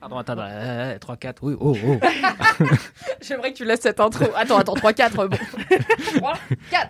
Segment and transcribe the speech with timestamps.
[0.00, 1.96] Pardon, attends, euh, 3, 4, oui, oh, oh.
[3.20, 4.24] J'aimerais que tu laisses cette intro.
[4.36, 5.36] Attends, attends, 3, 4, bon.
[6.18, 6.34] 3,
[6.70, 6.88] 4.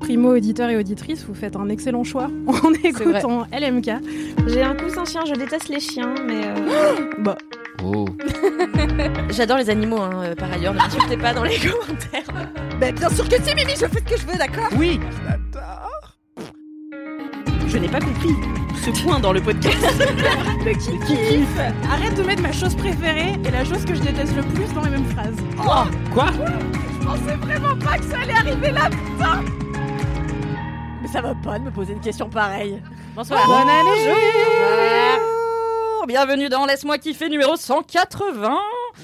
[0.00, 3.90] Primo auditeur et auditrice, vous faites un excellent choix en écoutant LMK.
[4.48, 6.42] J'ai un coussin chien, je déteste les chiens, mais.
[6.44, 7.36] euh, Bah,
[7.84, 8.04] Oh.
[9.30, 12.46] J'adore les animaux, hein, euh, par ailleurs, ne m'insultez pas dans les commentaires.
[12.78, 14.68] Mais bien sûr que si, Mimi, je fais ce que je veux, d'accord?
[14.76, 15.00] Oui
[17.72, 18.34] Je n'ai pas compris
[18.84, 19.78] ce point dans le podcast.
[19.80, 21.48] le kiff
[21.90, 24.82] Arrête de mettre ma chose préférée et la chose que je déteste le plus dans
[24.82, 25.36] les mêmes phrases.
[25.58, 28.90] Oh, Quoi Je pensais vraiment pas que ça allait arriver là
[31.00, 32.82] Mais ça va pas de me poser une question pareille.
[33.16, 33.46] Bonsoir.
[33.46, 34.12] Bonne année
[35.94, 38.54] Bonjour, bienvenue dans Laisse-moi kiffer numéro 180.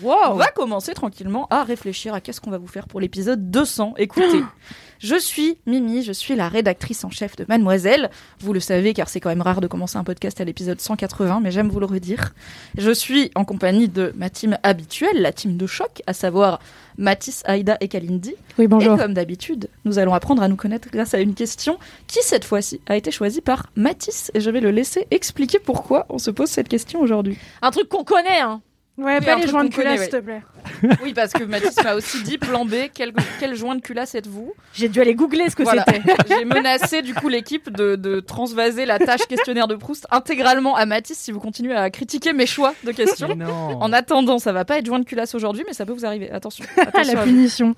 [0.05, 3.95] On va commencer tranquillement à réfléchir à qu'est-ce qu'on va vous faire pour l'épisode 200.
[3.97, 4.45] Écoutez,
[4.99, 8.11] je suis Mimi, je suis la rédactrice en chef de Mademoiselle.
[8.41, 11.41] Vous le savez car c'est quand même rare de commencer un podcast à l'épisode 180,
[11.41, 12.35] mais j'aime vous le redire.
[12.77, 16.61] Je suis en compagnie de ma team habituelle, la team de choc, à savoir
[16.97, 18.35] Mathis, Aïda et Kalindi.
[18.59, 18.95] Oui, bonjour.
[18.95, 22.45] Et comme d'habitude, nous allons apprendre à nous connaître grâce à une question qui, cette
[22.45, 24.31] fois-ci, a été choisie par Mathis.
[24.35, 27.39] Et je vais le laisser expliquer pourquoi on se pose cette question aujourd'hui.
[27.63, 28.61] Un truc qu'on connaît, hein.
[28.99, 30.05] Ouais, Oui, pas les joints de culasse, ouais.
[30.07, 30.43] s'il te plaît.
[31.03, 34.53] Oui, parce que Mathis m'a aussi dit, plan B, quel, quel joint de culasse êtes-vous
[34.75, 35.85] J'ai dû aller googler ce que Voilà.
[35.87, 36.03] c'était.
[36.29, 40.85] J'ai menacé du coup l'équipe de, de transvaser la tâche questionnaire de Proust intégralement à
[40.85, 43.35] Mathis si vous continuez à critiquer mes choix de questions.
[43.37, 46.05] Non En attendant, ça va pas être joint de culasse aujourd'hui, mais ça peut vous
[46.05, 46.31] arriver.
[46.31, 46.65] Attention.
[46.79, 47.75] Ah, attention la à punition.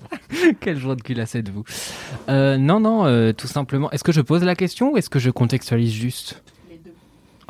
[0.59, 1.63] Quel jour de culasse êtes-vous?
[2.29, 3.89] Euh, Non, non, euh, tout simplement.
[3.91, 6.41] Est-ce que je pose la question ou est-ce que je contextualise juste?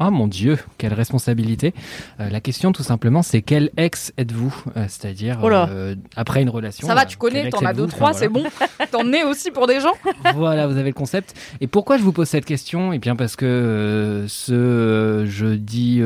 [0.03, 1.75] Oh mon Dieu, quelle responsabilité.
[2.19, 6.49] Euh, la question tout simplement c'est quel ex êtes-vous Euh, C'est-à-dire Oh euh, après une
[6.49, 6.87] relation.
[6.87, 8.43] Ça va, tu connais, t'en as deux, trois, Enfin, c'est bon.
[8.89, 9.93] T'en es aussi pour des gens.
[10.35, 11.35] voilà, vous avez le concept.
[11.59, 12.93] Et pourquoi je vous pose cette question?
[12.93, 16.01] Eh bien parce que ce jeudi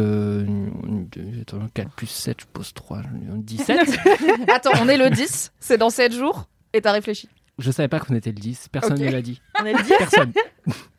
[1.41, 3.01] attends, 4 plus 7, je pose 3,
[3.37, 3.79] 17.
[4.53, 7.29] Attends, on est le 10, c'est dans 7 jours, et t'as réfléchi?
[7.57, 9.41] je savais pas qu'on était le 10, personne ne l'a dit.
[9.61, 9.93] On est le 10.
[9.97, 10.33] Personne.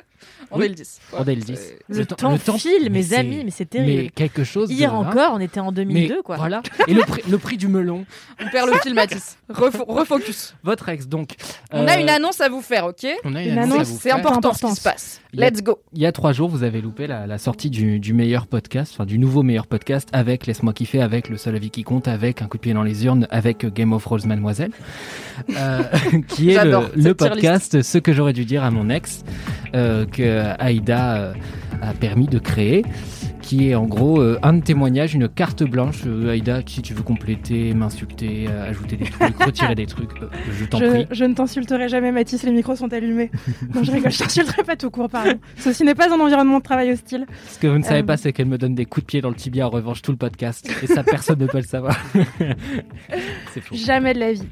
[0.51, 0.67] On Oui.
[0.67, 1.01] est le 10.
[1.13, 1.55] On est le 10.
[1.57, 4.11] C'est- Le, temps file, mes amis, mais c'est Mais terrible.
[4.13, 4.71] quelque chose.
[4.71, 6.37] Hier encore, on était en 2002, Mais quoi.
[6.37, 6.63] Voilà.
[6.89, 8.05] Et le prix, le prix du melon.
[8.45, 9.37] On perd le fil, Mathis.
[9.53, 10.55] Refo- refocus.
[10.63, 11.35] Votre ex, donc.
[11.73, 14.11] On a euh, une annonce à vous faire, ok On a une, Une annonce C'est
[14.11, 15.21] important ce qui se passe.
[15.33, 15.79] Let's go.
[15.93, 18.93] Il y a trois jours, vous avez loupé la, la sortie du, du meilleur podcast,
[18.95, 22.41] enfin du nouveau meilleur podcast avec Laisse-moi kiffer, avec Le seul avis qui compte, avec
[22.43, 24.71] Un coup de pied dans les urnes, avec Game of Thrones Mademoiselle,
[25.57, 25.83] euh,
[26.29, 29.25] qui est le, le podcast Ce que j'aurais dû dire à mon ex,
[29.75, 30.23] euh, que
[30.59, 31.33] Aïda euh,
[31.83, 32.85] a permis de créer,
[33.47, 36.03] qui est en gros euh, un témoignage, une carte blanche.
[36.05, 40.11] Euh, Aïda, si tu veux compléter, m'insulter, euh, ajouter des trucs, retirer des trucs,
[40.51, 41.07] je t'en prie.
[41.13, 43.31] je ne t'insulterai jamais, Mathis, les micros sont allumés.
[43.75, 45.39] Non, je rigole, je t'insulterai pas tout court, pardon.
[45.57, 47.27] Ceci n'est pas un environnement de travail hostile.
[47.49, 49.29] Ce que vous ne savez pas, c'est qu'elle me donne des coups de pied dans
[49.29, 50.69] le tibia en revanche tout le podcast.
[50.83, 51.97] Et ça, personne ne peut le savoir.
[53.53, 53.75] c'est faux.
[53.75, 54.49] Jamais de la vie.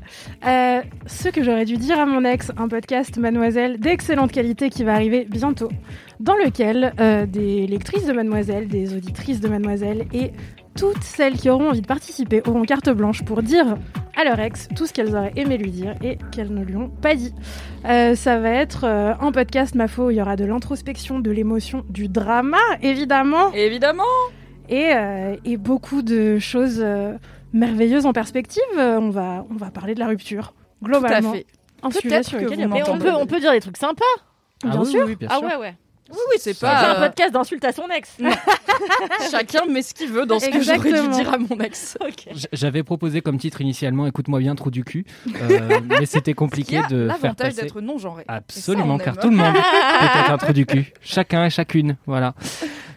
[1.06, 4.94] Ce que j'aurais dû dire à mon ex, un podcast, mademoiselle, d'excellente qualité qui va
[4.94, 5.70] arriver bientôt,
[6.20, 10.32] dans lequel euh, des lectrices de mademoiselle, des auditrices de mademoiselle et
[10.76, 13.76] toutes celles qui auront envie de participer auront carte blanche pour dire
[14.16, 16.88] à leur ex tout ce qu'elles auraient aimé lui dire et qu'elles ne lui ont
[16.88, 17.32] pas dit.
[17.84, 21.30] Euh, ça va être euh, un podcast, ma où il y aura de l'introspection, de
[21.30, 24.02] l'émotion, du drama, évidemment, Évidemment.
[24.68, 27.14] et, euh, et beaucoup de choses euh,
[27.52, 28.62] merveilleuses en perspective.
[28.78, 31.32] Euh, on, va, on va parler de la rupture, Tout à globalement.
[31.32, 31.46] fait.
[31.82, 34.04] Un sujet sur lequel on peut, on peut dire des trucs sympas.
[34.64, 35.04] Ah bien oui, sûr.
[35.06, 35.74] oui, Ah ouais, ouais.
[36.14, 36.92] Oui, oui, c'est C'est pas.
[36.96, 38.16] un euh, podcast d'insultes à son ex.
[39.30, 41.96] Chacun met ce qu'il veut dans ce que j'aurais dû dire à mon ex.
[42.52, 45.04] J'avais proposé comme titre initialement Écoute-moi bien, trou du cul.
[45.42, 48.24] Euh, mais c'était Qui compliqué a de faire l'avantage d'être non genré.
[48.28, 49.20] Absolument, car aime.
[49.22, 49.54] tout le monde
[50.00, 50.92] peut être un trou du cul.
[51.02, 51.96] Chacun et chacune.
[52.06, 52.34] Voilà.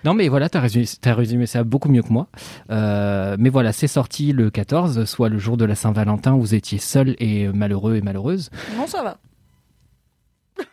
[0.03, 2.27] Non, mais voilà, t'as résumé, t'as résumé ça beaucoup mieux que moi.
[2.71, 6.55] Euh, mais voilà, c'est sorti le 14, soit le jour de la Saint-Valentin où vous
[6.55, 8.49] étiez seul et malheureux et malheureuse.
[8.77, 9.17] Non, ça va.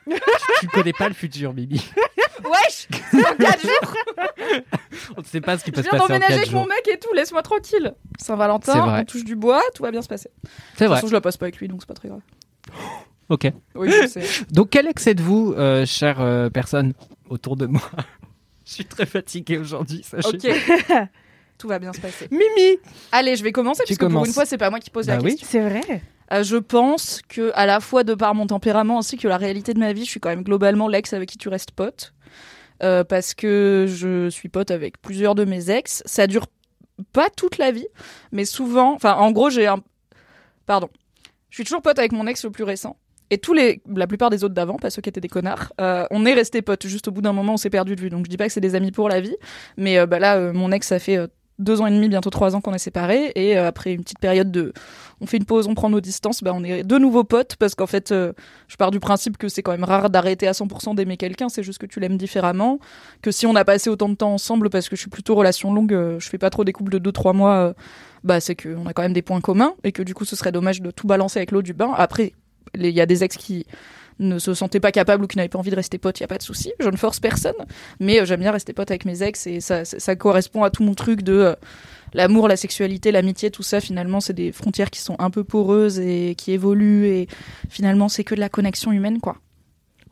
[0.61, 1.85] tu connais pas le futur, Bibi.
[2.45, 3.95] Wesh C'est dans 4 jours
[5.17, 6.53] On ne sait pas ce qui Je peut se viens passer en d'emménager 4 avec
[6.53, 7.95] mon mec et tout, laisse-moi tranquille.
[8.19, 10.31] Saint-Valentin, on touche du bois, tout va bien se passer.
[10.43, 10.97] De C'est toute vrai.
[10.97, 12.21] façon, je la passe pas avec lui, donc c'est pas très grave.
[13.31, 13.51] Ok.
[13.75, 14.23] Oui, je sais.
[14.51, 16.93] Donc, quel ex êtes-vous, euh, chère euh, personne
[17.31, 17.81] autour de moi
[18.67, 20.29] Je suis très fatiguée aujourd'hui, sachez.
[20.29, 21.09] Ok.
[21.57, 22.29] Tout va bien se passer.
[22.31, 22.79] Mimi
[23.13, 25.07] Allez, je vais commencer Tu parce que pour une fois, c'est pas moi qui pose
[25.07, 25.37] la Bah oui.
[25.37, 25.49] question.
[25.51, 26.03] C'est vrai.
[26.33, 29.75] Euh, je pense que à la fois de par mon tempérament ainsi que la réalité
[29.75, 32.15] de ma vie, je suis quand même globalement l'ex avec qui tu restes pote.
[32.83, 36.03] Euh, parce que je suis pote avec plusieurs de mes ex.
[36.07, 36.47] Ça dure
[37.13, 37.87] pas toute la vie,
[38.33, 38.95] mais souvent.
[38.95, 39.79] Enfin, en gros, j'ai un.
[40.67, 40.89] Pardon.
[41.51, 42.97] Je suis toujours pote avec mon ex le plus récent.
[43.31, 46.05] Et tous les, la plupart des autres d'avant, pas ceux qui étaient des connards, euh,
[46.11, 46.87] on est restés potes.
[46.87, 48.11] Juste au bout d'un moment, on s'est perdu de vue.
[48.11, 49.37] Donc je dis pas que c'est des amis pour la vie,
[49.77, 51.19] mais bah là, mon ex, ça fait
[51.59, 53.33] deux ans et demi, bientôt trois ans qu'on est séparés.
[53.35, 54.73] Et euh, après une petite période de,
[55.21, 57.75] on fait une pause, on prend nos distances, bah on est de nouveaux potes parce
[57.75, 58.33] qu'en fait, euh,
[58.69, 61.49] je pars du principe que c'est quand même rare d'arrêter à 100% d'aimer quelqu'un.
[61.49, 62.79] C'est juste que tu l'aimes différemment.
[63.23, 65.73] Que si on a passé autant de temps ensemble, parce que je suis plutôt relation
[65.73, 67.55] longue, euh, je fais pas trop des couples de deux trois mois.
[67.55, 67.73] euh,
[68.25, 70.51] bah c'est qu'on a quand même des points communs et que du coup ce serait
[70.51, 71.93] dommage de tout balancer avec l'eau du bain.
[71.95, 72.33] Après,
[72.75, 73.67] il y a des ex qui
[74.19, 76.25] ne se sentaient pas capables ou qui n'avaient pas envie de rester potes, il y
[76.25, 77.55] a pas de souci, je ne force personne,
[78.01, 80.71] mais euh, j'aime bien rester pote avec mes ex et ça, ça, ça correspond à
[80.71, 81.55] tout mon truc de euh,
[82.13, 85.99] l'amour, la sexualité, l'amitié, tout ça finalement c'est des frontières qui sont un peu poreuses
[85.99, 87.29] et qui évoluent et
[87.69, 89.37] finalement c'est que de la connexion humaine quoi.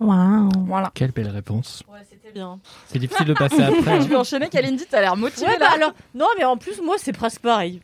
[0.01, 0.51] Waouh.
[0.67, 0.91] Voilà.
[0.95, 1.85] Quelle belle réponse.
[1.89, 2.59] Ouais, c'était bien.
[2.87, 4.01] C'est difficile de passer après.
[4.01, 4.09] Je hein.
[4.09, 5.67] vais enchaîner Kalindi, t'as l'air motivée Ouais, là.
[5.69, 7.81] bah alors, non, mais en plus, moi, c'est presque pareil.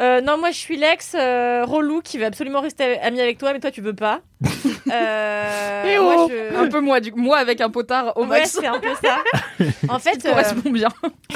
[0.00, 3.52] Euh, non, moi, je suis l'ex euh, relou qui veut absolument rester ami avec toi,
[3.52, 4.20] mais toi, tu veux pas.
[4.92, 8.40] Euh, Eh moi, oh je- Un peu moi, du moi avec un potard au Ouais,
[8.40, 8.58] max.
[8.60, 9.18] c'est un peu ça.
[9.88, 10.88] En fait, Ça euh, correspond bien.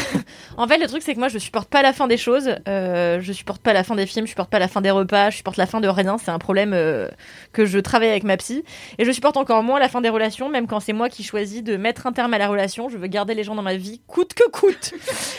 [0.56, 2.50] en fait, le truc, c'est que moi, je supporte pas la fin des choses.
[2.68, 5.30] Euh, je supporte pas la fin des films, je supporte pas la fin des repas,
[5.30, 6.16] je supporte la fin de rien.
[6.18, 7.08] C'est un problème euh,
[7.52, 8.64] que je travaille avec ma psy.
[8.98, 11.62] Et je supporte encore moins la fin des relations, même quand c'est moi qui choisis
[11.62, 12.88] de mettre un terme à la relation.
[12.88, 14.92] Je veux garder les gens dans ma vie, coûte que coûte.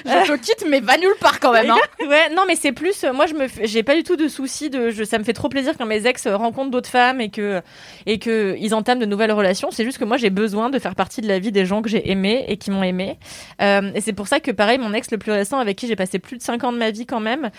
[0.06, 1.70] Je te quitte, mais va nulle part quand même.
[1.72, 1.78] Hein.
[2.08, 2.87] Ouais, non, mais c'est plus.
[3.04, 4.90] Euh, Moi, je me, j'ai pas du tout de soucis de.
[4.90, 7.62] Je, ça me fait trop plaisir quand mes ex euh, rencontrent d'autres femmes et que
[8.06, 9.72] et que entament de nouvelles relations.
[9.72, 11.90] C'est juste que moi, j'ai besoin de faire partie de la vie des gens que
[11.90, 13.18] j'ai aimés et qui m'ont aimé.
[13.62, 15.96] Euh, et c'est pour ça que pareil, mon ex le plus récent, avec qui j'ai
[15.96, 17.50] passé plus de 5 ans de ma vie quand même.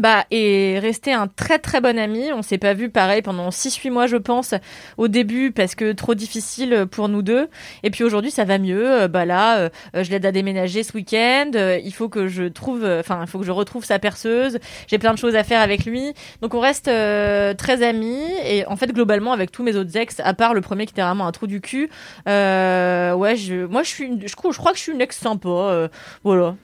[0.00, 2.32] Bah, est resté un très très bon ami.
[2.32, 4.54] On s'est pas vu pareil pendant 6-8 mois, je pense,
[4.96, 7.48] au début, parce que trop difficile pour nous deux.
[7.82, 8.90] Et puis aujourd'hui, ça va mieux.
[9.02, 11.50] Euh, Bah là, euh, euh, je l'aide à déménager ce week-end.
[11.84, 14.58] Il faut que je trouve, enfin, il faut que je retrouve sa perceuse.
[14.88, 16.12] J'ai plein de choses à faire avec lui.
[16.42, 18.24] Donc on reste très amis.
[18.44, 21.02] Et en fait, globalement, avec tous mes autres ex, à part le premier qui était
[21.02, 21.90] vraiment un trou du cul,
[22.28, 25.88] euh, ouais, je, moi, je suis, une- je, crois- que je suis une ex sympa.
[26.24, 26.54] voilà.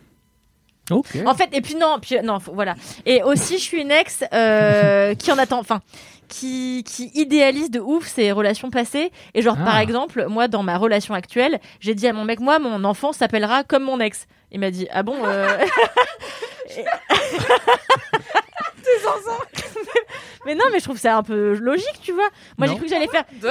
[1.27, 2.75] En fait, et puis non, puis non, faut- voilà.
[3.05, 5.81] Et aussi, je suis une ex euh, qui en attend, enfin,
[6.29, 9.11] qui, qui idéalise de ouf ses relations passées.
[9.35, 9.83] Et genre, par Ah.
[9.83, 13.65] exemple, moi, dans ma relation actuelle, j'ai dit à mon mec, moi, mon enfant s'appellera
[13.65, 14.27] comme mon ex.
[14.51, 15.59] Il m'a dit, ah bon euh...
[20.47, 22.29] Mais non, mais je trouve ça un peu logique, tu vois.
[22.57, 23.25] Moi, j'ai cru que j'allais faire.
[23.43, 23.51] mais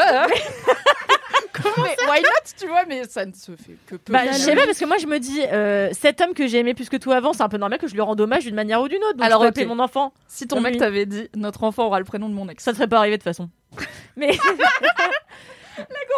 [2.07, 4.13] why not, tu vois, mais ça ne se fait que peu.
[4.13, 6.59] Bah, je sais pas, parce que moi, je me dis, euh, cet homme que j'ai
[6.59, 8.55] aimé plus que tout avant, c'est un peu normal que je lui rende hommage d'une
[8.55, 9.17] manière ou d'une autre.
[9.17, 9.57] Donc, Alors, je peux ok.
[9.57, 10.13] appeler mon enfant.
[10.27, 12.77] Si ton mec t'avait dit notre enfant aura le prénom de mon ex, Ça ne
[12.77, 13.49] serait pas arrivé de toute façon.
[14.15, 14.37] Mais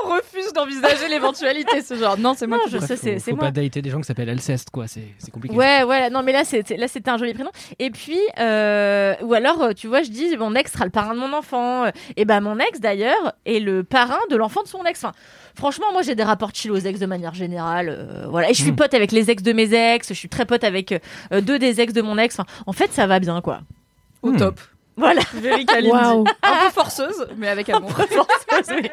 [0.06, 1.82] on refuse d'envisager l'éventualité.
[1.82, 3.46] Ce genre, non, c'est moi Non, qui je sais, faut, c'est c'est faut moi.
[3.46, 4.88] pas dater des gens qui s'appellent Alceste, quoi.
[4.88, 5.56] C'est c'est compliqué.
[5.56, 7.52] Ouais, ouais, non, mais là, c'était, là, c'était un joli prénom.
[7.80, 11.14] Et puis, euh, ou alors, euh, tu vois, je dis, mon ex sera le parrain
[11.14, 11.86] de mon enfant.
[12.16, 15.04] Et ben, mon ex, d'ailleurs, est le parrain de l'enfant de son ex.
[15.04, 15.14] Enfin,
[15.56, 17.90] franchement, moi, j'ai des rapports chill aux ex de manière générale.
[17.90, 18.50] euh, voilà.
[18.50, 18.76] Et je suis Mm.
[18.76, 20.08] pote avec les ex de mes ex.
[20.10, 20.92] Je suis très pote avec
[21.32, 22.36] euh, deux des ex de mon ex.
[22.40, 23.62] Enfin, en fait, ça va bien, quoi.
[24.22, 24.38] au Hmm.
[24.38, 24.60] top.
[24.96, 25.22] Voilà.
[25.36, 25.92] Very Kalindi.
[25.92, 26.26] Waouh.
[26.42, 27.92] Un peu forceuse, mais avec amour.
[28.00, 28.90] Oui.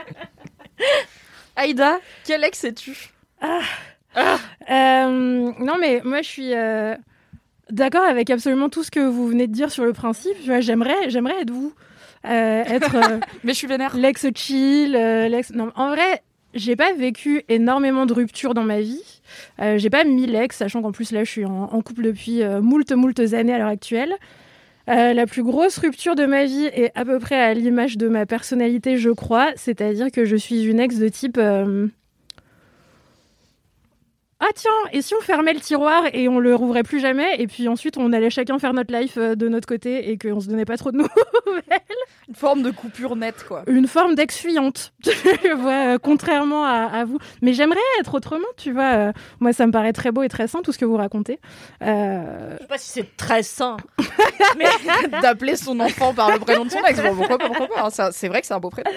[1.56, 3.10] Aïda, quel ex es-tu?
[3.42, 6.94] Euh, non, mais moi, je suis euh,
[7.70, 10.36] d'accord avec absolument tout ce que vous venez de dire sur le principe.
[10.60, 11.72] J'aimerais, j'aimerais être vous.
[12.26, 12.96] Euh, être
[13.44, 13.96] Mais je suis vénère.
[13.96, 15.50] l'ex chill, l'ex.
[15.50, 16.22] Non, en vrai,
[16.54, 19.02] j'ai pas vécu énormément de ruptures dans ma vie.
[19.60, 22.42] Euh, j'ai pas mille ex, sachant qu'en plus là, je suis en, en couple depuis
[22.42, 24.14] euh, moult, moult années à l'heure actuelle.
[24.90, 28.08] Euh, la plus grosse rupture de ma vie est à peu près à l'image de
[28.08, 29.50] ma personnalité, je crois.
[29.56, 31.38] C'est-à-dire que je suis une ex de type.
[31.38, 31.88] euh,
[34.40, 37.46] Ah tiens, et si on fermait le tiroir et on le rouvrait plus jamais, et
[37.46, 40.48] puis ensuite on allait chacun faire notre life euh, de notre côté et qu'on se
[40.48, 40.96] donnait pas trop de
[41.46, 41.62] nouvelles?
[42.28, 43.62] Une forme de coupure nette, quoi.
[43.66, 47.18] une forme d'ex-fuyante, tu vois, euh, contrairement à, à vous.
[47.42, 48.92] Mais j'aimerais être autrement, tu vois.
[48.94, 51.38] euh, moi, ça me paraît très beau et très sain, tout ce que vous racontez.
[51.82, 53.76] Euh, Je sais pas si c'est très sain.
[54.58, 54.66] Mais
[55.22, 57.88] d'appeler son enfant par le prénom de son ex, bon, pourquoi pas, pourquoi pas.
[57.98, 58.90] hein, C'est vrai que c'est un beau prénom.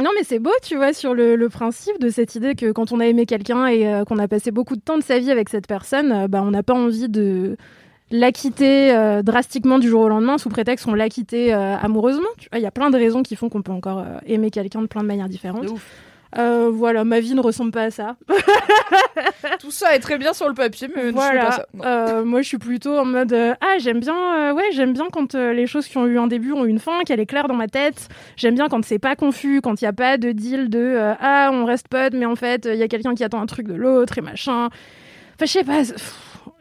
[0.00, 3.00] Non, mais c'est beau, tu vois, sur le, principe de cette idée que quand on
[3.00, 5.48] a aimé quelqu'un et euh, qu'on a passé beaucoup de temps de sa vie avec
[5.48, 7.56] cette personne, euh, bah, on n'a pas envie de
[8.10, 12.28] la quitter euh, drastiquement du jour au lendemain sous prétexte qu'on l'a quitté amoureusement.
[12.54, 15.02] Il y a plein de raisons qui font qu'on peut encore aimer quelqu'un de plein
[15.02, 15.66] de manières différentes.
[16.38, 18.16] Euh, voilà, ma vie ne ressemble pas à ça.
[19.60, 21.40] Tout ça est très bien sur le papier, mais voilà.
[21.40, 21.66] je pas ça.
[21.84, 25.34] Euh, moi, je suis plutôt en mode euh, ah j'aime bien, ouais j'aime bien quand
[25.34, 27.68] les choses qui ont eu un début ont une fin, qu'elle est claire dans ma
[27.68, 28.08] tête.
[28.36, 31.50] J'aime bien quand c'est pas confus, quand il y a pas de deal de ah
[31.52, 33.74] on reste potes, mais en fait il y a quelqu'un qui attend un truc de
[33.74, 34.70] l'autre et machin.
[35.34, 35.82] Enfin, je sais pas.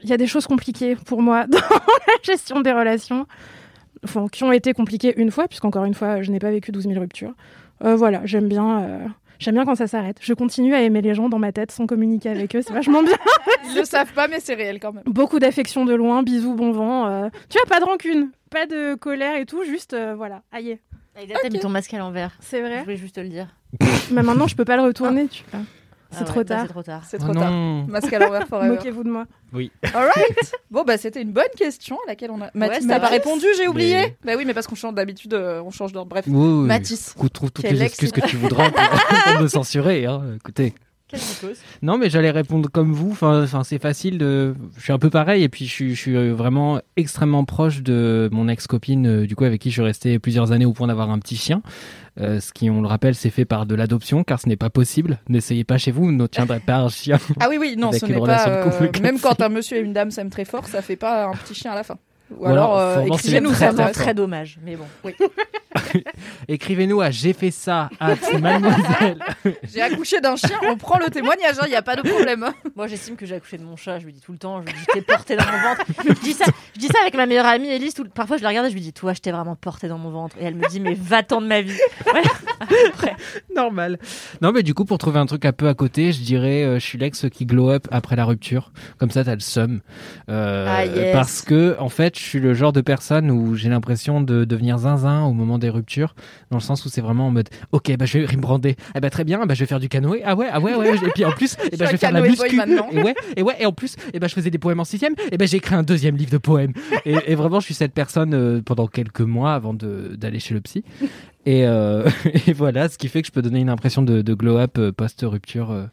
[0.04, 3.26] Il y a des choses compliquées pour moi dans la gestion des relations.
[4.04, 6.88] Enfin, qui ont été compliquées une fois, puisqu'encore une fois, je n'ai pas vécu 12
[6.88, 7.34] 000 ruptures.
[7.84, 9.12] Voilà, j'aime bien.
[9.42, 10.18] J'aime bien quand ça s'arrête.
[10.22, 12.62] Je continue à aimer les gens dans ma tête sans communiquer avec eux.
[12.62, 13.18] C'est vachement bien.
[13.70, 15.04] Ils le savent pas, mais c'est réel quand même.
[15.08, 17.08] Beaucoup d'affection de loin, bisous, bon vent.
[17.08, 20.78] euh, Tu vois, pas de rancune, pas de colère et tout, juste euh, voilà, aïe.
[21.18, 22.32] Aïda, t'as mis ton masque à l'envers.
[22.40, 22.84] C'est Je vrai.
[22.84, 23.48] voulais juste te le dire.
[24.12, 25.28] Mais maintenant, je peux pas le retourner.
[25.28, 25.62] tu vois.
[26.12, 26.62] C'est Ah trop ouais, bah, tard.
[26.68, 27.02] C'est trop tard.
[27.08, 27.52] C'est Oh trop tard.
[27.52, 27.86] non.
[27.88, 28.76] Masque à l'envers forever.
[28.76, 29.26] Moquez-vous de moi.
[29.94, 30.54] Alright.
[30.72, 32.50] Bon bah c'était une bonne question à laquelle on a.
[32.54, 33.94] Mathis n'a pas répondu, j'ai oublié.
[33.96, 36.10] Mais- Bah oui, mais parce qu'on change d'habitude, euh, on change d'ordre.
[36.10, 36.26] Bref.
[36.28, 36.68] Oui, oui, oui.
[36.68, 37.14] Mathis.
[37.18, 38.70] Écoute, trouve toutes Quel les ex- excuses que tu voudras
[39.34, 40.06] pour, me censurer.
[40.06, 40.22] Hein.
[40.38, 40.74] Écoutez.
[41.82, 43.12] Non, mais j'allais répondre comme vous.
[43.12, 44.18] Enfin, enfin, c'est facile.
[44.18, 44.56] De...
[44.78, 45.44] Je suis un peu pareil.
[45.44, 49.36] Et puis, je suis, je suis euh, vraiment extrêmement proche de mon ex-copine, euh, du
[49.36, 51.62] coup, avec qui je suis resté plusieurs années au point d'avoir un petit chien.
[52.20, 54.70] Euh, ce qui, on le rappelle, c'est fait par de l'adoption, car ce n'est pas
[54.70, 55.20] possible.
[55.30, 57.18] N'essayez pas chez vous, vous n'obtiendrez pas un chien.
[57.40, 58.48] Ah oui oui, non, ce n'est pas.
[58.50, 61.32] euh, même quand un monsieur et une dame s'aiment très fort, ça fait pas un
[61.32, 61.98] petit chien à la fin.
[62.38, 64.86] Ou Ou alors, alors, euh, écrivez-nous, traits, Vraiment très dommage, mais bon.
[65.04, 65.14] Oui.
[66.48, 69.20] Écrivez-nous à j'ai fait ça à mademoiselle.
[69.64, 72.46] J'ai accouché d'un chien, on prend le témoignage, il n'y a pas de problème.
[72.76, 74.00] Moi, j'estime que j'ai accouché de mon chat.
[74.00, 75.82] Je lui dis tout le temps, je lui dis, t'es porté dans mon ventre.
[76.06, 76.46] je, dis ça,
[76.76, 77.94] je dis ça avec ma meilleure amie Elise.
[77.94, 79.98] tout- Parfois, je la regarde et je lui dis, toi, je t'ai vraiment porté dans
[79.98, 80.36] mon ventre.
[80.40, 81.78] Et elle me dit, mais va-t'en de ma vie.
[82.14, 82.22] Ouais.
[82.90, 83.16] Après.
[83.56, 83.98] Normal.
[84.42, 86.80] Non, mais du coup, pour trouver un truc un peu à côté, je dirais, euh,
[86.80, 88.72] je suis l'ex qui glow up après la rupture.
[88.98, 89.82] Comme ça, t'as le seum.
[90.30, 91.14] Euh, Ah, yes.
[91.14, 94.78] Parce que, en fait, je suis le genre de personne où j'ai l'impression de devenir
[94.78, 96.16] zinzin au moment des ruptures,
[96.50, 98.76] dans le sens où c'est vraiment en mode, ok, bah je vais rebrander.
[98.96, 100.22] Eh bah très bien, bah je vais faire du canoë.
[100.24, 100.96] Ah ouais, ah ouais, ouais.
[100.96, 102.56] Et puis en plus, eh bah, je vais faire de la muscu.
[102.56, 102.88] maintenant.
[102.92, 105.14] Et ouais, et ouais, et en plus, eh bah je faisais des poèmes en sixième.
[105.32, 106.74] Et bah j'ai écrit un deuxième livre de poèmes.
[107.06, 110.62] Et, et vraiment, je suis cette personne euh, pendant quelques mois avant d'aller chez le
[110.62, 110.84] psy.
[111.46, 112.08] Et, euh,
[112.48, 114.92] et voilà, ce qui fait que je peux donner une impression de, de glow-up euh,
[114.92, 115.72] post-rupture.
[115.72, 115.86] euh,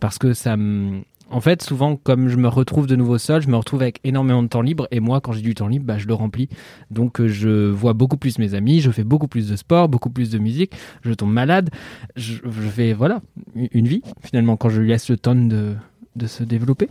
[0.00, 1.02] parce que ça me...
[1.30, 4.42] En fait, souvent, comme je me retrouve de nouveau seul, je me retrouve avec énormément
[4.42, 4.88] de temps libre.
[4.90, 6.48] Et moi, quand j'ai du temps libre, bah, je le remplis.
[6.90, 10.10] Donc, euh, je vois beaucoup plus mes amis, je fais beaucoup plus de sport, beaucoup
[10.10, 10.72] plus de musique.
[11.02, 11.70] Je tombe malade.
[12.16, 13.20] Je, je fais, voilà,
[13.54, 15.74] une vie, finalement, quand je lui laisse le temps de,
[16.16, 16.88] de se développer.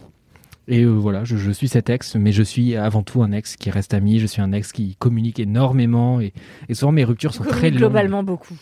[0.69, 3.55] Et euh, voilà, je, je suis cet ex, mais je suis avant tout un ex
[3.55, 4.19] qui reste ami.
[4.19, 6.21] Je suis un ex qui communique énormément.
[6.21, 6.31] Et,
[6.69, 7.79] et souvent, mes ruptures sont très longues.
[7.79, 8.53] Globalement, beaucoup.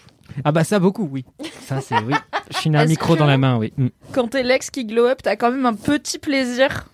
[0.43, 1.25] Ah bah ça, beaucoup, oui.
[1.61, 2.13] Ça, c'est oui.
[2.51, 3.73] Je suis un Est-ce micro que- dans la main, oui.
[3.77, 3.87] Mm.
[4.13, 6.87] Quand t'es l'ex qui glow up, t'as quand même un petit plaisir,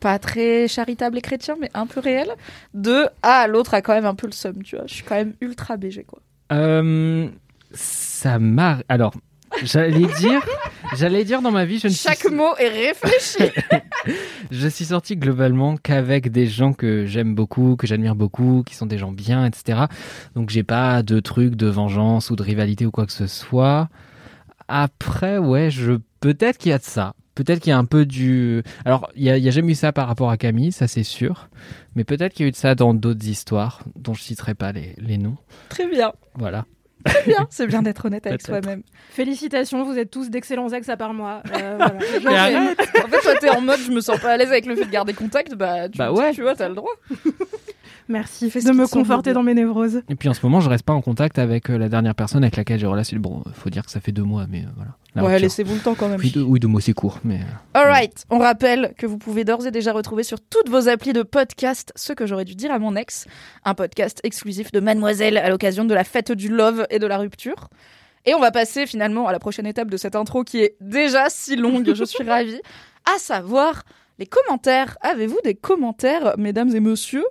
[0.00, 2.30] pas très charitable et chrétien, mais un peu réel,
[2.74, 4.86] de ah l'autre a quand même un peu le seum, tu vois.
[4.86, 6.20] Je suis quand même ultra BG quoi.
[6.52, 7.28] Euh,
[7.72, 8.78] ça m'a.
[8.88, 9.14] Alors,
[9.62, 10.40] j'allais dire,
[10.96, 13.50] j'allais dire dans ma vie, je ne Chaque suis, mot est réfléchi.
[14.50, 18.86] je suis sorti globalement qu'avec des gens que j'aime beaucoup, que j'admire beaucoup, qui sont
[18.86, 19.84] des gens bien, etc.
[20.34, 23.88] Donc, j'ai pas de truc de vengeance ou de rivalité ou quoi que ce soit.
[24.68, 27.14] Après, ouais, je peut-être qu'il y a de ça.
[27.34, 28.64] Peut-être qu'il y a un peu du.
[28.84, 31.48] Alors, il y a, a jamais eu ça par rapport à Camille, ça c'est sûr.
[31.94, 34.72] Mais peut-être qu'il y a eu de ça dans d'autres histoires dont je citerai pas
[34.72, 35.36] les, les noms.
[35.68, 36.66] Très bien, Voilà.
[37.04, 37.46] Très bien.
[37.50, 38.82] C'est bien d'être honnête avec soi-même.
[39.10, 41.42] Félicitations, vous êtes tous d'excellents ex à part moi.
[41.54, 41.76] Euh,
[42.22, 42.50] voilà.
[42.50, 42.80] Mais arrête.
[43.04, 44.84] En fait, toi t'es en mode je me sens pas à l'aise avec le fait
[44.84, 46.32] de garder contact, bah tu, Bah ouais.
[46.32, 46.92] tu vois, t'as le droit.
[48.08, 50.02] Merci de me conforter dans mes névroses.
[50.08, 52.42] Et puis en ce moment, je reste pas en contact avec euh, la dernière personne
[52.42, 53.18] avec laquelle j'ai relation.
[53.18, 54.92] Bon, faut dire que ça fait deux mois, mais euh, voilà.
[55.14, 56.20] La ouais, laissez-vous le temps quand même.
[56.20, 57.40] Oui, deux, oui, deux mots, c'est court, mais.
[57.40, 61.12] euh, Alright, on rappelle que vous pouvez d'ores et déjà retrouver sur toutes vos applis
[61.12, 63.26] de podcast ce que j'aurais dû dire à mon ex,
[63.64, 67.18] un podcast exclusif de Mademoiselle à l'occasion de la fête du love et de la
[67.18, 67.68] rupture.
[68.24, 71.26] Et on va passer finalement à la prochaine étape de cette intro qui est déjà
[71.30, 72.60] si longue, je suis ravie,
[73.14, 73.82] à savoir
[74.18, 74.96] les commentaires.
[75.00, 77.26] Avez-vous des commentaires, mesdames et messieurs?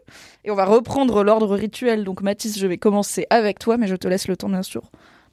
[0.46, 2.03] Et on va reprendre l'ordre rituel.
[2.03, 4.84] Donc Mathis, je vais commencer avec toi, mais je te laisse le temps bien sûr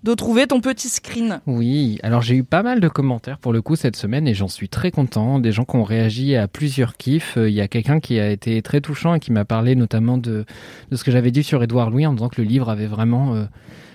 [0.04, 1.40] de trouver ton petit screen.
[1.46, 4.48] Oui, alors j'ai eu pas mal de commentaires pour le coup cette semaine et j'en
[4.48, 5.38] suis très content.
[5.38, 7.38] Des gens qui ont réagi à plusieurs kiffs.
[7.38, 10.18] Euh, Il y a quelqu'un qui a été très touchant et qui m'a parlé notamment
[10.18, 10.44] de,
[10.92, 13.44] ce que j'avais dit sur Édouard Louis en disant que le livre avait vraiment euh,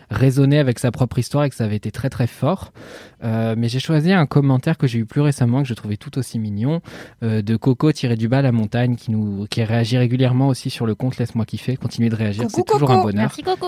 [0.10, 2.72] résonné avec sa propre histoire et que ça avait été très très fort.
[3.24, 6.18] Euh, mais j'ai choisi un commentaire que j'ai eu plus récemment que je trouvais tout
[6.18, 6.82] aussi mignon
[7.24, 10.86] euh, de Coco tiré du bas la montagne qui nous qui réagit régulièrement aussi sur
[10.86, 11.78] le compte Laisse-moi kiffer.
[11.78, 13.00] Continuez de réagir, c'est toujours Coco.
[13.00, 13.22] un bonheur.
[13.24, 13.68] Merci Coco.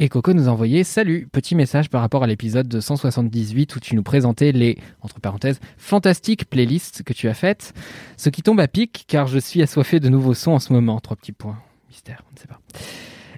[0.00, 3.80] Et Coco nous a envoyé Salut, petit message par rapport à l'épisode de 178 où
[3.80, 7.72] tu nous présentais les, entre parenthèses, fantastiques playlists que tu as faites.
[8.16, 10.98] Ce qui tombe à pic car je suis assoiffé de nouveaux sons en ce moment.
[10.98, 11.58] Trois petits points.
[11.88, 12.60] Mystère, on ne sait pas.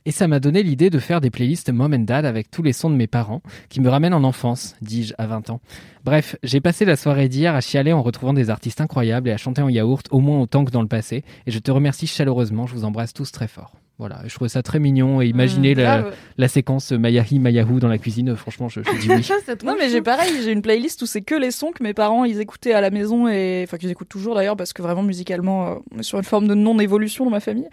[0.06, 2.72] Et ça m'a donné l'idée de faire des playlists mom and dad avec tous les
[2.72, 5.60] sons de mes parents, qui me ramènent en enfance, dis-je à 20 ans.
[6.04, 9.36] Bref, j'ai passé la soirée d'hier à chialer en retrouvant des artistes incroyables et à
[9.36, 11.24] chanter en yaourt au moins autant que dans le passé.
[11.46, 13.72] Et je te remercie chaleureusement, je vous embrasse tous très fort.
[13.98, 17.98] Voilà, je trouvais ça très mignon et imaginez Mmh, la, séquence Mayahi Mayahu dans la
[17.98, 19.28] cuisine, franchement, je, je dis oui.
[19.64, 22.24] Non mais j'ai pareil, j'ai une playlist où c'est que les sons que mes parents
[22.24, 25.66] ils écoutaient à la maison et enfin qu'ils écoutent toujours d'ailleurs parce que vraiment musicalement
[25.66, 27.68] euh, on est sur une forme de non évolution dans ma famille.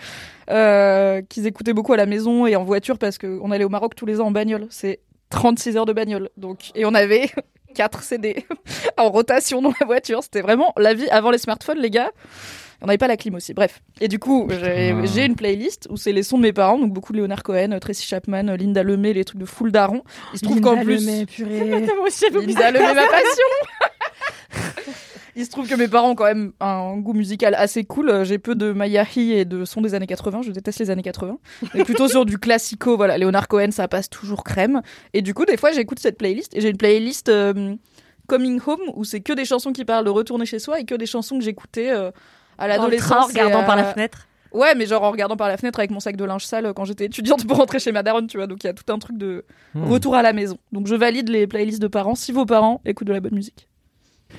[0.49, 3.69] Euh, qu'ils écoutaient beaucoup à la maison et en voiture parce que on allait au
[3.69, 4.67] Maroc tous les ans en bagnole.
[4.69, 4.99] C'est
[5.29, 7.29] 36 heures de bagnole donc et on avait
[7.75, 8.45] 4 CD
[8.97, 10.23] en rotation dans la voiture.
[10.23, 12.11] C'était vraiment la vie avant les smartphones les gars.
[12.83, 13.53] On n'avait pas la clim aussi.
[13.53, 13.81] Bref.
[14.01, 15.05] Et du coup, j'ai Ah.
[15.05, 17.77] j'ai une playlist où c'est les sons de mes parents, donc beaucoup de Leonard Cohen,
[17.79, 20.03] Tracy Chapman, Linda Lemay, les trucs de full daron.
[20.33, 21.59] Il se trouve Linda qu'en plus, Lemay, purée.
[22.45, 23.47] Linda Lemay, ma passion.
[25.35, 28.09] Il se trouve que mes parents ont quand même un goût musical assez cool.
[28.09, 30.43] Euh, J'ai peu de Mayahi et de sons des années 80.
[30.43, 31.39] Je déteste les années 80.
[31.73, 32.97] Mais plutôt sur du classico.
[32.97, 34.81] Voilà, Leonard Cohen, ça passe toujours crème.
[35.13, 36.55] Et du coup, des fois, j'écoute cette playlist.
[36.55, 37.73] Et j'ai une playlist euh,
[38.27, 40.93] Coming Home où c'est que des chansons qui parlent de retourner chez soi et que
[40.93, 42.11] des chansons que j'écoutais euh,
[42.57, 43.11] à l'adolescence.
[43.25, 44.27] en regardant par la euh, fenêtre.
[44.51, 46.85] Ouais, mais genre en regardant par la fenêtre avec mon sac de linge sale quand
[46.85, 48.45] j'étais étudiante pour rentrer chez ma daronne, tu vois.
[48.47, 49.85] Donc il y a tout un truc de Hmm.
[49.85, 50.57] retour à la maison.
[50.71, 53.67] Donc je valide les playlists de parents si vos parents écoutent de la bonne musique.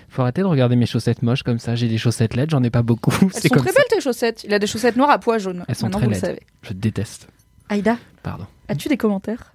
[0.09, 1.75] Faut arrêter de regarder mes chaussettes moches comme ça.
[1.75, 3.11] J'ai des chaussettes LED, j'en ai pas beaucoup.
[3.23, 3.80] Elles C'est sont comme très ça.
[3.80, 4.44] belles tes chaussettes.
[4.44, 5.64] Il a des chaussettes noires à pois jaunes.
[5.68, 6.25] Elles sont Maintenant très vous le laides.
[6.25, 6.40] savez.
[6.62, 7.28] Je déteste.
[7.68, 8.47] Aïda, Pardon.
[8.68, 9.53] as-tu des commentaires?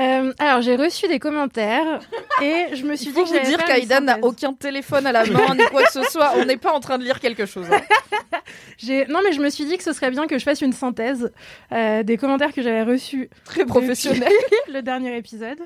[0.00, 2.00] Euh, alors j'ai reçu des commentaires
[2.42, 5.26] et je me suis Il dit que vous dire qu'Aïda n'a aucun téléphone à la
[5.26, 6.32] main ni quoi que ce soit.
[6.36, 7.66] On n'est pas en train de lire quelque chose.
[7.70, 7.80] hein.
[9.10, 11.30] Non mais je me suis dit que ce serait bien que je fasse une synthèse
[11.72, 14.30] euh, des commentaires que j'avais reçus Très professionnel.
[14.72, 15.58] le dernier épisode.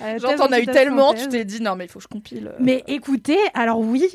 [0.00, 2.08] Euh, Genre t'en as eu tellement, tu t'es dit non mais il faut que je
[2.08, 2.48] compile.
[2.52, 2.56] euh.
[2.60, 4.06] Mais écoutez, alors oui,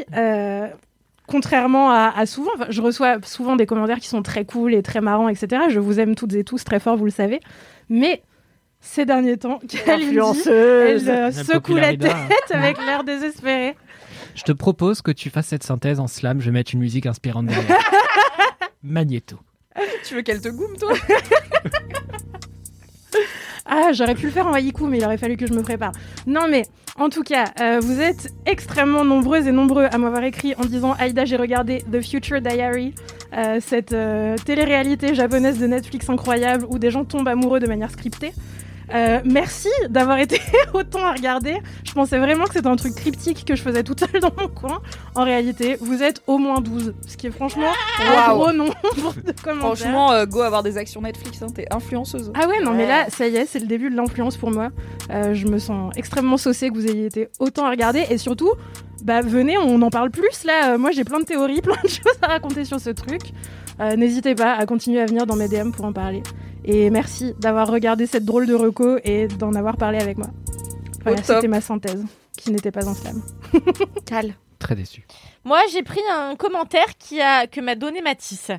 [1.27, 5.01] contrairement à, à souvent, je reçois souvent des commentaires qui sont très cool et très
[5.01, 5.63] marrants, etc.
[5.69, 7.41] Je vous aime toutes et tous très fort, vous le savez.
[7.89, 8.21] Mais
[8.79, 11.09] ces derniers temps, Kalindi, elle Influenceuse.
[11.09, 12.13] euh, secoue la tête
[12.51, 13.75] avec l'air désespéré.
[14.35, 16.39] Je te propose que tu fasses cette synthèse en slam.
[16.39, 17.77] Je vais mettre une musique inspirante derrière.
[18.83, 19.37] Magnéto.
[20.05, 20.93] Tu veux qu'elle te goume toi?
[23.69, 25.91] Ah, j'aurais pu le faire en haïku, mais il aurait fallu que je me prépare.
[26.25, 26.63] Non, mais
[26.97, 30.93] en tout cas, euh, vous êtes extrêmement nombreuses et nombreux à m'avoir écrit en disant
[30.97, 32.95] Aïda, j'ai regardé The Future Diary,
[33.33, 37.91] euh, cette euh, télé-réalité japonaise de Netflix incroyable où des gens tombent amoureux de manière
[37.91, 38.31] scriptée.
[38.93, 40.39] Euh, merci d'avoir été
[40.73, 41.57] autant à regarder.
[41.83, 44.47] Je pensais vraiment que c'était un truc cryptique que je faisais toute seule dans mon
[44.47, 44.81] coin.
[45.15, 48.73] En réalité, vous êtes au moins 12, ce qui est franchement un gros nombre
[49.25, 49.75] de commentaires.
[49.75, 52.31] Franchement, euh, go avoir des actions Netflix, hein, t'es influenceuse.
[52.35, 54.69] Ah ouais, non, mais là, ça y est, c'est le début de l'influence pour moi.
[55.09, 58.05] Euh, je me sens extrêmement saucée que vous ayez été autant à regarder.
[58.09, 58.51] Et surtout,
[59.03, 60.77] bah venez, on en parle plus là.
[60.77, 63.21] Moi, j'ai plein de théories, plein de choses à raconter sur ce truc.
[63.95, 66.23] N'hésitez pas à continuer à venir dans mes DM pour en parler.
[66.69, 70.27] Et merci d'avoir regardé cette drôle de reco et d'en avoir parlé avec moi.
[71.03, 72.03] Voilà, c'était ma synthèse,
[72.37, 73.21] qui n'était pas en slam.
[74.05, 74.33] Cal.
[74.59, 75.07] Très déçu.
[75.45, 78.51] Moi, j'ai pris un commentaire qui a, que m'a donné Mathis.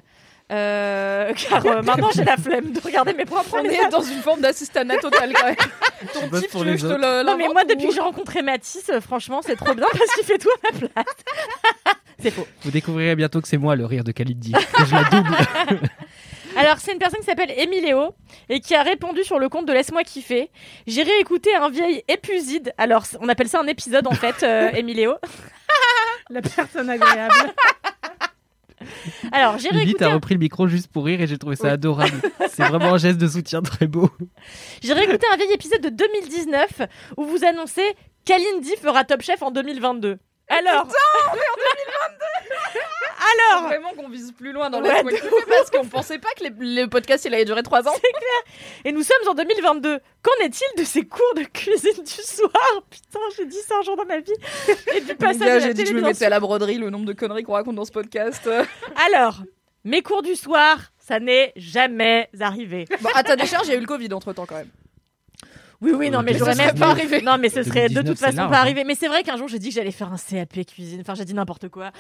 [0.50, 3.84] Euh, car euh, maintenant, j'ai la flemme de regarder mes propres On messages.
[3.86, 5.56] est dans une forme d'assistanat total quand même.
[6.14, 8.88] Ton type, que je te le Non, mais moi, ou- depuis que j'ai rencontré Mathis,
[8.88, 11.04] euh, franchement, c'est trop bien parce qu'il fait tout à ma place.
[12.18, 12.46] c'est faux.
[12.62, 15.36] Vous découvrirez bientôt que c'est moi le rire de Khalid que je la double.
[16.58, 18.14] Alors, c'est une personne qui s'appelle Emiléo
[18.48, 20.50] et qui a répondu sur le compte de Laisse-moi kiffer.
[20.88, 22.74] J'ai réécouté un vieil épuside.
[22.78, 25.14] Alors, on appelle ça un épisode en fait, euh, Emiléo.
[26.30, 27.54] La personne agréable.
[29.32, 30.14] Alors, j'ai réécouté, un...
[30.14, 32.20] repris le micro juste pour rire et j'ai trouvé ça adorable.
[32.48, 34.10] C'est vraiment un geste de soutien très beau.
[34.82, 36.82] j'ai réécouté un vieil épisode de 2019
[37.16, 37.94] où vous annoncez
[38.24, 40.18] Kalindi fera Top Chef en 2022.
[40.50, 40.86] Alors,
[43.52, 46.82] alors, Vraiment qu'on vise plus loin dans Ouais, kiffer parce qu'on pensait pas que les-
[46.82, 47.94] le podcast il allait durer 3 ans.
[48.84, 49.98] et nous sommes en 2022.
[50.22, 52.82] Qu'en est-il de ces cours de cuisine du soir?
[52.90, 54.32] Putain, j'ai dit ça un jour dans ma vie.
[54.94, 56.78] Et du passage gars, à la j'ai dit que je me mettais à la broderie,
[56.78, 58.48] le nombre de conneries qu'on raconte dans ce podcast.
[59.06, 59.40] Alors,
[59.84, 62.86] mes cours du soir, ça n'est jamais arrivé.
[63.00, 64.70] bon, à ta décharge, il y a eu le Covid entre temps quand même.
[65.80, 67.22] Oui, oui, non, Euh, mais mais j'aurais même pas arrivé.
[67.22, 68.60] Non, mais ce serait de 2019, toute façon pas hein.
[68.60, 68.82] arrivé.
[68.84, 71.00] Mais c'est vrai qu'un jour, j'ai dit que j'allais faire un CAP cuisine.
[71.02, 71.90] Enfin, j'ai dit n'importe quoi.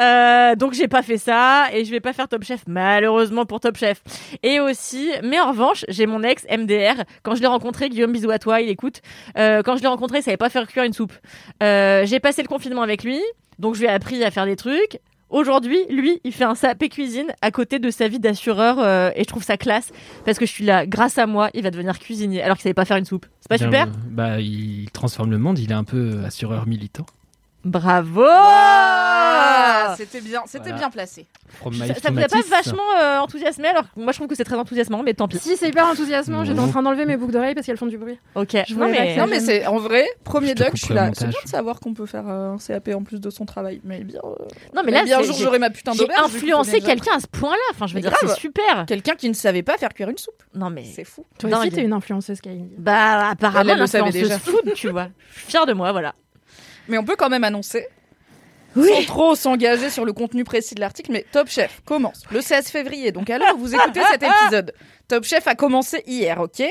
[0.00, 3.60] Euh, donc, j'ai pas fait ça et je vais pas faire Top Chef, malheureusement pour
[3.60, 4.02] Top Chef.
[4.42, 7.04] Et aussi, mais en revanche, j'ai mon ex MDR.
[7.22, 9.02] Quand je l'ai rencontré, Guillaume, bisous à toi, il écoute.
[9.36, 11.12] Euh, quand je l'ai rencontré, il savait pas faire cuire une soupe.
[11.62, 13.20] Euh, j'ai passé le confinement avec lui,
[13.58, 14.98] donc je lui ai appris à faire des trucs.
[15.28, 19.22] Aujourd'hui, lui, il fait un SAP cuisine à côté de sa vie d'assureur euh, et
[19.24, 19.90] je trouve ça classe
[20.24, 22.74] parce que je suis là, grâce à moi, il va devenir cuisinier alors qu'il savait
[22.74, 23.26] pas faire une soupe.
[23.40, 23.86] C'est pas Bien, super?
[23.88, 27.06] euh, Bah, il transforme le monde, il est un peu assureur militant.
[27.66, 28.22] Bravo
[29.96, 30.76] c'était bien, c'était Voilà.
[30.78, 31.26] bien placé.
[31.48, 34.44] From Ça, ça vous a pas vachement euh, enthousiasmé alors moi je trouve que c'est
[34.44, 35.38] très enthousiasmant mais tant pis.
[35.38, 36.44] Si, c'est hyper enthousiasmant.
[36.44, 36.70] J'étais en Mmh.
[36.70, 38.18] train d'enlever mes boucles d'oreilles parce qu'elles font du bruit.
[38.34, 38.56] Ok.
[38.68, 41.10] Je non mais Non mais c'est en vrai premier doc, je suis là.
[41.14, 43.80] C'est bien de savoir qu'on peut faire euh, un CAP en plus de son travail,
[43.84, 44.20] mais bien.
[44.24, 44.28] euh,
[44.74, 46.20] non mais mais là bien un jour j'ai- j'aurai ma putain j'ai d'auberge.
[46.20, 47.56] coup, influencé quelqu'un à ce point-là.
[47.72, 48.84] Enfin je veux Mais dire c'est super.
[48.86, 50.42] Quelqu'un qui ne savait pas faire cuire une soupe.
[50.54, 51.24] Non mais C'est fou.
[51.38, 52.38] Toi aussi, t'es une influenceuse,
[52.78, 55.08] bah apparemment Elle, le savait l'influenceuse food tu vois.
[55.34, 56.14] Je suis fière de moi voilà.
[56.88, 57.86] Mais on peut quand même annoncer,
[58.76, 58.88] Oui.
[58.88, 62.68] sans trop s'engager sur le contenu précis de l'article, mais Top Chef commence le 16
[62.68, 63.12] février.
[63.12, 64.72] Donc à l'heure où vous écoutez cet épisode,
[65.08, 66.62] Top Chef a commencé hier, ok?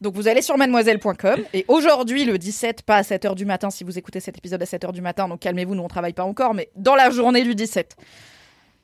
[0.00, 3.84] Donc vous allez sur mademoiselle.com et aujourd'hui le 17, pas à 7h du matin si
[3.84, 6.54] vous écoutez cet épisode à 7h du matin, donc calmez-vous, nous on travaille pas encore,
[6.54, 7.94] mais dans la journée du 17,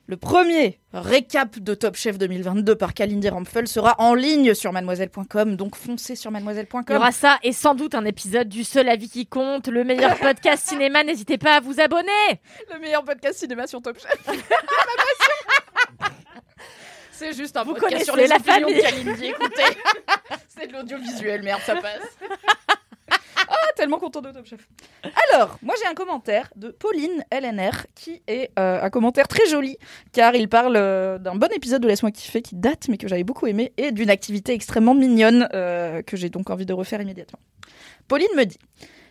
[0.09, 5.55] le premier récap de Top Chef 2022 par Kalindi Rampfel sera en ligne sur mademoiselle.com,
[5.55, 6.95] donc foncez sur Il y mademoiselle.com.
[6.95, 10.67] aura ça et sans doute un épisode du seul avis qui compte, le meilleur podcast
[10.67, 11.03] cinéma.
[11.03, 12.41] N'hésitez pas à vous abonner.
[12.73, 14.17] Le meilleur podcast cinéma sur Top Chef.
[17.11, 18.81] C'est juste un Vous podcast sur les la opinions de famille.
[18.81, 19.61] Kalindi, écoutez.
[20.47, 22.17] C'est de l'audiovisuel, merde, ça passe.
[23.47, 24.67] Ah, tellement content de Top Chef.
[25.31, 29.77] Alors, moi j'ai un commentaire de Pauline LNR qui est euh, un commentaire très joli
[30.11, 33.23] car il parle euh, d'un bon épisode de Laisse-moi kiffer qui date mais que j'avais
[33.23, 37.39] beaucoup aimé et d'une activité extrêmement mignonne euh, que j'ai donc envie de refaire immédiatement.
[38.07, 38.57] Pauline me dit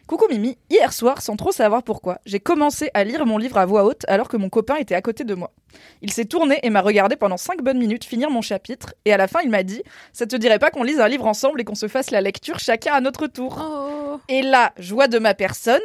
[0.06, 3.66] Coucou Mimi, hier soir, sans trop savoir pourquoi, j'ai commencé à lire mon livre à
[3.66, 5.52] voix haute alors que mon copain était à côté de moi.
[6.00, 9.18] Il s'est tourné et m'a regardé pendant 5 bonnes minutes finir mon chapitre et à
[9.18, 9.82] la fin il m'a dit
[10.14, 12.58] Ça te dirait pas qu'on lise un livre ensemble et qu'on se fasse la lecture
[12.58, 13.58] chacun à notre tour?
[13.60, 14.07] Oh.
[14.28, 15.82] Et là, joie de ma personne.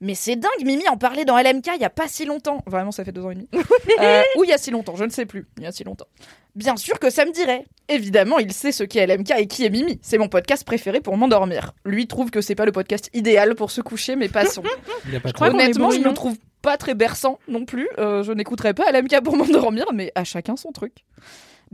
[0.00, 2.62] Mais c'est dingue, Mimi en parlait dans LMK il y a pas si longtemps.
[2.66, 3.48] Vraiment, ça fait deux ans et demi.
[4.00, 5.46] Euh, ou il y a si longtemps, je ne sais plus.
[5.56, 6.08] Il y a si longtemps.
[6.56, 7.64] Bien sûr que ça me dirait.
[7.88, 10.00] Évidemment, il sait ce qu'est LMK et qui est Mimi.
[10.02, 11.72] C'est mon podcast préféré pour m'endormir.
[11.84, 14.64] Lui trouve que c'est pas le podcast idéal pour se coucher, mais passons.
[15.08, 17.88] Il a pas crois est Honnêtement, je ne le trouve pas très berçant non plus.
[17.98, 21.04] Euh, je n'écouterai pas LMK pour m'endormir, mais à chacun son truc.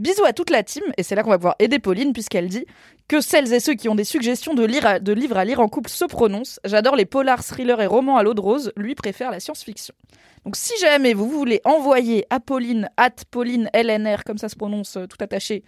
[0.01, 2.65] Bisous à toute la team, et c'est là qu'on va pouvoir aider Pauline, puisqu'elle dit
[3.07, 6.07] que celles et ceux qui ont des suggestions de, livres à lire en couple se
[6.07, 6.59] prononcent.
[6.65, 9.93] J'adore les polars, thrillers et romans à l'eau de rose, lui préfère la science-fiction.
[10.47, 14.97] Donc si jamais vous voulez envoyer à Pauline, at Pauline LNR, comme ça se prononce
[14.97, 15.65] euh, tout attaché,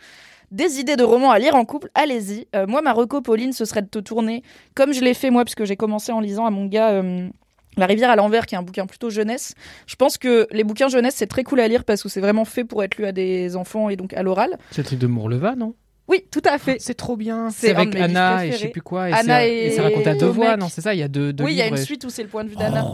[0.50, 2.48] des idées de romans à lire en couple, allez-y.
[2.56, 4.42] Euh, moi, ma reco, Pauline, ce serait de te tourner,
[4.74, 7.28] comme je l'ai fait moi, puisque j'ai commencé en lisant à mon gars euh,
[7.76, 9.54] La rivière à l'envers, qui est un bouquin plutôt jeunesse.
[9.86, 12.44] Je pense que les bouquins jeunesse, c'est très cool à lire parce que c'est vraiment
[12.44, 14.58] fait pour être lu à des enfants et donc à l'oral.
[14.70, 15.74] C'est le truc de Mourleva, non?
[16.08, 16.76] Oui, tout à fait.
[16.80, 17.48] C'est trop bien.
[17.50, 19.08] C'est avec Anna et je sais plus quoi.
[19.08, 20.68] Et Anna c'est- et et c'est raconté à deux voix, non?
[20.68, 22.22] C'est ça Il y a deux, deux oui, il y a une suite où c'est
[22.22, 22.84] le point de vue d'Anna.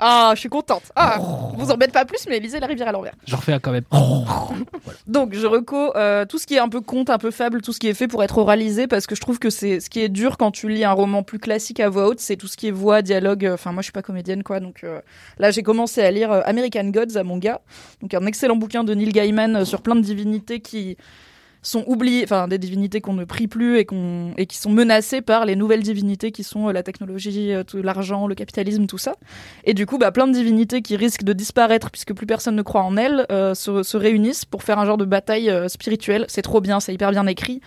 [0.00, 0.82] Ah, je suis contente.
[0.94, 1.18] Ah,
[1.56, 3.14] vous embête pas plus, mais lisez La rivière à l'envers.
[3.26, 3.84] Je refais quand même.
[5.06, 7.72] Donc, je reco euh, tout ce qui est un peu conte, un peu fable, tout
[7.72, 10.00] ce qui est fait pour être oralisé, parce que je trouve que c'est ce qui
[10.00, 12.56] est dur quand tu lis un roman plus classique à voix haute, c'est tout ce
[12.56, 13.44] qui est voix, dialogue.
[13.46, 14.60] euh, Enfin, moi, je suis pas comédienne, quoi.
[14.60, 15.00] Donc euh,
[15.38, 17.60] là, j'ai commencé à lire American Gods à mon gars,
[18.00, 20.96] donc un excellent bouquin de Neil Gaiman sur plein de divinités qui
[21.62, 25.20] sont oubliées, enfin des divinités qu'on ne prie plus et qu'on et qui sont menacées
[25.20, 28.98] par les nouvelles divinités qui sont euh, la technologie, euh, tout l'argent, le capitalisme, tout
[28.98, 29.14] ça.
[29.64, 32.62] Et du coup, bah, plein de divinités qui risquent de disparaître puisque plus personne ne
[32.62, 36.24] croit en elles euh, se, se réunissent pour faire un genre de bataille euh, spirituelle.
[36.28, 37.60] C'est trop bien, c'est hyper bien écrit.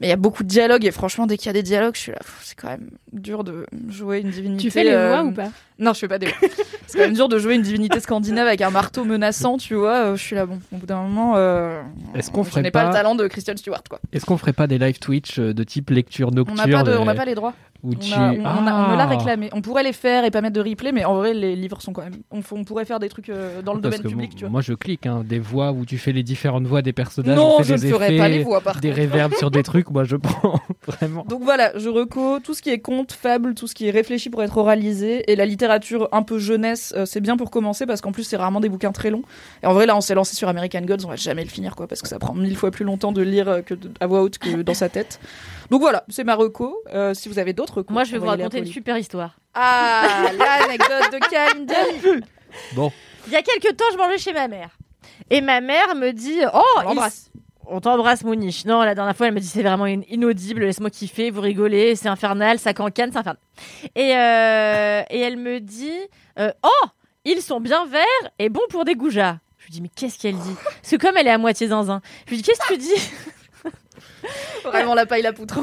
[0.00, 1.94] Mais il y a beaucoup de dialogues et franchement, dès qu'il y a des dialogues,
[1.96, 4.62] je suis là, c'est quand même dur de jouer une divinité.
[4.62, 5.48] Tu fais les euh, voix ou pas?
[5.80, 6.36] Non, je fais pas des voix.
[6.86, 9.94] c'est quand même dur de jouer une divinité scandinave avec un marteau menaçant, tu vois.
[10.12, 11.82] euh, je suis là, bon, au bout d'un moment, euh,
[12.14, 12.82] Est-ce qu'on je ferait pas...
[12.82, 13.98] pas- le talent de Christian Stewart, quoi.
[14.12, 16.82] Est-ce qu'on ferait pas des live Twitch euh, de type lecture On nocturne n'a pas,
[16.84, 17.54] de- on n'a euh, pas les droits.
[17.84, 19.06] Où On, tu- a- on- on a- on me l'a Ah.
[19.06, 19.50] réclamé.
[19.52, 21.92] On pourrait les faire et pas mettre de replay, mais en vrai, les livres sont
[21.92, 22.16] quand même.
[22.30, 24.50] On, pourrait faire des trucs euh, dans le Parce domaine public, moi, tu vois.
[24.50, 27.36] moi, je clique hein, des voix où tu fais les différentes voix des personnages.
[27.36, 29.90] non, je ne ferai pas les voix, par des réverbes sur des trucs.
[29.90, 31.24] Moi, je prends vraiment.
[31.28, 34.28] Donc voilà, je reco tout ce qui est conte, fable, tout ce qui est réfléchi
[34.30, 38.00] pour être oralisé et la littérature un peu jeunesse, euh, c'est bien pour commencer parce
[38.00, 39.22] qu'en plus c'est rarement des bouquins très longs.
[39.62, 41.76] Et en vrai là, on s'est lancé sur American Gods, on va jamais le finir
[41.76, 44.06] quoi parce que ça prend mille fois plus longtemps de lire euh, que de- à
[44.06, 45.20] voix haute que dans sa tête.
[45.70, 46.82] Donc voilà, c'est ma reco.
[46.92, 49.36] Euh, si vous avez d'autres recos, Moi je vais vous raconter une super histoire.
[49.54, 52.24] Ah, l'anecdote de Kalindi.
[52.74, 52.90] Bon,
[53.26, 54.70] Il y a quelques temps, je mangeais chez ma mère.
[55.28, 57.30] Et ma mère me dit Oh, On il- l'embrasse.
[57.70, 58.64] On t'embrasse, Mouniche.
[58.64, 61.94] Non, la dernière fois, elle me dit c'est vraiment in- inaudible, laisse-moi kiffer, vous rigolez,
[61.96, 63.36] c'est infernal, ça cancane, c'est infernal.
[63.94, 65.92] Et, euh, et elle me dit
[66.38, 66.86] euh, Oh,
[67.26, 69.38] ils sont bien verts et bons pour des goujats.
[69.58, 70.54] Je lui dis Mais qu'est-ce qu'elle dit?
[70.64, 73.10] Parce que comme elle est à moitié zinzin, je lui dis Qu'est-ce que tu dis?
[74.64, 75.58] Vraiment la paille la poutre.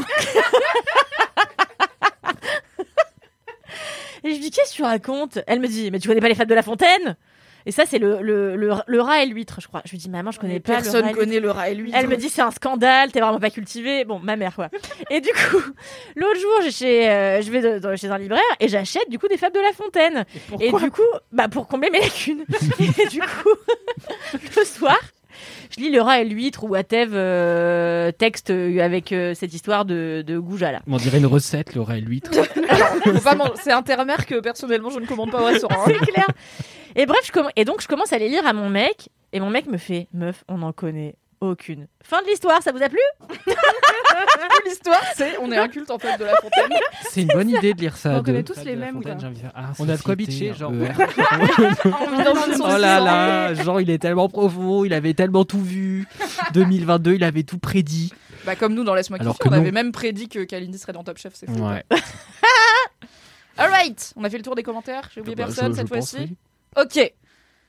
[4.23, 5.39] Et je lui dis Qu'est-ce que tu racontes?
[5.47, 7.15] Elle me dit Mais tu connais pas les fêtes de la fontaine?
[7.67, 9.81] Et ça, c'est le, le, le, rat et l'huître, je crois.
[9.85, 11.97] Je lui dis, maman, je connais pas Personne connaît le rat et l'huître.
[11.99, 14.05] Elle me dit, c'est un scandale, t'es vraiment pas cultivé.
[14.05, 14.69] Bon, ma mère, quoi.
[15.09, 15.63] et du coup,
[16.15, 19.55] l'autre jour, chez, euh, je vais chez un libraire et j'achète du coup des fables
[19.55, 20.25] de La Fontaine.
[20.59, 22.45] Et, du coup, bah, pour combler mes lacunes.
[22.79, 24.99] et du coup, le soir,
[25.71, 29.85] je lis Le rat et l'huître ou Atev euh, texte euh, avec euh, cette histoire
[29.85, 30.81] de, de Gouja là.
[30.87, 32.31] On dirait une recette, le rat et l'huître.
[33.63, 35.75] c'est un terre-mer que personnellement je ne commande pas au restaurant.
[35.87, 35.93] Hein.
[35.99, 36.27] c'est clair.
[36.95, 39.49] Et bref, je et donc je commence à les lire à mon mec et mon
[39.49, 41.15] mec me fait meuf, on en connaît
[41.51, 41.87] aucune.
[42.03, 42.99] Fin de l'histoire, ça vous a plu?
[44.65, 46.77] L'histoire, c'est on est un culte en fait de la fontaine.
[47.09, 48.17] C'est une bonne idée de lire ça.
[48.17, 49.01] On connaît tous les mêmes.
[49.53, 50.71] Ah, on a de quoi bitcher, genre.
[51.85, 56.07] oh là là, genre il est tellement profond, il avait tellement tout vu.
[56.53, 58.11] 2022, il avait tout prédit.
[58.45, 61.17] Bah comme nous dans Laisse-moi kiffer, on avait même prédit que Kalindi serait dans Top
[61.17, 61.65] Chef, c'est fou.
[61.65, 61.83] Ouais.
[63.57, 66.35] Alright, on a fait le tour des commentaires, j'ai oublié bah, personne cette fois-ci.
[66.77, 67.13] Ok,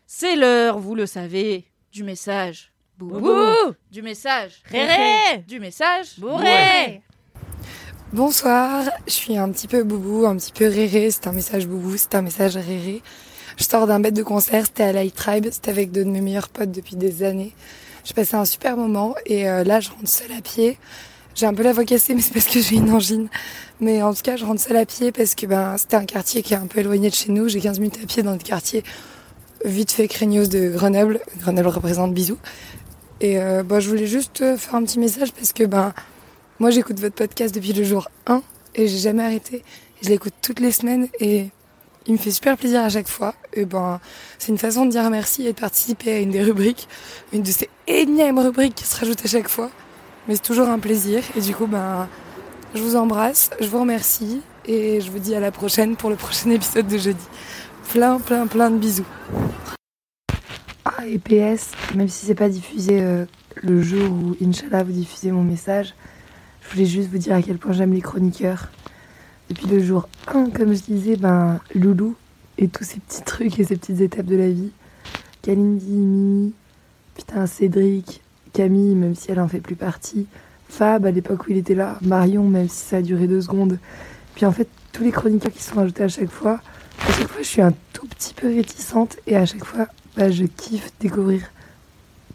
[0.07, 4.63] c'est l'heure, vous le savez, du message Boubou Du message.
[4.71, 6.19] Réré Du message.
[6.19, 7.03] Bourré
[8.15, 11.11] Bonsoir, je suis un petit peu boubou, un petit peu réré.
[11.11, 13.03] C'est un message boubou, c'est un message réré.
[13.59, 16.23] Je sors d'un bête de concert, c'était à Light Tribe, c'était avec deux de mes
[16.23, 17.53] meilleurs potes depuis des années.
[18.05, 20.79] J'ai passé un super moment et euh, là je rentre seule à pied.
[21.35, 23.29] J'ai un peu la voix cassée mais c'est parce que j'ai une angine.
[23.79, 26.43] Mais en tout cas je rentre seule à pied parce que ben c'était un quartier
[26.43, 27.47] qui est un peu éloigné de chez nous.
[27.49, 28.85] J'ai 15 minutes à pied dans le quartier
[29.65, 31.21] vite fait craignos de Grenoble.
[31.41, 32.39] Grenoble représente bisous.
[33.21, 35.95] Et euh, bah, je voulais juste euh, faire un petit message parce que ben
[36.59, 38.43] moi j'écoute votre podcast depuis le jour 1
[38.75, 39.63] et j'ai jamais arrêté.
[40.03, 41.49] Je l'écoute toutes les semaines et
[42.07, 43.35] il me fait super plaisir à chaque fois.
[43.55, 44.01] Et ben
[44.39, 46.89] c'est une façon de dire merci et de participer à une des rubriques,
[47.33, 49.71] une de ces énièmes rubriques qui se rajoutent à chaque fois.
[50.29, 52.09] Mais c'est toujours un plaisir et du coup ben
[52.75, 56.17] je vous embrasse, je vous remercie et je vous dis à la prochaine pour le
[56.17, 57.25] prochain épisode de jeudi.
[57.91, 59.07] Plein plein plein de bisous.
[60.89, 63.25] Ah, et PS, même si c'est pas diffusé euh,
[63.57, 65.95] le jour où, Inch'Allah, vous diffusez mon message,
[66.63, 68.69] je voulais juste vous dire à quel point j'aime les chroniqueurs.
[69.49, 72.15] Depuis le jour 1, comme je disais, ben, Loulou
[72.57, 74.71] et tous ces petits trucs et ces petites étapes de la vie.
[75.43, 76.55] Kalindi, Mimi,
[77.17, 78.23] putain, Cédric,
[78.53, 80.29] Camille, même si elle en fait plus partie.
[80.69, 81.99] Fab, à l'époque où il était là.
[82.03, 83.81] Marion, même si ça a duré deux secondes.
[84.37, 86.61] Puis en fait, tous les chroniqueurs qui sont ajoutés à chaque fois,
[87.09, 90.31] à chaque fois, je suis un tout petit peu réticente et à chaque fois, bah,
[90.31, 91.43] je kiffe découvrir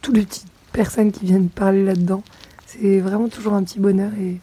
[0.02, 2.24] toutes les petites personnes qui viennent parler là-dedans.
[2.66, 4.40] C'est vraiment toujours un petit bonheur et.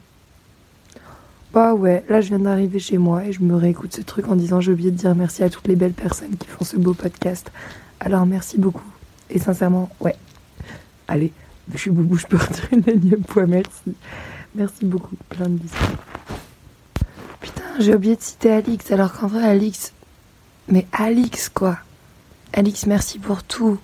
[1.51, 4.37] Bah ouais, là je viens d'arriver chez moi et je me réécoute ce truc en
[4.37, 6.93] disant j'ai oublié de dire merci à toutes les belles personnes qui font ce beau
[6.93, 7.51] podcast.
[8.01, 8.85] Alors merci beaucoup.
[9.31, 10.15] Et sincèrement, ouais.
[11.07, 11.33] Allez,
[11.73, 13.95] je suis boubou, je peux retirer une énième fois, merci.
[14.55, 15.75] Merci beaucoup, plein de bisous.
[17.41, 19.93] Putain, j'ai oublié de citer Alix, alors qu'en vrai, Alix.
[20.69, 21.79] Mais Alix, quoi.
[22.53, 23.79] Alix, merci pour tout.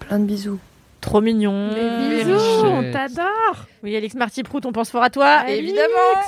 [0.00, 0.58] Plein de bisous.
[1.00, 1.70] Trop mignon.
[1.72, 3.66] bisous, on t'adore.
[3.82, 5.48] Oui, Alix Marty Prout, on pense fort à toi.
[5.48, 6.20] Évidemment.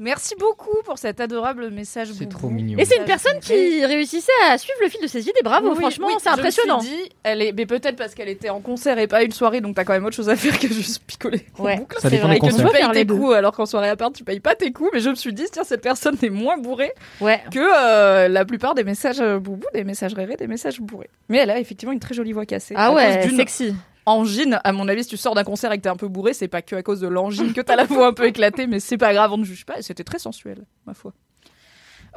[0.00, 2.08] Merci beaucoup pour cet adorable message.
[2.18, 2.78] C'est trop mignon.
[2.78, 5.40] Et c'est une personne qui réussissait à suivre le fil de ses idées.
[5.44, 6.80] Bravo, franchement, c'est impressionnant.
[6.80, 9.22] Je me suis dit, elle est, mais peut-être parce qu'elle était en concert et pas
[9.22, 11.44] une soirée, donc t'as quand même autre chose à faire que juste picoler.
[11.58, 14.40] Ouais, c'est vrai que tu payes tes coups, alors qu'en soirée à part, tu payes
[14.40, 14.88] pas tes coups.
[14.94, 17.42] Mais je me suis dit, tiens, cette personne est moins bourrée ouais.
[17.52, 21.10] que euh, la plupart des messages euh, boubou, des messages rêvés, des messages bourrés.
[21.28, 22.72] Mais elle a effectivement une très jolie voix cassée.
[22.74, 23.74] Ah ouais, sexy
[24.06, 26.34] angine, à mon avis, si tu sors d'un concert et que t'es un peu bourré,
[26.34, 28.80] c'est pas que à cause de l'angine que t'as la voix un peu éclatée, mais
[28.80, 29.82] c'est pas grave, on ne juge pas.
[29.82, 31.12] C'était très sensuel, ma foi.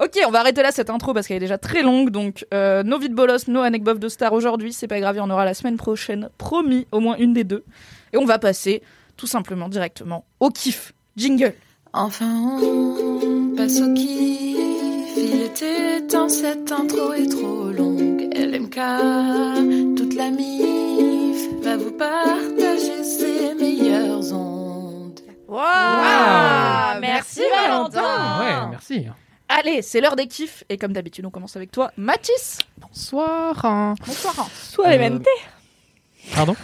[0.01, 2.09] Ok, on va arrêter là cette intro parce qu'elle est déjà très longue.
[2.09, 4.73] Donc, euh, no vide bolos, no anecdote de star aujourd'hui.
[4.73, 6.29] C'est pas grave, il y en aura la semaine prochaine.
[6.37, 7.63] Promis, au moins une des deux.
[8.11, 8.81] Et on va passer
[9.17, 10.93] tout simplement directement au kiff.
[11.15, 11.53] Jingle.
[11.93, 14.57] Enfin, on passe au kiff.
[15.15, 18.29] Il était temps, cette intro est trop longue.
[18.35, 20.72] LMK, toute la vous
[22.03, 25.19] partager ses meilleures ondes.
[25.47, 29.07] Wow, Merci, Valentin Ouais, merci
[29.49, 30.63] Allez, c'est l'heure des kiffs.
[30.69, 32.57] Et comme d'habitude, on commence avec toi, Mathis.
[32.77, 33.95] Bonsoir.
[34.05, 34.49] Bonsoir.
[34.51, 35.19] Soit euh...
[36.33, 36.55] Pardon?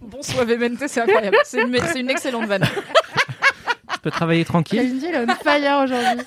[0.00, 1.36] Bonsoir VMNT, c'est incroyable.
[1.44, 2.64] C'est une, une, excellente vanne.
[3.94, 4.80] Je peux travailler tranquille.
[4.80, 6.26] Kalindi, elle a une fire aujourd'hui.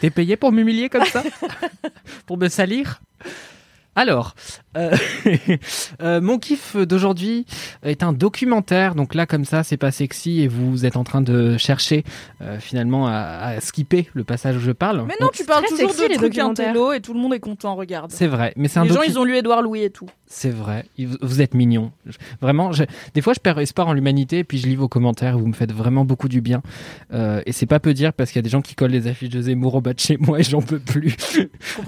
[0.00, 1.22] T'es payé pour m'humilier comme ça?
[2.26, 3.00] Pour me salir?
[3.96, 4.34] Alors,
[4.78, 4.96] euh,
[6.02, 7.46] euh, mon kiff d'aujourd'hui
[7.82, 8.94] est un documentaire.
[8.94, 12.04] Donc là, comme ça, c'est pas sexy et vous êtes en train de chercher
[12.40, 15.04] euh, finalement à, skipper le passage où je parle.
[15.06, 18.10] Mais non, tu parles toujours de trucs intello et tout le monde est content, regarde.
[18.12, 20.08] C'est vrai, mais c'est un Les gens, ils ont lu Édouard Louis et tout.
[20.30, 20.84] C'est vrai,
[21.22, 21.90] vous êtes mignon.
[22.42, 22.70] Vraiment,
[23.14, 25.54] des fois je perds espoir en l'humanité, et puis je lis vos commentaires, vous me
[25.54, 26.60] faites vraiment beaucoup du bien.
[27.14, 29.06] Euh, et c'est pas peu dire parce qu'il y a des gens qui collent les
[29.06, 31.16] affiches de Zemmour au bas de chez moi et j'en peux plus.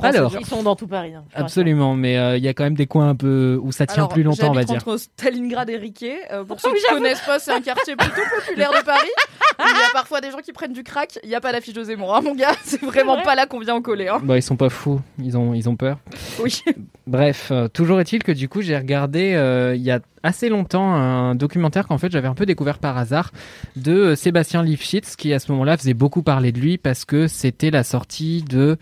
[0.03, 1.12] Alors, ils sont dans tout Paris.
[1.14, 3.86] Hein, absolument, mais euh, il y a quand même des coins un peu où ça
[3.86, 4.76] tient plus longtemps, on va dire.
[4.76, 6.20] entre Stalingrad et Riquet.
[6.32, 9.10] Euh, pour ceux qui ne connaissent pas, c'est un quartier plutôt populaire de Paris.
[9.58, 11.18] il y a parfois des gens qui prennent du crack.
[11.22, 12.54] Il n'y a pas d'affiche de Zemmour, hein, mon gars.
[12.64, 14.08] C'est vraiment pas là qu'on vient en coller.
[14.08, 14.20] Hein.
[14.22, 15.98] Bah, ils sont pas fous, ils ont, ils ont peur.
[16.42, 16.62] Oui.
[17.06, 21.35] Bref, toujours est-il que du coup, j'ai regardé euh, il y a assez longtemps un
[21.35, 23.30] documentaire qu'en fait j'avais un peu découvert par hasard
[23.76, 27.26] de euh, Sébastien Lifshitz qui à ce moment-là faisait beaucoup parler de lui parce que
[27.26, 28.76] c'était la sortie de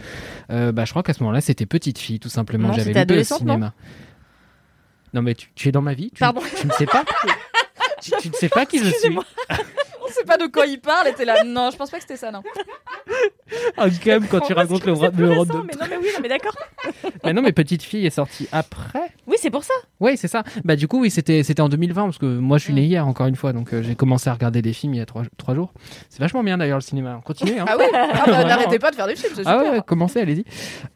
[0.51, 2.73] euh, bah, je crois qu'à ce moment-là c'était Petite Fille tout simplement.
[2.73, 3.73] J'avais lu au cinéma.
[5.15, 6.43] Non, mais tu, es dans ma vie tu, Pardon.
[6.61, 7.03] tu ne sais pas
[8.03, 9.17] tu, tu, ne sais pas qui je suis.
[10.09, 11.45] On sait pas de quoi il parle et t'es là.
[11.45, 12.43] Non je pense pas que c'était ça non.
[13.77, 15.53] Ah, quand même quand tu racontes le, le, de...
[15.65, 16.57] mais non mais oui non mais d'accord.
[17.25, 20.77] Mais non mais petite fille est sortie après c'est pour ça oui c'est ça bah
[20.77, 22.85] du coup oui c'était c'était en 2020 parce que moi je suis né mm.
[22.85, 25.07] hier encore une fois donc euh, j'ai commencé à regarder des films il y a
[25.07, 25.73] trois, trois jours
[26.09, 27.65] c'est vachement bien d'ailleurs le cinéma continuez hein.
[27.69, 30.45] ah ouais ah bah, n'arrêtez pas de faire des films ah ouais commencez allez-y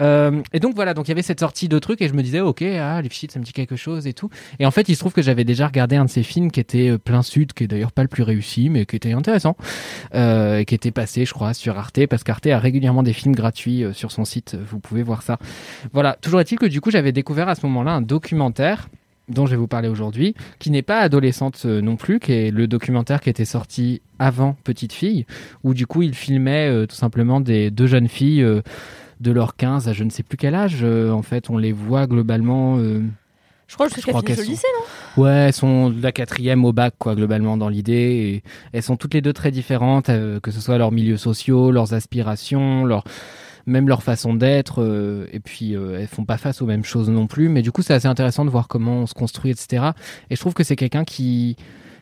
[0.01, 2.23] euh, et donc voilà donc il y avait cette sortie de trucs et je me
[2.23, 4.95] disais ok ah les ça me dit quelque chose et tout et en fait il
[4.95, 7.53] se trouve que j'avais déjà regardé un de ces films qui était euh, plein sud
[7.53, 9.57] qui est d'ailleurs pas le plus réussi mais qui était intéressant,
[10.15, 13.85] euh, qui était passé, je crois, sur Arte, parce qu'Arte a régulièrement des films gratuits
[13.93, 14.57] sur son site.
[14.69, 15.39] Vous pouvez voir ça.
[15.93, 16.17] Voilà.
[16.21, 18.03] Toujours est-il que du coup, j'avais découvert à ce moment-là un
[18.33, 18.89] documentaire
[19.29, 22.51] dont je vais vous parler aujourd'hui, qui n'est pas adolescente euh, non plus, qui est
[22.51, 25.27] le documentaire qui était sorti avant Petite Fille,
[25.65, 28.45] où du coup il filmait tout simplement des deux jeunes filles
[29.21, 30.85] de leur 15 à je ne sais plus quel âge.
[30.85, 32.79] en fait, on les voit globalement
[33.73, 35.23] je crois, je crois qu'elles au lycée, non?
[35.23, 37.95] Ouais, elles sont de la quatrième au bac, quoi, globalement, dans l'idée.
[37.95, 38.43] Et
[38.75, 41.95] elles sont toutes les deux très différentes, euh, que ce soit leurs milieux sociaux, leurs
[41.95, 43.03] aspirations, leur
[43.67, 44.83] même leur façon d'être.
[44.83, 47.49] Euh, et puis, euh, elles font pas face aux mêmes choses non plus.
[47.49, 49.91] Mais du coup, c'est assez intéressant de voir comment on se construit, etc.
[50.31, 51.57] Et je trouve que c'est quelqu'un qui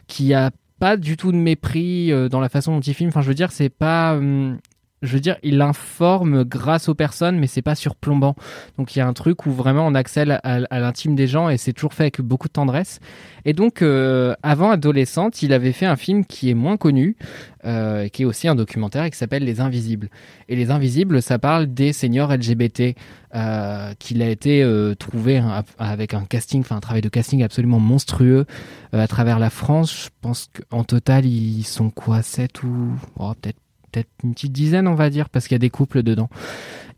[0.07, 3.11] qui a pas du tout de mépris dans la façon dont il filme.
[3.11, 4.59] Enfin, je veux dire, c'est pas hum,
[5.03, 8.35] je veux dire, il informe grâce aux personnes, mais c'est pas surplombant.
[8.77, 11.57] Donc il y a un truc où vraiment on accède à, l'intime des gens et
[11.57, 13.01] c'est toujours fait avec beaucoup de tendresse.
[13.47, 17.17] Et donc, euh, avant adolescente, il avait fait un film qui est moins connu,
[17.65, 20.11] euh, qui est aussi un documentaire et qui s'appelle Les Invisibles.
[20.51, 22.95] Et Les Invisibles, ça parle des seniors LGBT
[23.35, 24.67] euh, qu'il a été
[24.99, 25.43] trouvé
[25.79, 28.45] avec un casting, enfin un travail de casting absolument monstrueux
[28.93, 30.05] à travers la France.
[30.05, 33.57] Je pense qu'en total, ils sont quoi, 7 ou oh, peut-être
[33.91, 36.29] peut-être une petite dizaine, on va dire, parce qu'il y a des couples dedans.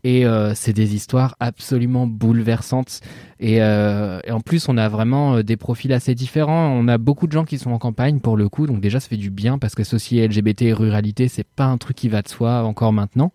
[0.05, 2.99] Et euh, c'est des histoires absolument bouleversantes.
[3.39, 6.67] Et, euh, en plus, on a vraiment euh, des profils assez différents.
[6.67, 9.07] On a beaucoup de gens qui sont en campagne pour le coup, donc déjà ça
[9.07, 12.27] fait du bien parce qu'associer LGBT et ruralité, c'est pas un truc qui va de
[12.27, 13.31] soi encore maintenant.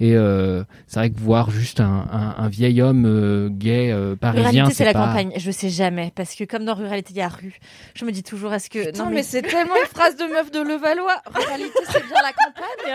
[0.00, 4.14] Et euh, c'est vrai que voir juste un, un, un vieil homme euh, gay euh,
[4.14, 5.32] parisien, c'est la campagne.
[5.36, 7.58] Je sais jamais parce que comme dans ruralité, il y a rue.
[7.94, 10.60] Je me dis toujours, est-ce que non mais, c'est tellement une phrase de meuf de
[10.60, 11.20] Levallois.
[11.34, 12.94] Ruralité, c'est bien la campagne.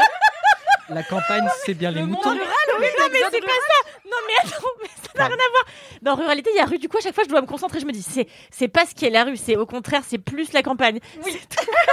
[0.89, 2.29] La campagne, c'est bien les le moutons.
[2.29, 2.47] Rural,
[2.79, 3.89] oui, non, mais c'est pas ça.
[4.05, 5.65] Non, mais attends, mais ça n'a rien à voir.
[6.01, 6.77] Dans ruralité, il y a rue.
[6.77, 7.79] Du coup, à chaque fois, je dois me concentrer.
[7.79, 9.37] Je me dis, c'est, c'est pas ce qui est la rue.
[9.37, 10.99] C'est au contraire, c'est plus la campagne.
[11.23, 11.39] Oui.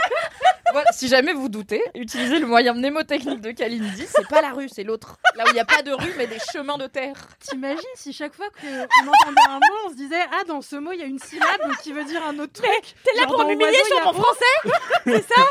[0.73, 4.07] voilà, si jamais vous doutez, utilisez le moyen mnémotechnique de Kalindi.
[4.09, 5.19] C'est pas la rue, c'est l'autre.
[5.37, 7.15] Là où il n'y a pas de rue, mais des chemins de terre.
[7.39, 10.93] T'imagines si chaque fois qu'on entendait un mot, on se disait, ah, dans ce mot,
[10.93, 12.95] il y a une syllabe qui veut dire un autre truc.
[13.05, 14.45] T'es là pour m'humilier sur mon français
[15.05, 15.43] C'est ça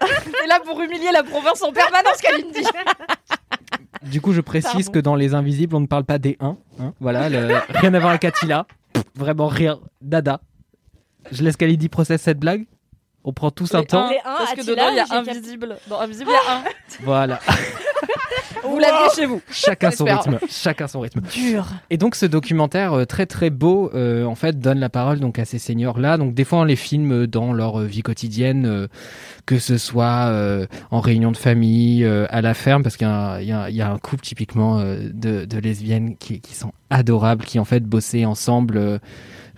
[0.40, 2.62] T'es là pour humilier la province en permanence, Kalindi.
[4.02, 6.56] Du coup, je précise que dans Les Invisibles, on ne parle pas des 1.
[6.80, 6.94] Hein.
[7.00, 7.28] voilà,
[7.68, 8.66] rien à voir avec Attila.
[9.14, 9.80] vraiment rien.
[10.00, 10.40] Dada.
[11.32, 12.66] Je laisse Kalindi process cette blague.
[13.24, 14.08] On prend tous un temps.
[14.24, 15.76] Parce que dedans, il y a Invisible.
[15.88, 16.62] Dans Invisible, il y a un.
[17.02, 17.40] Voilà.
[18.64, 19.40] Vous l'aviez chez vous.
[19.50, 20.38] Chacun son rythme.
[20.48, 21.20] Chacun son rythme.
[21.32, 21.66] Dur.
[21.90, 25.38] Et donc ce documentaire euh, très très beau, euh, en fait, donne la parole donc
[25.38, 26.16] à ces seniors là.
[26.16, 28.88] Donc des fois on les filme dans leur euh, vie quotidienne,
[29.46, 30.32] que ce soit
[30.90, 34.80] en réunion de famille, à la ferme, parce qu'il y, y, a un couple typiquement
[34.80, 39.00] de, de, lesbiennes qui, qui, sont adorables, qui en fait bossaient ensemble.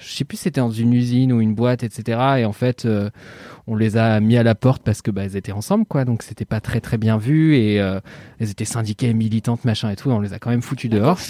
[0.00, 2.18] Je sais plus si c'était dans une usine ou une boîte, etc.
[2.38, 2.86] Et en fait
[3.70, 6.04] on les a mis à la porte parce que bah, elles étaient ensemble, quoi.
[6.04, 8.00] Donc c'était pas très très bien vu et euh,
[8.40, 10.10] elles étaient syndiquées, militantes, machin et tout.
[10.10, 11.20] On les a quand même foutues dehors.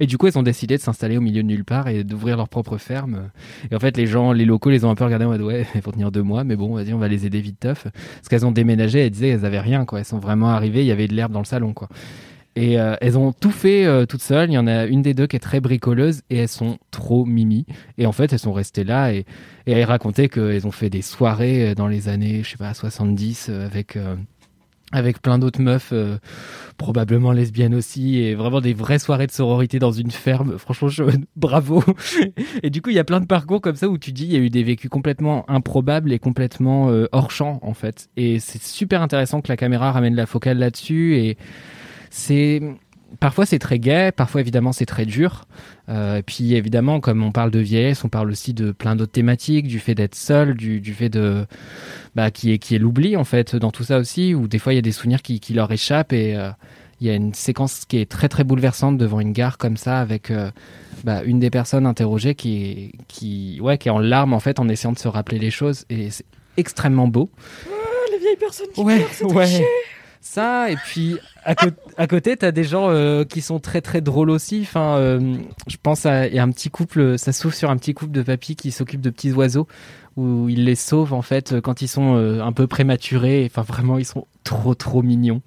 [0.00, 2.38] Et du coup, elles ont décidé de s'installer au milieu de nulle part et d'ouvrir
[2.38, 3.30] leur propre ferme.
[3.70, 5.66] Et en fait, les gens, les locaux, les ont un peu regardés en mode ouais,
[5.74, 7.82] il faut tenir deux mois, mais bon, vas-y, on va les aider vite teuf.
[7.82, 9.98] Parce qu'elles ont déménagé, elles disaient elles avaient rien, quoi.
[9.98, 11.88] Elles sont vraiment arrivées, il y avait de l'herbe dans le salon, quoi.
[12.54, 14.50] Et euh, elles ont tout fait euh, toutes seules.
[14.50, 17.24] Il y en a une des deux qui est très bricoleuse et elles sont trop
[17.24, 17.66] mimi.
[17.98, 19.24] Et en fait, elles sont restées là et,
[19.64, 23.48] elles racontaient qu'elles ont fait des soirées euh, dans les années, je sais pas, 70
[23.48, 23.98] avec
[24.94, 25.94] avec plein d'autres meufs,
[26.76, 30.58] probablement lesbiennes aussi, et vraiment des vraies soirées de sororité dans une ferme.
[30.58, 30.88] Franchement,
[31.36, 31.82] bravo.
[32.62, 34.32] et du coup, il y a plein de parcours comme ça où tu dis, il
[34.32, 38.10] y a eu des vécus complètement improbables et complètement hors champ, en fait.
[38.18, 41.38] Et c'est super intéressant que la caméra ramène la focale là-dessus, et
[42.12, 42.60] c'est
[43.20, 45.46] parfois c'est très gai, parfois évidemment c'est très dur.
[45.88, 49.12] Euh, et puis évidemment, comme on parle de vieillesse, on parle aussi de plein d'autres
[49.12, 51.46] thématiques, du fait d'être seul, du, du, fait de
[52.14, 54.74] bah, qui est qui est l'oubli en fait dans tout ça aussi, où des fois
[54.74, 56.50] il y a des souvenirs qui, qui leur échappent et euh,
[57.00, 59.98] il y a une séquence qui est très très bouleversante devant une gare comme ça
[59.98, 60.50] avec euh,
[61.02, 64.60] bah, une des personnes interrogées qui est, qui ouais qui est en larmes en fait
[64.60, 66.26] en essayant de se rappeler les choses et c'est
[66.58, 67.30] extrêmement beau.
[67.70, 67.72] Oh,
[68.12, 69.66] les vieilles personnes qui ouais, pleurent, c'est ouais.
[70.24, 71.54] Ça, et puis à,
[71.96, 74.60] à côté, t'as des gens euh, qui sont très très drôles aussi.
[74.62, 75.34] Enfin, euh,
[75.66, 78.12] je pense à il y a un petit couple, ça s'ouvre sur un petit couple
[78.12, 79.66] de papis qui s'occupent de petits oiseaux
[80.16, 83.44] où ils les sauvent en fait quand ils sont euh, un peu prématurés.
[83.50, 85.42] Enfin, vraiment, ils sont trop trop mignons.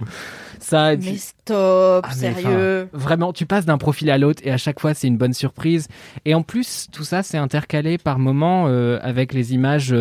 [0.59, 2.89] Ça, et puis- Mais stop, ah, mais sérieux.
[2.91, 5.87] vraiment, tu passes d'un profil à l'autre et à chaque fois c'est une bonne surprise.
[6.25, 9.95] Et en plus, tout ça c'est intercalé par moments avec les images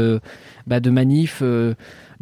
[0.67, 1.43] bah, de manifs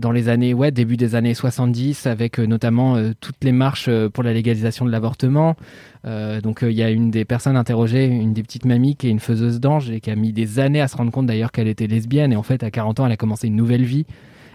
[0.02, 3.86] dans les années, ouais, début des années 70, avec euh, notamment euh, toutes les marches
[3.88, 5.56] euh, pour la légalisation de l'avortement.
[6.04, 9.20] Donc il y a une des personnes interrogées, une des petites mamies qui est une
[9.20, 11.86] faiseuse d'ange et qui a mis des années à se rendre compte d'ailleurs qu'elle était
[11.86, 14.04] lesbienne et en fait à 40 ans elle a commencé une nouvelle vie.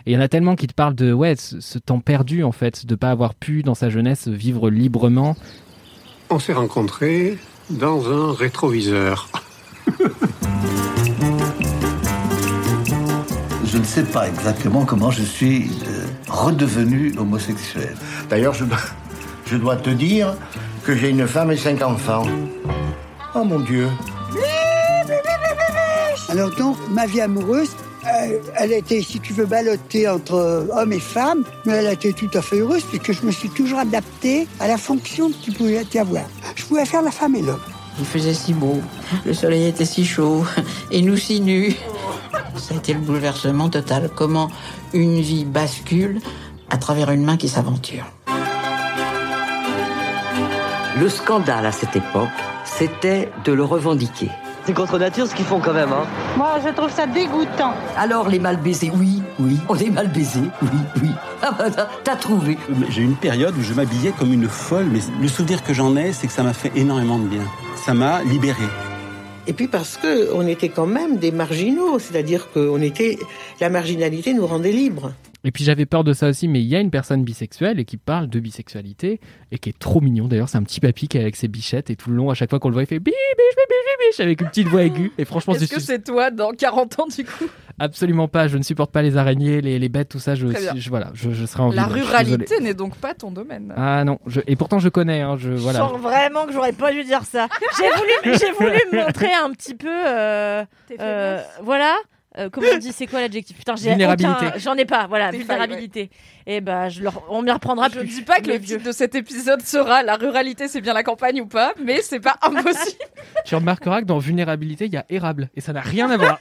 [0.06, 2.44] Et il y en a tellement qui te parlent de ouais, ce, ce temps perdu
[2.44, 5.38] en fait, de pas avoir pu dans sa jeunesse vivre librement.
[6.30, 7.38] On s'est rencontrés
[7.70, 9.30] dans un rétroviseur.
[13.78, 17.96] Je ne sais pas exactement comment je suis euh, redevenu homosexuel.
[18.28, 18.78] D'ailleurs, je, dois-
[19.46, 20.36] je dois te dire
[20.84, 22.24] que j'ai une femme et cinq enfants.
[23.36, 23.88] Oh mon Dieu.
[26.30, 27.70] Alors donc, ma vie amoureuse,
[28.06, 32.14] euh, elle était, si tu veux, ballottée entre hommes et femmes, mais elle a été
[32.14, 35.86] tout à fait heureuse puisque je me suis toujours adapté à la fonction qu'il pouvait
[35.94, 36.24] y avoir.
[36.56, 37.60] Je pouvais faire la femme et l'homme.
[38.00, 38.80] Il faisait si beau,
[39.26, 40.46] le soleil était si chaud,
[40.92, 41.76] et nous si nus.
[42.56, 44.10] Ça a été le bouleversement total.
[44.16, 44.50] Comment
[44.94, 46.20] une vie bascule
[46.70, 48.06] à travers une main qui s'aventure.
[51.00, 52.30] Le scandale à cette époque,
[52.66, 54.30] c'était de le revendiquer.
[54.66, 57.74] C'est contre nature ce qu'ils font quand même, hein Moi, je trouve ça dégoûtant.
[57.98, 60.70] Alors les mal baisés, oui, oui, on est mal baisés, oui,
[61.02, 61.10] oui.
[61.42, 62.58] Ah bah, t'as- t'as trouvé.
[62.90, 65.96] J'ai eu une période où je m'habillais comme une folle, mais le souvenir que j'en
[65.96, 67.44] ai, c'est que ça m'a fait énormément de bien.
[67.88, 68.66] Ça m'a libéré.
[69.48, 73.18] Et puis parce que on était quand même des marginaux, c'est-à-dire que on était,
[73.62, 75.14] la marginalité nous rendait libres.
[75.46, 77.86] Et puis j'avais peur de ça aussi, mais il y a une personne bisexuelle et
[77.86, 79.22] qui parle de bisexualité
[79.54, 80.28] et qui est trop mignon.
[80.28, 82.34] D'ailleurs, c'est un petit papy qui est avec ses bichettes et tout le long, à
[82.34, 84.84] chaque fois qu'on le voit, il fait biche, biche, biche, biche, avec une petite voix
[84.84, 85.14] aiguë.
[85.18, 87.46] Et franchement, Est-ce que suis c'est toi dans 40 ans du coup?
[87.80, 88.48] Absolument pas.
[88.48, 90.36] Je ne supporte pas les araignées, les, les bêtes, tout ça.
[90.36, 93.74] Je, je- voilà, je, je serais en La ruralité n'est donc pas ton domaine.
[93.78, 95.22] Ah non, je- et pourtant je connais.
[95.22, 95.80] Hein, je voilà.
[95.80, 97.48] sens vraiment que j'aurais pas dû dire ça.
[97.78, 99.88] J'ai voulu, j'ai voulu me montrer un petit peu.
[99.90, 100.64] euh,
[101.00, 101.96] euh, voilà.
[102.38, 103.58] Euh, comment on dit C'est quoi l'adjectif?
[103.58, 104.46] Putain, j'ai Vulnérabilité.
[104.58, 105.08] J'en ai pas.
[105.08, 106.12] Voilà, vulnérabilité.
[106.46, 107.24] Et bah, je leur...
[107.32, 108.08] on m'y reprendra Je plus.
[108.08, 111.42] dis pas que le titre de cet épisode sera la ruralité c'est bien la campagne
[111.42, 113.00] ou pas, mais c'est pas impossible.
[113.46, 116.38] Tu remarqueras que dans vulnérabilité, il y a érable et ça n'a rien à voir.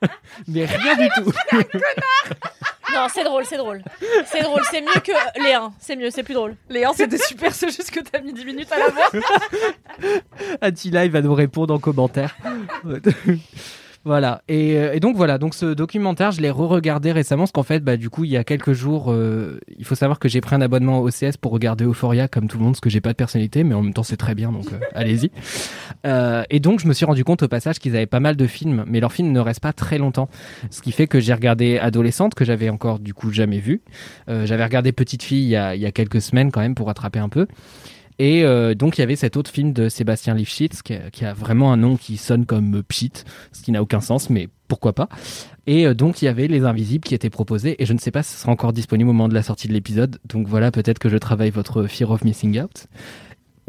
[0.48, 1.32] mais rien du tout.
[2.94, 3.82] Non, c'est drôle, c'est drôle.
[4.26, 5.72] C'est drôle, c'est mieux que les 1.
[5.78, 6.56] C'est mieux, c'est plus drôle.
[6.70, 9.10] Les 1 c'était super, c'est juste que t'as mis 10 minutes à la voir.
[10.62, 12.34] Attila, il va nous répondre en commentaire.
[14.08, 14.40] Voilà.
[14.48, 15.36] Et, euh, et donc voilà.
[15.36, 18.38] Donc ce documentaire, je l'ai re-regardé récemment parce qu'en fait, bah du coup, il y
[18.38, 21.52] a quelques jours, euh, il faut savoir que j'ai pris un abonnement au OCS pour
[21.52, 23.92] regarder Euphoria comme tout le monde, parce que j'ai pas de personnalité, mais en même
[23.92, 25.30] temps c'est très bien, donc euh, allez-y.
[26.06, 28.46] Euh, et donc je me suis rendu compte au passage qu'ils avaient pas mal de
[28.46, 30.30] films, mais leurs films ne restent pas très longtemps.
[30.70, 33.82] Ce qui fait que j'ai regardé Adolescente que j'avais encore du coup jamais vu.
[34.30, 36.74] Euh, j'avais regardé Petite fille il y, a, il y a quelques semaines quand même
[36.74, 37.46] pour rattraper un peu.
[38.18, 41.24] Et euh, donc il y avait cet autre film de Sébastien Lifshitz qui a, qui
[41.24, 43.12] a vraiment un nom qui sonne comme Pchit,
[43.52, 45.08] ce qui n'a aucun sens, mais pourquoi pas.
[45.66, 48.10] Et euh, donc il y avait Les Invisibles qui étaient proposés, et je ne sais
[48.10, 50.18] pas si ce sera encore disponible au moment de la sortie de l'épisode.
[50.24, 52.86] Donc voilà, peut-être que je travaille votre Fear of Missing Out.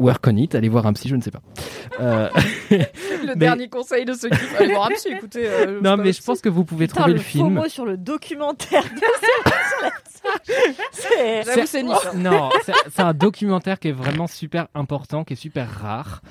[0.00, 1.40] Work on it, allez voir un psy, je ne sais pas.
[2.00, 2.28] Euh,
[2.70, 2.78] Le
[3.28, 5.44] mais- dernier conseil de ceux qui allez voir un psy, écoutez.
[5.46, 6.26] euh, Non, mais je psy.
[6.26, 7.50] pense que vous pouvez Putain, trouver le, le film.
[7.54, 8.84] mot sur le documentaire.
[10.92, 11.94] c'est c'est niche.
[12.12, 12.16] hein.
[12.16, 16.22] Non, c'est- un documentaire qui est vraiment super important, qui est super rare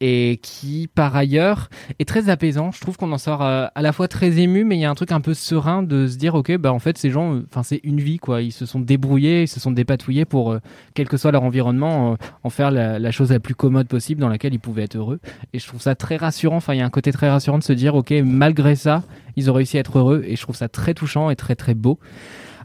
[0.00, 1.68] et qui, par ailleurs,
[1.98, 2.70] est très apaisant.
[2.72, 4.90] Je trouve qu'on en sort euh, à la fois très ému, mais il y a
[4.90, 7.62] un truc un peu serein de se dire, ok, bah en fait, ces gens, enfin,
[7.62, 8.42] c'est une vie, quoi.
[8.42, 10.56] Ils se sont débrouillés, ils se sont dépatouillés pour,
[10.94, 14.28] quel que soit leur environnement, en faire la, la chose la plus commode possible dans
[14.28, 15.20] laquelle ils pouvaient être heureux.
[15.52, 16.56] Et je trouve ça très rassurant.
[16.56, 19.02] Enfin, il y a un côté très rassurant de se dire, ok, malgré ça,
[19.36, 20.22] ils ont réussi à être heureux.
[20.26, 21.98] Et je trouve ça très touchant et très très beau.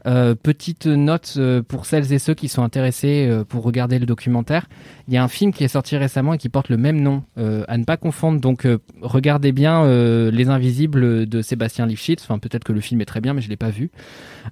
[0.08, 4.08] Euh, petite note euh, pour celles et ceux qui sont intéressés euh, pour regarder le
[4.08, 4.66] documentaire.
[5.08, 7.24] Il y a un film qui est sorti récemment et qui porte le même nom,
[7.38, 8.40] à ne pas confondre.
[8.40, 8.66] Donc
[9.02, 9.86] regardez bien
[10.32, 12.22] Les Invisibles de Sébastien Lifshitz.
[12.24, 13.92] Enfin peut-être que le film est très bien, mais je l'ai pas vu.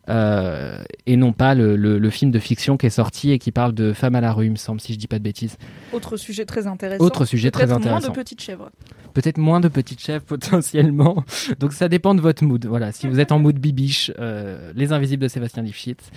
[0.10, 3.74] Et non pas le, le- le film de fiction qui est sorti et qui parle
[3.74, 5.58] de femmes à la rue, il me semble, si je dis pas de bêtises.
[5.94, 7.04] Autre sujet très intéressant.
[7.04, 8.10] Autre sujet très moins intéressant.
[8.10, 8.70] de petites chèvres.
[9.14, 11.24] Peut-être moins de petites chèvres potentiellement.
[11.60, 12.66] Donc ça dépend de votre mood.
[12.66, 16.10] Voilà, si vous êtes en mood bibiche, euh, Les Invisibles de Sébastien Lifshitz.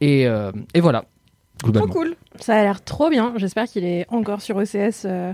[0.00, 1.04] Et, euh, et voilà.
[1.62, 1.88] globalement.
[1.92, 2.14] cool.
[2.38, 3.34] Ça a l'air trop bien.
[3.36, 5.04] J'espère qu'il est encore sur OCS.
[5.04, 5.32] euh,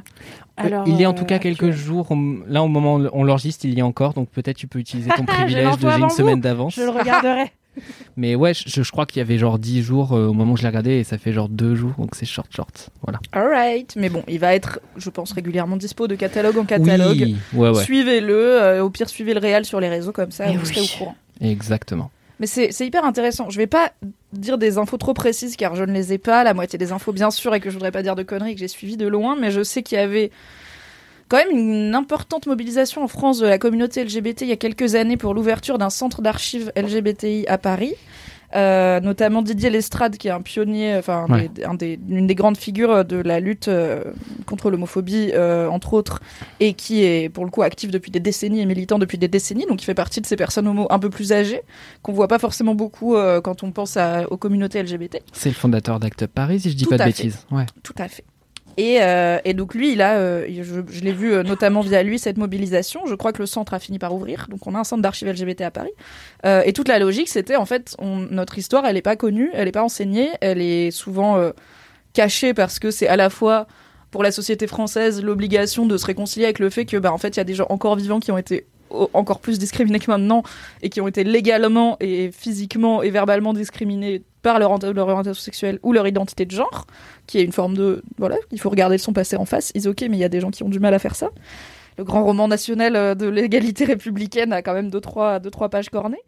[0.57, 3.07] alors, il y a en tout euh, cas quelques jours, on- là au moment où
[3.13, 5.99] on l'enregistre, il y a encore, donc peut-être tu peux utiliser ton privilège de j'ai
[6.01, 6.75] une semaine d'avance.
[6.75, 7.53] Je le regarderai.
[8.17, 10.57] Mais ouais, je, je crois qu'il y avait genre 10 jours euh, au moment où
[10.57, 12.91] je l'ai regardé et ça fait genre 2 jours, donc c'est short short.
[13.03, 13.19] Voilà.
[13.33, 17.19] Alright, mais bon, il va être, je pense, régulièrement dispo de catalogue en catalogue.
[17.21, 17.85] Oui, ouais, ouais.
[17.85, 20.67] Suivez-le, euh, au pire suivez le réel sur les réseaux comme ça, vous oui.
[20.67, 21.17] serez au courant.
[21.41, 22.11] Exactement.
[22.39, 23.49] Mais c'est c'est hyper intéressant.
[23.51, 23.93] Je vais pas
[24.33, 26.45] dire des infos trop précises car je ne les ai pas.
[26.45, 28.61] La moitié des infos, bien sûr, et que je voudrais pas dire de conneries que
[28.61, 30.31] j'ai suivies de loin, mais je sais qu'il y avait
[31.29, 34.95] quand même une importante mobilisation en France de la communauté LGBT il y a quelques
[34.95, 37.95] années pour l'ouverture d'un centre d'archives LGBTI à Paris.
[38.55, 41.51] Euh, notamment Didier Lestrade, qui est un pionnier, enfin Ouais.
[41.65, 44.05] un des- une des grandes figures de la lutte euh,
[44.47, 46.21] contre l'homophobie, euh, entre autres,
[46.61, 49.67] et qui est pour le coup actif depuis des décennies et militant depuis des décennies,
[49.67, 51.61] donc il fait partie de ces personnes homo un peu plus âgées
[52.03, 55.19] qu'on voit pas forcément beaucoup euh, quand on pense à- aux communautés LGBT.
[55.33, 57.09] C'est le fondateur d'Act Up Paris, si je dis Tout pas de fait.
[57.09, 57.45] bêtises.
[57.51, 57.67] Ouais.
[57.83, 58.25] Tout à fait.
[58.77, 62.19] Et, euh, et donc lui, il a, euh, je, l'ai vu euh, notamment via lui
[62.19, 63.07] cette mobilisation.
[63.07, 64.47] Je crois que le centre a fini par ouvrir.
[64.51, 65.93] Donc on a un centre d'archives LGBT à Paris.
[66.45, 69.73] Et toute la logique, c'était en fait, notre histoire, elle n'est pas connue, elle n'est
[69.73, 71.53] pas enseignée, elle est souvent
[72.13, 73.67] cachée parce que c'est à la fois
[74.13, 77.31] pour la société française l'obligation de se réconcilier avec le fait que, bah, en fait,
[77.31, 80.43] il y a des gens encore vivants qui ont été encore plus discriminés que maintenant
[80.83, 85.43] et qui ont été légalement et physiquement et verbalement discriminés par leur, ori- leur orientation
[85.43, 86.87] sexuelle ou leur identité de genre,
[87.27, 88.03] qui est une forme de...
[88.19, 89.73] Voilà, il faut regarder son passé en face.
[89.75, 91.31] Ils ok, mais il y a des gens qui ont du mal à faire ça.
[91.99, 95.69] Le grand roman national euh, de l'égalité républicaine a quand même deux, trois, deux, trois
[95.69, 96.23] pages cornées.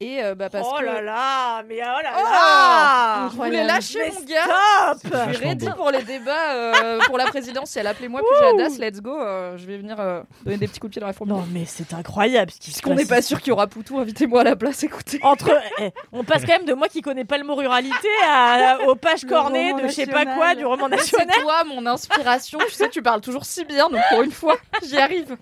[0.00, 0.84] Et euh, bah, parce oh que...
[0.84, 5.34] là là, mais oh là Oh là Je voulais lâcher Mais mon gars stop Je
[5.34, 7.86] suis ready pour les débats euh, pour la présidentielle.
[7.86, 9.16] Appelez-moi Pujadas, let's go.
[9.20, 11.42] euh, je vais venir euh, donner des petits coups de pied dans la fourmilière.
[11.42, 14.00] Non mais c'est incroyable ce qui se Puisqu'on n'est pas sûr qu'il y aura Poutou,
[14.00, 15.20] invitez-moi à la place, écoutez.
[15.22, 18.78] Entre, eh, on passe quand même de moi qui connais pas le mot ruralité à,
[18.88, 21.28] aux pages cornées de je sais pas quoi du roman national.
[21.32, 22.58] C'est toi mon inspiration.
[22.66, 25.36] tu sais, tu parles toujours si bien, donc pour une fois, j'y arrive.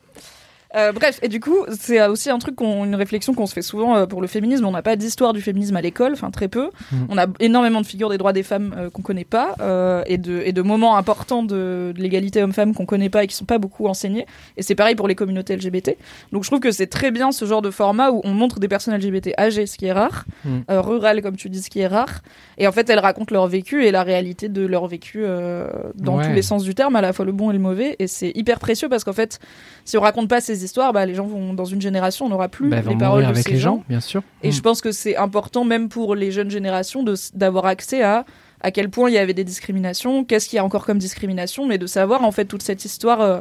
[0.75, 3.63] Euh, bref, et du coup, c'est aussi un truc, qu'on- une réflexion qu'on se fait
[3.63, 4.65] souvent euh, pour le féminisme.
[4.65, 6.71] On n'a pas d'histoire du féminisme à l'école, enfin très peu.
[6.93, 7.07] Mhm.
[7.11, 10.17] On a énormément de figures des droits des femmes euh, qu'on connaît pas euh, et,
[10.19, 13.45] de, et de moments importants de, de l'égalité homme-femme qu'on connaît pas et qui sont
[13.45, 14.27] pas beaucoup enseignés.
[14.57, 15.97] Et c'est pareil pour les communautés LGBT.
[16.33, 18.69] Donc je trouve que c'est très bien ce genre de format où on montre des
[18.69, 20.65] personnes LGBT âgées, ce qui est rare, Mhm.
[20.71, 22.21] euh, rurales comme tu dis, ce qui est rare.
[22.59, 26.17] Et en fait, elles racontent leur vécu et la réalité de leur vécu euh, dans
[26.19, 26.27] Ouais.
[26.29, 27.97] tous les sens du terme, à la fois le bon et le mauvais.
[27.99, 29.39] Et c'est hyper précieux parce qu'en fait,
[29.85, 32.49] si on raconte pas ces histoires, bah, les gens vont dans une génération, on n'aura
[32.49, 33.77] plus Bah, les paroles de avec ces les gens.
[33.77, 34.23] gens, bien sûr.
[34.43, 34.53] Et Mm.
[34.53, 37.05] je pense que c'est important même pour les jeunes générations
[37.35, 38.25] d'avoir accès à
[38.65, 41.67] à quel point il y avait des discriminations, qu'est-ce qu'il y a encore comme discrimination,
[41.67, 43.21] mais de savoir en fait toute cette histoire.
[43.21, 43.41] euh,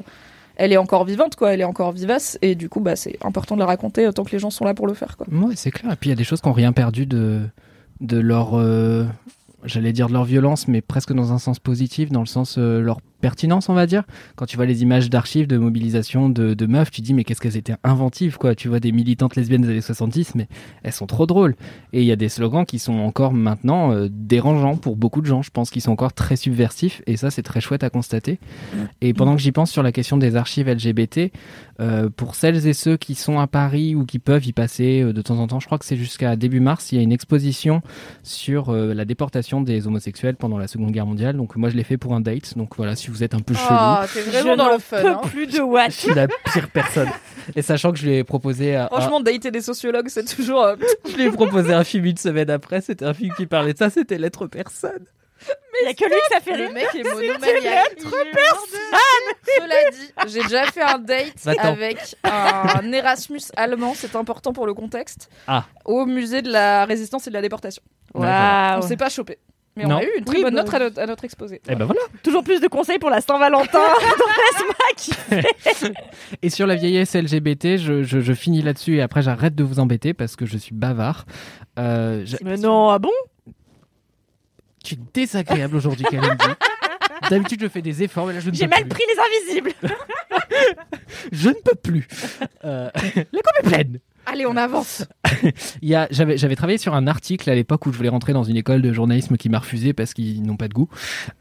[0.57, 1.53] elle est encore vivante, quoi.
[1.53, 4.31] Elle est encore vivace, et du coup, bah, c'est important de la raconter autant que
[4.31, 5.25] les gens sont là pour le faire, quoi.
[5.31, 5.93] Ouais, c'est clair.
[5.93, 7.41] Et puis il y a des choses qui n'ont rien perdu de,
[8.01, 9.05] de leur, euh,
[9.63, 12.79] j'allais dire de leur violence, mais presque dans un sens positif, dans le sens euh,
[12.81, 14.03] leur pertinence, on va dire.
[14.35, 17.39] Quand tu vois les images d'archives de mobilisation de, de meufs, tu dis mais qu'est-ce
[17.39, 18.55] qu'elles étaient inventives, quoi.
[18.55, 20.47] Tu vois des militantes lesbiennes des années 70, mais
[20.83, 21.55] elles sont trop drôles.
[21.93, 25.25] Et il y a des slogans qui sont encore maintenant euh, dérangeants pour beaucoup de
[25.25, 25.41] gens.
[25.41, 28.39] Je pense qu'ils sont encore très subversifs, et ça c'est très chouette à constater.
[29.01, 31.31] Et pendant que j'y pense sur la question des archives LGBT,
[31.79, 35.13] euh, pour celles et ceux qui sont à Paris ou qui peuvent y passer euh,
[35.13, 37.11] de temps en temps, je crois que c'est jusqu'à début mars, il y a une
[37.11, 37.81] exposition
[38.23, 41.37] sur la déportation des homosexuels pendant la Seconde Guerre mondiale.
[41.37, 42.57] Donc moi je l'ai fait pour un date.
[42.57, 44.79] Donc voilà, si vous êtes un peu chelou, Ah, t'es vraiment Je dans n'en le
[44.79, 45.01] fun.
[45.01, 45.21] peux hein.
[45.29, 47.09] plus de what je suis la pire personne.
[47.55, 50.63] Et sachant que je lui ai proposé à, Franchement, dater des sociologues, c'est toujours.
[50.63, 50.75] euh,
[51.09, 52.81] je lui ai proposé un film une semaine après.
[52.81, 53.89] C'était un film qui parlait de ça.
[53.89, 55.05] C'était l'être personne.
[55.81, 56.73] Il y a que lui que ça fait Le rire.
[56.73, 57.95] mec est monomaniaque.
[57.97, 58.11] l'être de-
[59.57, 61.61] Cela dit, j'ai déjà fait un date Va-t'en.
[61.63, 65.65] avec un Erasmus allemand, c'est important pour le contexte, Ah.
[65.85, 67.81] au musée de la résistance et de la déportation.
[68.13, 68.77] Waouh.
[68.77, 69.39] On s'est pas chopé.
[69.87, 71.61] Mais on a eu une très Oui, bonne bah- note à notre, à notre exposé.
[71.69, 72.01] Et ben voilà.
[72.23, 73.79] Toujours plus de conseils pour la Saint-Valentin.
[74.97, 75.11] Qui
[76.41, 79.79] Et sur la vieillesse LGBT, je, je- je finis là-dessus et après j'arrête de vous
[79.79, 81.25] embêter parce que je suis bavard.
[81.79, 83.11] Euh, je- Mais non, ah bon?
[84.83, 86.45] Tu es désagréable aujourd'hui, Kalindi.
[87.29, 88.89] D'habitude, je fais des efforts, mais là, je ne J'ai mal plus.
[88.89, 89.71] pris les invisibles.
[91.31, 92.07] Je ne peux plus.
[92.65, 93.99] Euh, la coupe est pleine.
[94.25, 95.05] Allez, on avance.
[96.11, 98.81] J'avais, j'avais travaillé sur un article à l'époque où je voulais rentrer dans une école
[98.81, 100.89] de journalisme qui m'a refusé parce qu'ils n'ont pas de goût,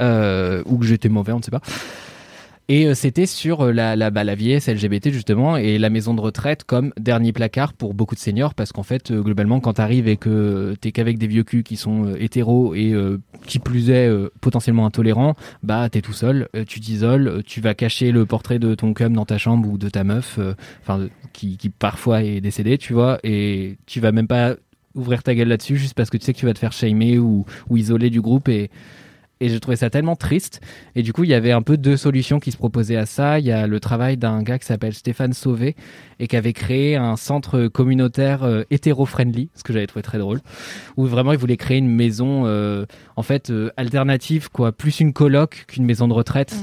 [0.01, 1.61] euh, ou que j'étais mauvais, on ne sait pas.
[2.71, 6.62] Et euh, c'était sur euh, la, la, bah, LGBT justement et la maison de retraite
[6.62, 10.16] comme dernier placard pour beaucoup de seniors parce qu'en fait euh, globalement quand t'arrives et
[10.16, 12.95] que t'es qu'avec des vieux culs qui sont hétéros et
[13.45, 14.09] qui plus est
[14.41, 18.95] potentiellement intolérants, bah t'es tout seul, tu t'isoles, tu vas cacher le portrait de ton
[18.95, 20.39] cum dans ta chambre ou de ta meuf,
[20.83, 24.55] enfin qui, parfois est décédée, tu vois, et tu vas même pas
[24.95, 27.18] ouvrir ta gueule là-dessus juste parce que tu sais que tu vas te faire shamer
[27.18, 28.71] ou isoler du groupe et
[29.41, 30.61] et je trouvais ça tellement triste.
[30.95, 33.38] Et du coup, il y avait un peu deux solutions qui se proposaient à ça.
[33.38, 35.76] Il y a le travail d'un gars qui s'appelle Stéphane Sauvé
[36.18, 40.41] et qui avait créé un centre communautaire euh, hétéro-friendly, ce que j'avais trouvé très drôle,
[40.97, 42.84] où vraiment il voulait créer une maison, euh,
[43.16, 46.55] en fait, euh, alternative, quoi, plus une coloc qu'une maison de retraite.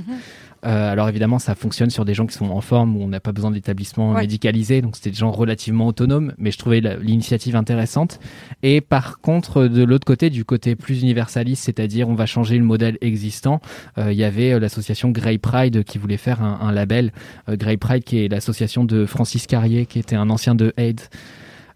[0.66, 3.20] Euh, alors évidemment, ça fonctionne sur des gens qui sont en forme où on n'a
[3.20, 4.22] pas besoin d'établissement Ouais.
[4.22, 8.20] médicalisé, donc c'était des gens relativement autonomes, mais je trouvais l'initiative intéressante.
[8.64, 12.64] Et par contre, de l'autre côté, du côté plus universaliste, c'est-à-dire on va changer le
[12.64, 13.62] modèle existant,
[13.98, 17.12] euh, il y avait euh, l'association Grey Pride qui voulait faire un, un label.
[17.50, 21.04] Euh, Grey Pride qui est l'association de Francis Carrier, qui était un ancien de AIDS.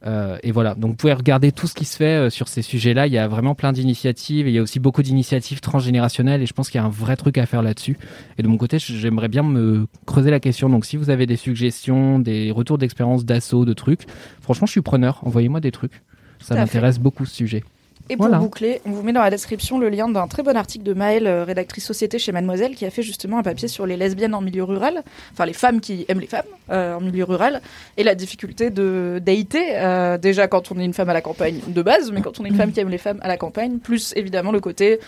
[0.05, 2.61] Euh, et voilà, donc vous pouvez regarder tout ce qui se fait euh, sur ces
[2.61, 3.07] sujets-là.
[3.07, 4.47] Il y a vraiment plein d'initiatives.
[4.47, 7.15] Il y a aussi beaucoup d'initiatives transgénérationnelles et je pense qu'il y a un vrai
[7.15, 7.97] truc à faire là-dessus.
[8.37, 10.69] Et de mon côté, j'aimerais bien me creuser la question.
[10.69, 14.05] Donc si vous avez des suggestions, des retours d'expérience d'assaut, de trucs,
[14.41, 15.19] franchement, je suis preneur.
[15.23, 16.01] Envoyez-moi des trucs.
[16.39, 17.63] Ça m'intéresse beaucoup ce sujet.
[18.11, 18.39] Et pour Voilà.
[18.39, 21.27] boucler, on vous met dans la description le lien d'un très bon article de Maëlle,
[21.27, 24.41] euh, rédactrice société chez Mademoiselle, qui a fait justement un papier sur les lesbiennes en
[24.41, 25.01] milieu rural,
[25.31, 27.61] enfin les femmes qui aiment les femmes euh, en milieu rural,
[27.95, 31.61] et la difficulté de dater, euh, déjà quand on est une femme à la campagne
[31.65, 33.79] de base, mais quand on est une femme qui aime les femmes à la campagne,
[33.79, 34.99] plus évidemment le côté,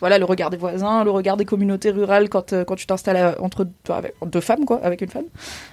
[0.00, 3.36] voilà, le regard des voisins, le regard des communautés rurales quand, euh, quand tu t'installes
[3.38, 5.26] entre toi, avec, deux femmes, quoi, avec une femme.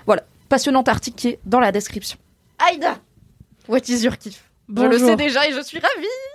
[0.06, 2.20] Voilà, passionnant article qui est dans la description.
[2.60, 3.00] Aïda,
[3.68, 4.44] what is your kiff?
[4.70, 6.35] Je le sais déjà et je suis ravie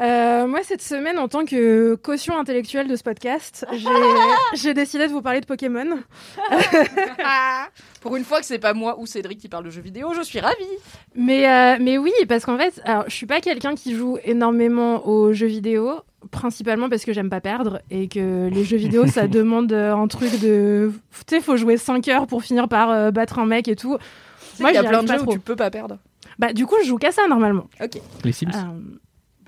[0.00, 3.66] Euh, moi, cette semaine, en tant que caution intellectuelle de ce podcast,
[4.54, 5.98] j'ai- décidé de vous parler de Pokémon.
[8.00, 10.22] Pour une fois que c'est pas moi ou Cédric qui parle de jeux vidéo, je
[10.22, 10.54] suis ravie.
[11.14, 15.06] Mais, euh, mais oui, parce qu'en fait, alors, je suis pas quelqu'un qui joue énormément
[15.06, 19.26] aux jeux vidéo, principalement parce que j'aime pas perdre et que les jeux vidéo, ça
[19.28, 20.90] demande euh, un truc de.
[21.28, 23.96] Tu sais, faut jouer 5 heures pour finir par euh, battre un mec et tout.
[24.58, 25.98] Moi, il y a plein de pas jeux où tu peux pas perdre.
[26.38, 27.68] Bah, du coup, je joue qu'à ça normalement.
[27.80, 28.00] Ok.
[28.24, 28.98] Les Sims Euh,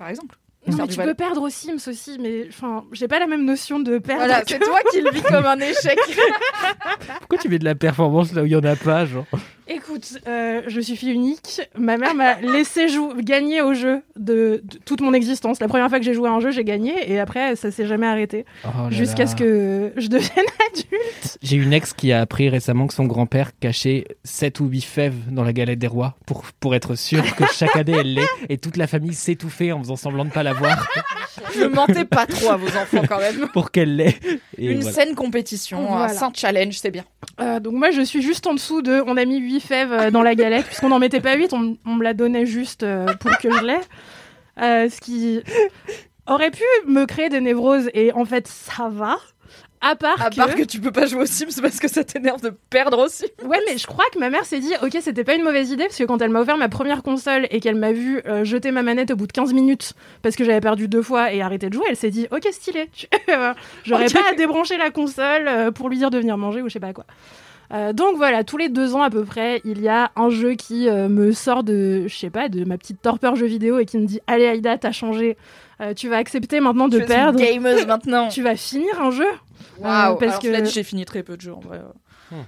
[0.05, 0.37] Par exemple.
[0.67, 3.79] non, mais tu peux perdre aux Sims aussi, mais enfin, j'ai pas la même notion
[3.79, 4.23] de perdre.
[4.23, 5.97] Voilà, que- c'est toi qui le vis comme un échec.
[7.21, 9.25] Pourquoi tu mets de la performance là où il y en a pas, genre?
[9.67, 11.61] Écoute, euh, je suis fille unique.
[11.77, 12.85] Ma mère m'a laissé
[13.19, 15.59] gagner au jeu de, de toute mon existence.
[15.59, 17.87] La première fois que j'ai joué à un jeu, j'ai gagné et après, ça s'est
[17.87, 18.45] jamais arrêté.
[18.65, 21.37] Oh Jusqu'à ce que je devienne adulte.
[21.41, 25.15] J'ai une ex qui a appris récemment que son grand-père cachait 7 ou 8 fèves
[25.31, 28.57] dans la galette des rois pour, pour être sûr que chaque année elle l'ait et
[28.57, 30.87] toute la famille s'étouffait en faisant semblant de pas la voir
[31.59, 33.47] Ne mentez pas trop à vos enfants quand même.
[33.53, 34.15] pour qu'elle l'ait.
[34.57, 34.91] Une voilà.
[34.91, 36.05] saine compétition, Voilà.
[36.05, 37.03] un sain challenge, c'est bien.
[37.41, 39.03] Euh, donc moi, je suis juste en dessous de...
[39.05, 41.77] On a mis 8 fèves euh, dans la galette, puisqu'on n'en mettait pas 8, on,
[41.85, 43.81] on me la donnait juste euh, pour que je l'aie.
[44.61, 45.41] Euh, ce qui
[46.27, 49.17] aurait pu me créer des névroses, et en fait, ça va.
[49.87, 50.35] À part, À que...
[50.35, 53.25] part que tu peux pas jouer aux Sims parce que ça t'énerve de perdre aussi.
[53.45, 55.83] Ouais, mais je crois que ma mère s'est dit, ok, c'était pas une mauvaise idée,
[55.83, 58.71] parce que quand elle m'a offert ma première console et qu'elle m'a vu euh, jeter
[58.71, 61.69] ma manette au bout de 15 minutes, parce que j'avais perdu deux fois et arrêté
[61.69, 62.89] de jouer, elle s'est dit, ok, stylé.
[62.95, 63.07] Tu-
[63.83, 66.73] J'aurais pas à débrancher la console euh, pour lui dire de venir manger ou je
[66.73, 67.05] sais pas quoi.
[67.73, 70.53] Euh, donc voilà, tous les deux ans à peu près, il y a un jeu
[70.53, 73.85] qui euh, me sort de, je sais pas, de ma petite torpeur jeu vidéo et
[73.85, 75.37] qui me dit, allez Aïda, t'as changé,
[75.81, 77.37] Euh, tu vas accepter maintenant de Tu es une perdre.
[77.39, 78.27] gameuse maintenant.
[78.35, 79.27] Tu vas finir un jeu.
[79.79, 81.81] Waouh, Euh, parce que- j'ai fini très peu de jeux en vrai.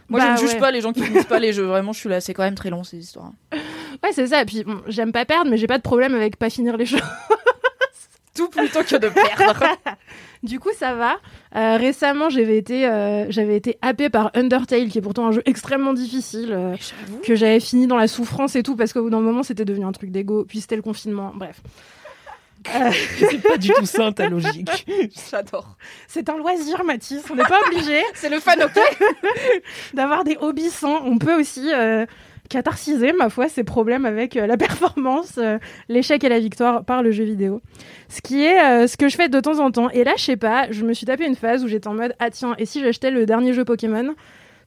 [0.10, 0.60] Moi, Bah je ne juge ouais.
[0.60, 1.66] pas les gens qui finissent pas les jeux.
[1.66, 2.20] Vraiment, je suis là.
[2.20, 3.32] C'est quand même très long ces histoires.
[4.04, 4.42] Ouais, c'est ça.
[4.44, 6.86] Et puis, bon, j'aime pas perdre, mais j'ai pas de problème avec pas finir les
[6.86, 7.00] jeux.
[8.36, 9.64] Tout plutôt que de perdre.
[10.44, 11.16] Du coup, ça va.
[11.56, 15.42] Euh, récemment, j'avais été, euh, j'avais été happée par Undertale, qui est pourtant un jeu
[15.48, 16.76] extrêmement difficile, euh,
[17.24, 19.86] que j'avais fini dans la souffrance et tout, parce qu'au bout d'un moment, c'était devenu
[19.86, 21.60] un truc d'ego, puis c'était le confinement, bref.
[23.20, 24.86] C'est pas du tout ça ta logique.
[25.32, 25.78] J'adore.
[26.08, 27.24] C'est un loisir, Mathis.
[27.30, 28.02] On n'est pas obligé.
[28.14, 28.80] C'est le fan, ok
[29.94, 31.04] D'avoir des hobbies sans.
[31.06, 32.06] On peut aussi euh,
[32.48, 35.60] catharsiser, ma foi, ses problèmes avec euh, la performance, euh,
[35.90, 37.62] l'échec et la victoire par le jeu vidéo.
[38.10, 39.90] Ce qui est euh, ce que je fais de temps en temps.
[39.90, 42.14] Et là, je sais pas, je me suis tapé une phase où j'étais en mode
[42.20, 44.16] Ah tiens, et si j'achetais le dernier jeu Pokémon?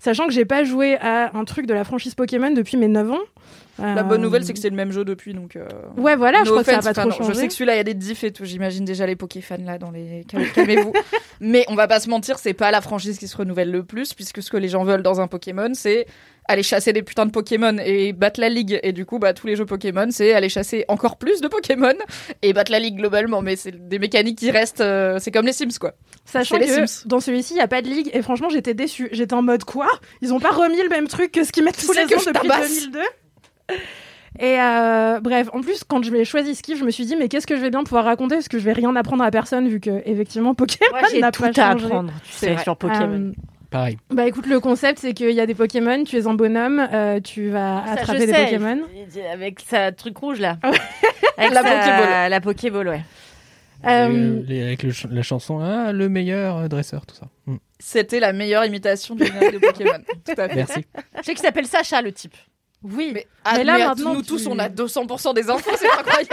[0.01, 3.13] Sachant que j'ai pas joué à un truc de la franchise Pokémon depuis mes 9
[3.13, 3.19] ans.
[3.79, 5.57] La Euh, bonne nouvelle, c'est que c'est le même jeu depuis, donc.
[5.57, 7.75] euh, Ouais, voilà, je crois que ça a offense, pas trop Je sais que celui-là,
[7.75, 8.45] il y a des diffs et tout.
[8.45, 10.25] J'imagine déjà les Pokéfans là dans les.
[10.29, 10.93] Cal- Calmez-vous.
[11.41, 14.13] Mais on va pas se mentir, c'est pas la franchise qui se renouvelle le plus,
[14.13, 16.07] puisque ce que les gens veulent dans un Pokémon, c'est
[16.51, 18.79] aller chasser des putains de Pokémon et battre la ligue.
[18.83, 21.95] Et du coup, bah tous les jeux Pokémon, c'est aller chasser encore plus de Pokémon
[22.43, 23.43] et battre la ligue globalement.
[23.43, 24.81] Mais c'est des mécaniques qui restent.
[24.81, 25.95] euh, c'est comme les Sims, quoi.
[26.25, 27.07] Sachant C'est les que Sims.
[27.09, 28.11] dans celui-ci, il n'y a pas de ligue.
[28.13, 29.09] Et franchement, j'étais déçue.
[29.13, 29.89] J'étais en mode quoi?
[30.23, 32.31] Ils ont pas remis le même truc que ce qu'ils mettent tous les ans je
[32.31, 32.81] depuis tabasse.
[32.91, 32.99] 2002.
[34.39, 37.29] Et euh, bref, en plus, quand je vais choisi Skiff, je me suis dit, mais
[37.29, 38.37] qu'est-ce que je vais bien pouvoir raconter?
[38.37, 41.43] Parce que je vais rien apprendre à personne, vu que, effectivement, Pokémon j'ai n'a tout
[41.43, 41.85] pas à changé.
[41.87, 43.33] apprendre, tu C'est sais, sur Pokémon.
[43.33, 43.33] Euh,
[43.71, 43.99] Pareil.
[44.11, 47.21] bah écoute, le concept, c'est qu'il y a des Pokémon, tu es un bonhomme, euh,
[47.21, 48.81] tu vas Ça, attraper je des sais, Pokémon.
[49.33, 50.59] Avec sa truc rouge là.
[51.37, 52.31] Avec La sa- Pokéball.
[52.31, 53.01] La Pokéball, ouais.
[53.87, 57.29] Euh, les- avec le ch- la chanson ah, le meilleur euh, dresseur tout ça.
[57.47, 57.57] Mm.
[57.79, 59.93] C'était la meilleure imitation du de Pokémon.
[60.27, 60.55] Tout à fait.
[60.55, 60.85] Merci.
[61.17, 62.35] Je sais qu'il s'appelle Sacha le type.
[62.83, 65.91] Oui, mais, Mais mais là, maintenant, nous tu- tous, on a 200% des infos, c'est
[65.99, 66.31] incroyable.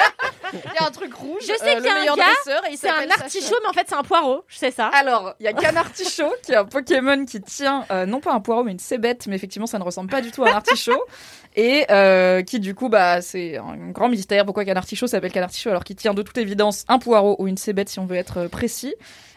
[0.53, 1.41] Il y a un truc rouge.
[1.41, 3.67] Je sais euh, qu'il y a un gars, dresseur, et il c'est un artichaut, mais
[3.69, 4.87] en fait c'est un poireau, je sais ça.
[4.87, 8.39] Alors, il y a Canartichaut, qui est un Pokémon qui tient, euh, non pas un
[8.39, 11.03] poireau, mais une cébette, mais effectivement, ça ne ressemble pas du tout à un artichaut.
[11.57, 14.45] Et euh, qui, du coup, bah, c'est un grand mystère.
[14.45, 17.89] Pourquoi Canartichaut s'appelle Canartichaut alors qu'il tient de toute évidence un poireau ou une cébette,
[17.89, 18.93] si on veut être précis.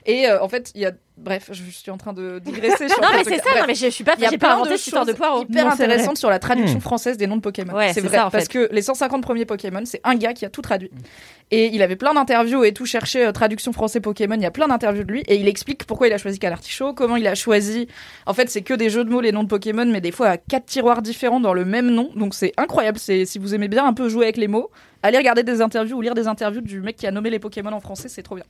[0.06, 0.92] Et euh, en fait, il y a.
[1.18, 2.84] Bref, je suis en train de digresser.
[2.86, 4.54] en Non, mais c'est ça, non, mais je suis pas, Il y a j'ai pas
[4.54, 5.42] inventé de cette histoire de choses poireau.
[5.42, 6.80] hyper Non, intéressantes sur la traduction Hmm.
[6.80, 7.74] française des noms de Pokémon.
[7.74, 8.68] Ouais, c'est vrai, ça, en parce fait.
[8.68, 10.90] que les 150 premiers Pokémon, c'est un gars qui a tout traduit.
[11.50, 14.34] Et il avait plein d'interviews et tout cherché euh, traduction français Pokémon.
[14.36, 16.94] Il y a plein d'interviews de lui et il explique pourquoi il a choisi Canartichaut,
[16.94, 17.86] comment il a choisi.
[18.24, 20.28] En fait, c'est que des jeux de mots les noms de Pokémon, mais des fois
[20.28, 22.08] à quatre tiroirs différents dans le même nom.
[22.16, 22.98] Donc c'est incroyable.
[22.98, 24.70] C'est si vous aimez bien un peu jouer avec les mots,
[25.02, 27.72] allez regarder des interviews ou lire des interviews du mec qui a nommé les Pokémon
[27.72, 28.08] en français.
[28.08, 28.44] C'est trop bien.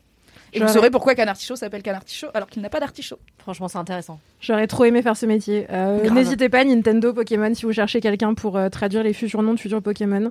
[0.53, 3.19] Et vous saurez pourquoi Canartichaut s'appelle Canartichaut alors qu'il n'a pas d'artichaut.
[3.39, 4.19] Franchement, c'est intéressant.
[4.41, 5.67] J'aurais trop aimé faire ce métier.
[5.71, 6.09] Euh.
[6.11, 9.61] N'hésitez pas, Nintendo, Pokémon, si vous cherchez quelqu'un pour euh, traduire les futurs noms de
[9.61, 10.31] futurs Pokémon.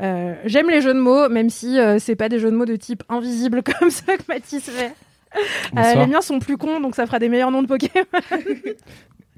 [0.00, 2.64] Euh, J'aime les jeux de mots, même si euh, c'est pas des jeux de mots
[2.64, 4.92] de type invisible comme ça que Mathis fait.
[5.76, 8.04] Euh, les miens sont plus cons, donc ça fera des meilleurs noms de Pokémon.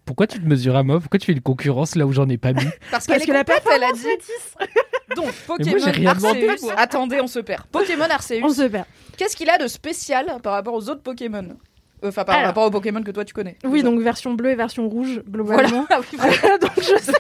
[0.06, 2.38] Pourquoi tu te mesures à moi Pourquoi tu fais une concurrence là où j'en ai
[2.38, 4.06] pas mis Parce, Parce qu'elle que est la complète, elle a dit.
[5.16, 6.62] Donc, moi, Pokémon demandé, Arceus.
[6.64, 6.74] moi.
[6.76, 7.64] Attendez, on se perd.
[7.66, 8.40] Pokémon Arceus.
[8.42, 8.84] On se perd.
[9.16, 11.56] Qu'est-ce qu'il a de spécial par rapport aux autres Pokémon
[12.04, 12.48] Enfin, par Alors.
[12.48, 13.56] rapport aux Pokémon que toi tu connais.
[13.64, 15.64] Oui, donc version bleue et version rouge, Voilà.
[15.66, 15.86] globalement.
[15.90, 16.58] Ah oui, voilà.
[16.58, 17.12] donc je sais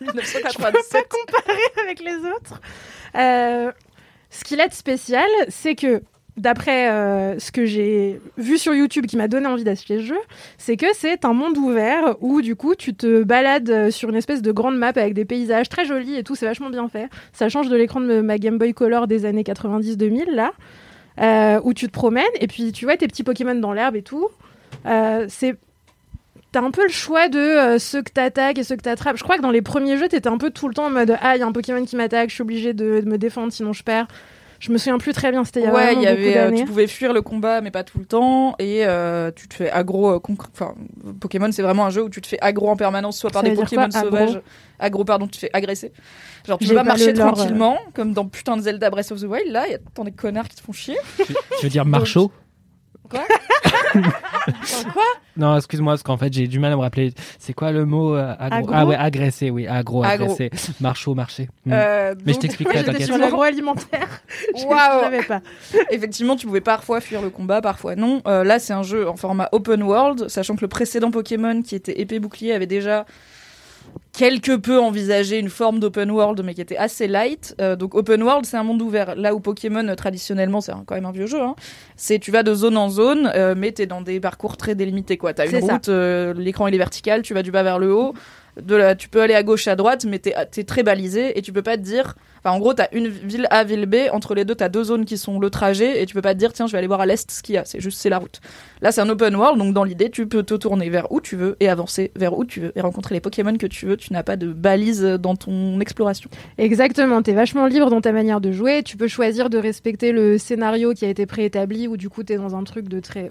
[0.00, 1.06] 1997.
[1.08, 2.60] comparer avec les autres.
[3.16, 3.70] Euh,
[4.30, 6.02] ce qu'il a de spécial, c'est que
[6.36, 10.18] d'après euh, ce que j'ai vu sur YouTube qui m'a donné envie d'acheter le jeu,
[10.58, 14.16] c'est que c'est un monde ouvert où du coup tu te balades euh, sur une
[14.16, 17.08] espèce de grande map avec des paysages très jolis et tout, c'est vachement bien fait.
[17.32, 20.52] Ça change de l'écran de ma Game Boy Color des années 90-2000 là,
[21.20, 24.02] euh, où tu te promènes et puis tu vois tes petits Pokémon dans l'herbe et
[24.02, 24.28] tout.
[25.28, 25.56] C'est
[26.50, 29.16] T'as un peu le choix de ceux que t'attaques et ceux que t'attrapes.
[29.16, 31.18] Je crois que dans les premiers jeux, t'étais un peu tout le temps en mode
[31.20, 33.72] Ah, il y a un Pokémon qui m'attaque, je suis obligé de me défendre, sinon
[33.72, 34.06] je perds.
[34.64, 36.22] Je me souviens plus très bien, c'était il y a Ouais, vraiment il y beaucoup
[36.22, 39.46] avait, euh, tu pouvais fuir le combat, mais pas tout le temps, et euh, tu
[39.46, 40.12] te fais aggro.
[40.12, 40.20] euh,
[40.52, 40.74] Enfin,
[41.20, 43.48] Pokémon, c'est vraiment un jeu où tu te fais aggro en permanence, soit par Ça
[43.50, 44.40] des Pokémon quoi, sauvages.
[44.78, 45.92] Aggro, pardon, tu te fais agresser.
[46.48, 49.24] Genre, tu peux pas pas marcher tranquillement, comme dans putain de Zelda Breath of the
[49.24, 49.52] Wild.
[49.52, 50.96] Là, il y a tant des connards qui te font chier.
[51.58, 52.32] Tu veux dire marchot
[53.08, 53.20] Quoi?
[54.92, 55.02] Quoi?
[55.36, 57.12] Non, excuse-moi, parce qu'en fait, j'ai du mal à me rappeler.
[57.38, 58.70] C'est quoi le mot euh, agro Agro?
[58.72, 60.24] Ah ouais, agresser, oui, agro, Agro.
[60.32, 60.50] agresser.
[60.80, 61.48] Marchot, marché.
[61.66, 61.72] Mm.
[61.72, 63.06] Euh, Mais je t'expliquerai, t'inquiète.
[63.06, 64.08] sur l'agroalimentaire.
[64.56, 64.98] Je Waouh.
[65.00, 65.40] je savais pas.
[65.90, 68.22] Effectivement, tu pouvais parfois fuir le combat, parfois non.
[68.26, 71.74] Euh, là, c'est un jeu en format open world, sachant que le précédent Pokémon, qui
[71.74, 73.04] était épée bouclier, avait déjà
[74.16, 77.54] quelque peu envisagé une forme d'open world, mais qui était assez light.
[77.60, 79.16] Euh, donc open world, c'est un monde ouvert.
[79.16, 81.42] Là où Pokémon, euh, traditionnellement, c'est quand même un vieux jeu.
[81.42, 81.56] Hein,
[81.96, 85.16] c'est tu vas de zone en zone, euh, mais t'es dans des parcours très délimités.
[85.18, 85.34] quoi.
[85.34, 88.14] T'as une route, euh, l'écran il est vertical, tu vas du bas vers le haut.
[88.60, 91.42] De la, tu peux aller à gauche, à droite, mais t'es es très balisé et
[91.42, 92.14] tu peux pas te dire.
[92.38, 93.96] Enfin, en gros, t'as une ville A, ville B.
[94.12, 96.38] Entre les deux, t'as deux zones qui sont le trajet et tu peux pas te
[96.38, 97.64] dire, tiens, je vais aller voir à l'est ce qu'il y a.
[97.64, 98.40] C'est juste, c'est la route.
[98.82, 101.36] Là, c'est un open world, donc dans l'idée, tu peux te tourner vers où tu
[101.36, 103.96] veux et avancer vers où tu veux et rencontrer les Pokémon que tu veux.
[103.96, 106.28] Tu n'as pas de balise dans ton exploration.
[106.58, 108.82] Exactement, t'es vachement libre dans ta manière de jouer.
[108.82, 112.36] Tu peux choisir de respecter le scénario qui a été préétabli ou du coup t'es
[112.36, 113.30] dans un truc de très.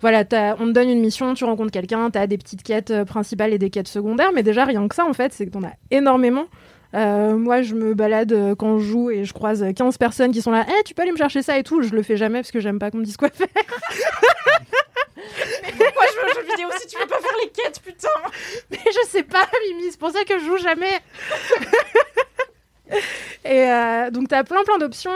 [0.00, 3.04] Voilà, t'as- on te donne une mission, tu rencontres quelqu'un, t'as des petites quêtes euh,
[3.04, 5.62] principales et des quêtes secondaires, mais déjà rien que ça en fait, c'est que t'en
[5.64, 6.46] as énormément.
[6.94, 10.40] Euh, moi, je me balade euh, quand je joue et je croise 15 personnes qui
[10.40, 10.64] sont là.
[10.68, 11.82] Eh, tu peux aller me chercher ça et tout.
[11.82, 13.46] Je le fais jamais parce que j'aime pas qu'on me dise quoi faire.
[15.16, 18.08] Mais pourquoi je veux un jeu vidéo si tu veux pas faire les quêtes, putain?
[18.70, 20.86] Mais je sais pas, Mimi, c'est pour ça que je joue jamais.
[23.44, 25.10] Et euh, donc, tu as plein plein d'options.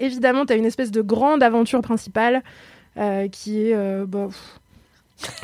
[0.00, 2.42] Évidemment, tu as une espèce de grande aventure principale
[2.98, 3.74] euh, qui est.
[3.74, 4.28] euh, bah,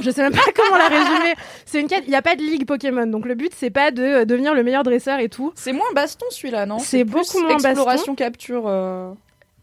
[0.00, 1.34] je sais même pas comment la résumer.
[1.64, 2.04] C'est une quête.
[2.06, 3.06] Il n'y a pas de ligue Pokémon.
[3.06, 5.52] Donc, le but, c'est pas de euh, devenir le meilleur dresseur et tout.
[5.54, 6.78] C'est moins baston celui-là, non?
[6.78, 7.68] C'est beaucoup moins baston.
[7.70, 8.64] exploration capture.
[8.66, 9.12] euh,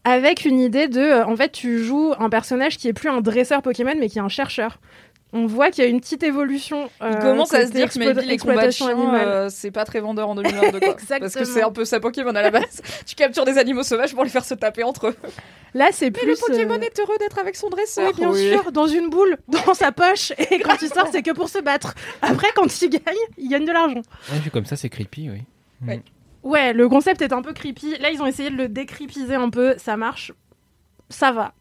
[0.04, 1.22] Avec une idée de.
[1.24, 4.22] en fait, tu joues un personnage qui est plus un dresseur Pokémon, mais qui est
[4.22, 4.78] un chercheur.
[5.36, 6.88] On voit qu'il y a une petite évolution.
[7.02, 10.30] Il euh, commence à se dire que maybe les combats euh, c'est pas très vendeur
[10.30, 10.96] en 2022 quoi.
[11.20, 12.80] Parce que c'est un peu ça Pokémon à la base.
[13.06, 15.16] tu captures des animaux sauvages pour les faire se taper entre eux.
[15.74, 16.28] Là, c'est Mais plus.
[16.28, 18.12] le Pokémon euh, est heureux d'être avec son dresseur.
[18.18, 21.32] Oui, bien sûr, dans une boule, dans sa poche, et quand il sort, c'est que
[21.32, 21.94] pour se battre.
[22.22, 24.00] Après, quand il gagne, il gagne de l'argent.
[24.32, 25.42] Ouais, vu comme ça, c'est creepy, oui.
[25.82, 26.00] Mm.
[26.44, 27.98] Ouais, le concept est un peu creepy.
[27.98, 29.74] Là, ils ont essayé de le décreepiser un peu.
[29.76, 30.32] Ça marche.
[31.10, 31.52] Ça va.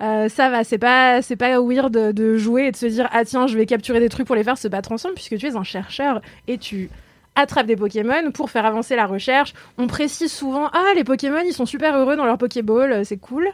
[0.00, 3.08] Euh, ça va, c'est pas, c'est pas weird de, de jouer et de se dire
[3.12, 5.46] ah tiens je vais capturer des trucs pour les faire se battre ensemble puisque tu
[5.46, 6.90] es un chercheur et tu
[7.36, 9.54] attrapes des Pokémon pour faire avancer la recherche.
[9.78, 13.18] On précise souvent ah les Pokémon ils sont super heureux dans leur Pokéball, euh, c'est
[13.18, 13.46] cool.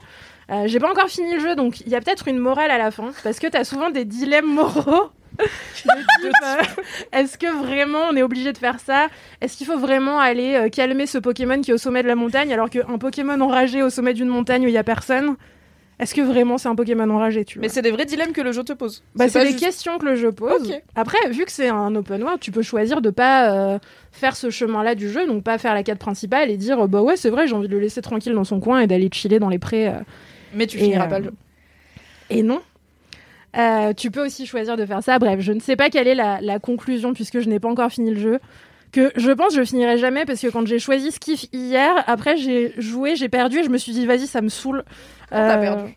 [0.51, 2.79] Euh, J'ai pas encore fini le jeu donc il y a peut-être une morale à
[2.79, 5.11] la fin parce que t'as souvent des dilemmes moraux.
[6.43, 6.57] Euh,
[7.13, 9.09] Est-ce que vraiment on est obligé de faire ça?
[9.41, 12.53] Est-ce qu'il faut vraiment aller calmer ce Pokémon qui est au sommet de la montagne
[12.53, 15.37] alors qu'un Pokémon enragé au sommet d'une montagne où il y a personne?
[16.01, 18.41] Est-ce que vraiment c'est un Pokémon enragé tu vois Mais c'est des vrais dilemmes que
[18.41, 19.03] le jeu te pose.
[19.15, 20.73] bah, c'est des juste- questions que le jeu pose.
[20.97, 23.79] Après, vu que c'est un open world, tu peux choisir de pas euh,
[24.11, 27.17] faire ce chemin-là du jeu, donc pas faire la quête principale et dire bah ouais,
[27.17, 29.51] c'est vrai, j'ai envie de le laisser tranquille dans son coin et d'aller chiller dans
[29.51, 29.89] les prés.
[29.89, 29.93] euh.
[30.55, 31.33] Mais tu Et, finiras euh, pas le jeu.
[32.31, 32.61] Et non.
[33.59, 35.19] Euh, tu peux aussi choisir de faire ça.
[35.19, 37.91] Bref, je ne sais pas quelle est la, la conclusion puisque je n'ai pas encore
[37.91, 38.39] fini le jeu.
[38.93, 42.37] Que je pense que je finirai jamais parce que quand j'ai choisi Skiff hier, après
[42.37, 44.85] j'ai joué, j'ai perdu et je me suis dit vas-y, ça me saoule.
[45.31, 45.95] T'as Euh, perdu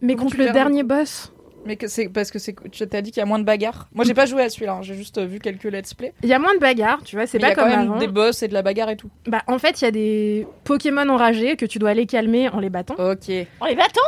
[0.00, 1.30] Mais Comment contre le dernier boss.
[1.66, 3.88] Mais que c'est parce que c'est tu t'as dit qu'il y a moins de bagarres.
[3.94, 4.82] Moi j'ai pas joué à celui-là, hein.
[4.82, 6.12] j'ai juste euh, vu quelques let's play.
[6.22, 7.72] Il y a moins de bagarres, tu vois, c'est Mais il y pas a comme
[7.72, 7.98] quand même avant.
[7.98, 9.08] des boss et de la bagarre et tout.
[9.26, 12.60] Bah, en fait, il y a des Pokémon enragés que tu dois aller calmer en
[12.60, 12.96] les battant.
[12.98, 13.30] Ok.
[13.60, 14.00] En les battant?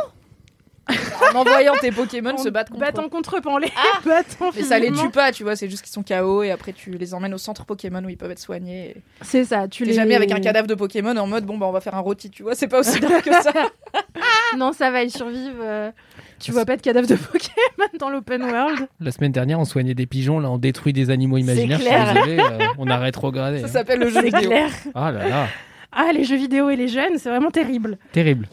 [1.33, 3.09] En envoyant tes Pokémon En se battre contre battant eux.
[3.09, 3.99] contre eux, pas en les Ah.
[4.05, 6.71] battant Mais ça les tue pas, tu vois, c'est juste qu'ils sont KO et après
[6.73, 8.89] tu les emmènes au centre Pokémon où ils peuvent être soignés.
[8.91, 9.93] et- C'est ça, tu les...
[9.93, 12.29] jamais avec un cadavre de Pokémon en mode bon bah on va faire un rôti,
[12.29, 13.51] tu vois, c'est pas aussi drôle que ça.
[14.57, 15.59] Non, ça va, ils survivent.
[15.61, 15.91] euh,
[16.39, 19.93] Tu vois pas de cadavre de Pokémon dans l'open world La semaine dernière, on soignait
[19.93, 21.77] des pigeons, là, on détruit des animaux imaginaires.
[21.79, 22.13] Je suis clair.
[22.13, 23.59] désolé, euh, on a rétrogradé.
[23.59, 23.67] Ça hein.
[23.67, 24.41] s'appelle le jeu vidéo.
[24.49, 24.69] clair.
[24.95, 25.47] Ah là là,
[25.91, 27.97] Ah, les jeux vidéo et les jeunes, c'est vraiment terrible.
[28.13, 28.47] terrible.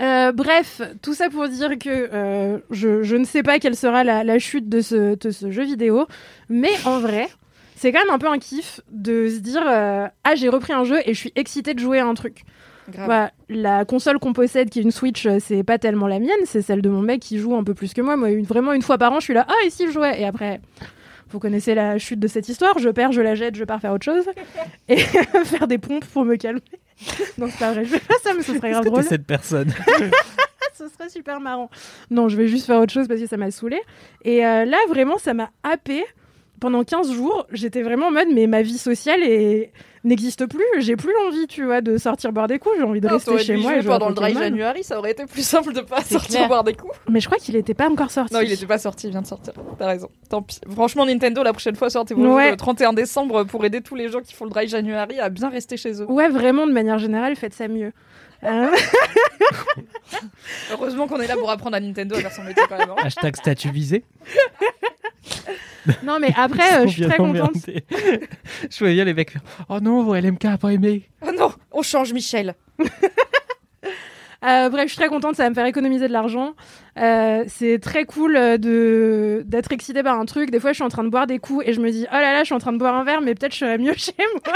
[0.00, 4.04] Euh, bref, tout ça pour dire que euh, je, je ne sais pas quelle sera
[4.04, 6.06] la, la chute de ce, de ce jeu vidéo,
[6.48, 7.28] mais en vrai,
[7.74, 10.84] c'est quand même un peu un kiff de se dire euh, Ah, j'ai repris un
[10.84, 12.42] jeu et je suis excitée de jouer à un truc.
[13.04, 16.62] Voilà, la console qu'on possède, qui est une Switch, c'est pas tellement la mienne, c'est
[16.62, 18.16] celle de mon mec qui joue un peu plus que moi.
[18.16, 20.18] Moi, une- vraiment, une fois par an, je suis là, ah, ici, je jouais.
[20.20, 20.60] Et après,
[21.30, 23.92] vous connaissez la chute de cette histoire, je perds, je la jette, je pars faire
[23.92, 24.24] autre chose.
[24.88, 24.96] Et
[25.44, 26.62] faire des pompes pour me calmer.
[27.38, 29.04] Non, c'est pas vrai, je fais pas ça, mais ce serait grave drôle.
[29.04, 29.72] cette personne
[30.74, 31.70] ce serait super marrant.
[32.10, 33.80] Non, je vais juste faire autre chose parce que ça m'a saoulé.
[34.24, 36.04] Et euh, là, vraiment, ça m'a happé.
[36.60, 39.72] Pendant 15 jours, j'étais vraiment en mode, mais ma vie sociale est...
[40.04, 40.64] n'existe plus.
[40.78, 42.74] J'ai plus l'envie, tu vois, de sortir boire des coups.
[42.78, 43.76] J'ai envie de Non, rester chez moi.
[43.76, 44.34] Et pendant le dry.
[44.34, 46.48] January, ça aurait été plus simple de pas sortir clair.
[46.48, 46.94] boire des coups.
[47.08, 48.34] Mais je crois qu'il était pas encore sorti.
[48.34, 49.52] Non, il était pas sorti, il vient de sortir.
[49.78, 50.08] T'as raison.
[50.28, 50.60] Tant pis.
[50.72, 52.46] Franchement, Nintendo, la prochaine fois, sortez vos Ouais.
[52.46, 55.28] jeux le 31 décembre pour aider tous les gens qui font le dry January à
[55.30, 56.10] bien rester chez eux.
[56.10, 57.92] Ouais, vraiment, de manière générale, faites ça mieux.
[58.44, 58.68] Euh,
[60.72, 62.90] Heureusement qu'on est là pour apprendre à Nintendo à faire son métier quand même.
[62.90, 62.94] hein.
[63.02, 64.04] Hashtag statut visé.
[66.02, 67.54] non, mais après, euh, je suis très contente.
[68.70, 71.08] je voyais les mecs faire Oh non, LMK a pas aimé.
[71.22, 72.54] Oh non, on change Michel.
[74.44, 76.54] Euh, bref, je suis très contente, ça va me faire économiser de l'argent.
[76.96, 80.50] Euh, c'est très cool euh, de d'être excitée par un truc.
[80.50, 82.14] Des fois, je suis en train de boire des coups et je me dis, oh
[82.14, 83.92] là là, je suis en train de boire un verre, mais peut-être je serais mieux
[83.96, 84.54] chez moi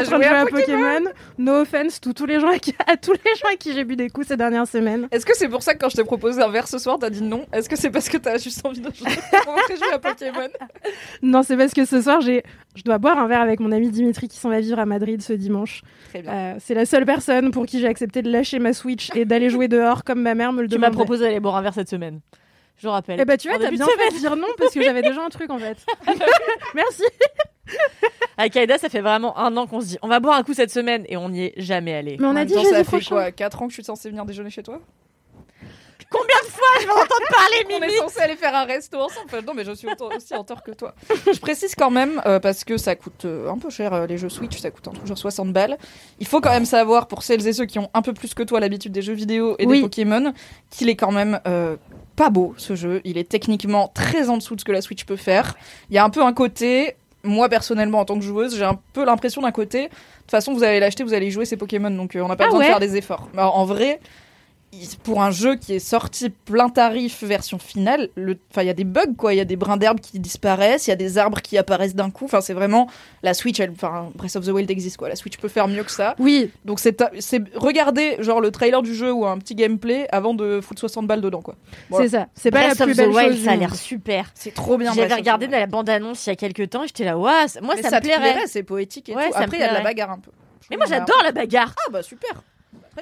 [0.00, 1.10] en train de jouer à Pokémon.
[1.38, 3.84] No offense to tous les gens à, qui- à tous les gens à qui j'ai
[3.84, 5.08] bu des coups ces dernières semaines.
[5.12, 7.10] Est-ce que c'est pour ça que quand je t'ai proposé un verre ce soir, t'as
[7.10, 7.44] dit non?
[7.52, 9.08] Est-ce que c'est parce que t'as juste envie de jouer,
[9.92, 10.48] à Pokémon?
[11.22, 12.42] Non, c'est parce que ce soir, j'ai,
[12.76, 15.22] je dois boire un verre avec mon ami Dimitri qui s'en va vivre à Madrid
[15.22, 15.82] ce dimanche.
[16.10, 16.32] Très bien.
[16.32, 19.50] Euh, c'est la seule personne pour qui j'ai accepté de lâcher ma Switch et d'aller
[19.50, 20.96] jouer dehors comme ma mère me le Tu m'as demandait.
[20.96, 22.20] proposé d'aller boire un verre cette semaine.
[22.76, 23.20] Je rappelle.
[23.20, 25.28] Eh bah tu vois, t'as bien fait de dire non parce que j'avais déjà un
[25.28, 25.78] truc en fait.
[26.74, 27.04] Merci.
[28.36, 30.54] Avec Aïda, ça fait vraiment un an qu'on se dit on va boire un coup
[30.54, 32.16] cette semaine et on n'y est jamais allé.
[32.18, 33.14] Mais on a dit ça fait prochain.
[33.14, 34.80] quoi 4 ans que je suis censée venir déjeuner chez toi?
[36.14, 38.98] Combien de fois je vais entendre parler, On Mimi est censé aller faire un resto
[38.98, 39.44] ensemble.
[39.46, 40.94] Non, mais je suis aussi en tort que toi.
[41.32, 44.16] Je précise quand même, euh, parce que ça coûte euh, un peu cher euh, les
[44.18, 45.76] jeux Switch, ça coûte genre 60 balles.
[46.20, 48.42] Il faut quand même savoir, pour celles et ceux qui ont un peu plus que
[48.42, 49.78] toi l'habitude des jeux vidéo et Oui.
[49.78, 50.32] des Pokémon,
[50.70, 51.40] qu'il est quand même
[52.16, 53.00] pas beau ce jeu.
[53.04, 55.56] Il est techniquement très en dessous de ce que la Switch peut faire.
[55.90, 56.94] Il y a un peu un côté.
[57.26, 59.84] Moi personnellement, en tant que joueuse, j'ai un peu l'impression d'un côté.
[59.84, 62.28] De toute façon, vous allez l'acheter, vous allez y jouer, c'est Pokémon, donc euh, on
[62.28, 63.28] n'a pas Ah besoin ouais de faire des efforts.
[63.32, 63.98] Mais en vrai,
[65.02, 68.74] pour un jeu qui est sorti plein tarif version finale, le- enfin il y a
[68.74, 71.18] des bugs quoi, il y a des brins d'herbe qui disparaissent, il y a des
[71.18, 72.24] arbres qui apparaissent d'un coup.
[72.24, 72.88] Enfin c'est vraiment
[73.22, 75.82] la Switch, elle, enfin Breath of the Wild existe quoi, la Switch peut faire mieux
[75.84, 76.14] que ça.
[76.18, 76.50] Oui.
[76.64, 80.60] Donc c'est c'est regardez genre le trailer du jeu ou un petit gameplay avant de
[80.60, 81.56] foutre 60 balles dedans quoi.
[81.90, 82.04] Voilà.
[82.08, 82.26] C'est ça.
[82.34, 83.44] C'est pas Breath la of plus the belle Wild, chose.
[83.44, 84.30] ça a l'air super.
[84.34, 84.92] C'est trop bien.
[84.92, 87.30] J'avais the regardé dans la bande-annonce il y a quelques temps et j'étais là, ouais,
[87.62, 88.32] moi Mais ça, ça me plairait.
[88.32, 89.36] plairait, c'est poétique et Ouais, tout.
[89.36, 90.30] Après il y a de la bagarre un peu.
[90.70, 91.74] Mais moi j'adore la bagarre.
[91.86, 92.42] Ah bah super.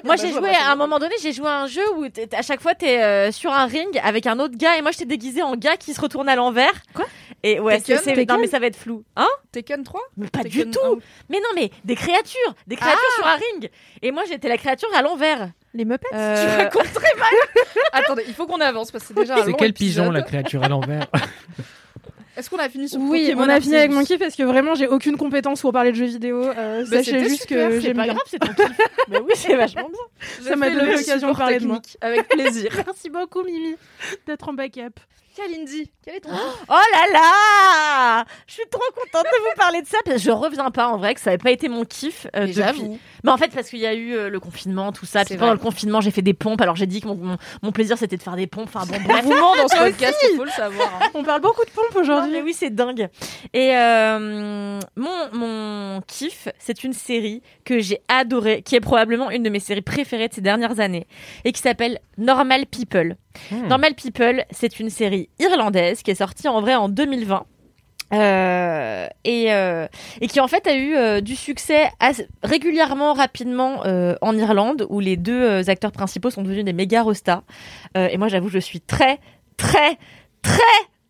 [0.03, 2.61] Moi j'ai joué à un moment donné, j'ai joué à un jeu où à chaque
[2.61, 5.55] fois t'es euh, sur un ring avec un autre gars et moi j'étais déguisé en
[5.55, 6.73] gars qui se retourne à l'envers.
[6.93, 7.05] Quoi?
[7.43, 7.99] Et ouais, Tekken?
[8.03, 9.03] c'est- non mais ça va être flou.
[9.15, 9.27] Hein?
[9.51, 10.79] Tekken 3 Mais pas Tekken du tout.
[10.83, 10.97] 1.
[11.29, 13.69] Mais non mais des créatures, des créatures Ah sur un ring.
[14.01, 15.49] Et moi j'étais la créature à l'envers.
[15.73, 16.07] Les Muppets?
[16.11, 17.33] Tu Euh, racontes très mal.
[17.91, 20.21] Attendez, il faut qu'on avance parce que c'est déjà un C'est long quel pigeon la
[20.21, 21.07] créature à l'envers?
[22.35, 24.43] Est-ce qu'on a fini ce Oui, Pokémon on a fini avec mon kiff parce que
[24.43, 26.43] vraiment j'ai aucune compétence pour parler de jeux vidéo.
[26.43, 28.13] Euh, Bah, sachez juste super, que c'est j'aime pas bien.
[28.13, 28.77] grave, c'est ton kiff.
[29.09, 30.27] Mais oui, c'est vachement bien.
[30.49, 31.81] Ça m'a donné l'occasion de parler de moi.
[32.01, 32.71] Avec plaisir.
[32.85, 33.75] Merci beaucoup Mimi
[34.25, 34.99] d'être en backup.
[35.35, 39.87] Kalindi, quel est ton Oh là là Je suis trop contente de vous parler de
[39.87, 42.25] ça parce que je reviens pas en vrai que ça n'avait pas été mon kiff
[42.35, 42.53] euh, Mais depuis.
[42.53, 42.99] j'avoue.
[43.23, 45.25] Mais en fait parce qu'il y a eu euh, le confinement tout ça.
[45.25, 45.55] Puis pendant vrai.
[45.55, 48.17] le confinement j'ai fait des pompes alors j'ai dit que mon, mon, mon plaisir c'était
[48.17, 48.69] de faire des pompes.
[48.73, 49.25] Enfin bon bref.
[49.25, 50.99] Dans ce podcast, il faut le savoir.
[51.01, 51.09] hein.
[51.15, 52.31] On parle beaucoup de pompes aujourd'hui.
[52.31, 53.09] mais oui, c'est dingue.
[53.53, 59.41] Et euh, mon, mon kiff, c'est une série que j'ai adorée, qui est probablement une
[59.43, 61.07] de mes séries préférées de ces dernières années,
[61.43, 63.15] et qui s'appelle Normal People.
[63.51, 67.45] Normal People, c'est une série irlandaise qui est sortie en vrai en 2020.
[68.13, 69.87] Euh, et, euh,
[70.21, 71.89] et qui en fait a eu euh, du succès
[72.43, 73.83] régulièrement, rapidement
[74.21, 77.43] en Irlande, où les deux acteurs principaux sont devenus des méga rostas.
[77.95, 79.19] Et moi, j'avoue, je suis très,
[79.57, 79.97] très,
[80.41, 80.61] très,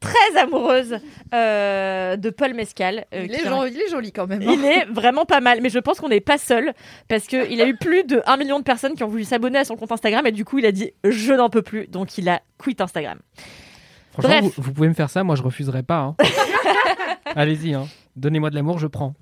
[0.03, 0.97] très amoureuse
[1.33, 3.05] euh, de Paul Mescal.
[3.13, 4.41] euh, Il est, joli, il est joli quand même.
[4.41, 4.53] hein.
[4.53, 6.73] il est vraiment pas mal, mais je pense qu'on n'est pas seul
[7.07, 9.65] parce qu'il a eu plus de 1 million de personnes qui ont voulu s'abonner à
[9.65, 12.29] son compte Instagram et du coup il a dit je n'en peux plus, donc il
[12.29, 13.19] a quitté Instagram.
[14.11, 14.43] Franchement, Bref.
[14.57, 15.97] vous, vous pouvez me faire ça, moi je refuserai pas.
[15.99, 16.15] hein.
[17.35, 17.87] Allez-y, hein.
[18.15, 19.13] donnez-moi de l'amour, je prends.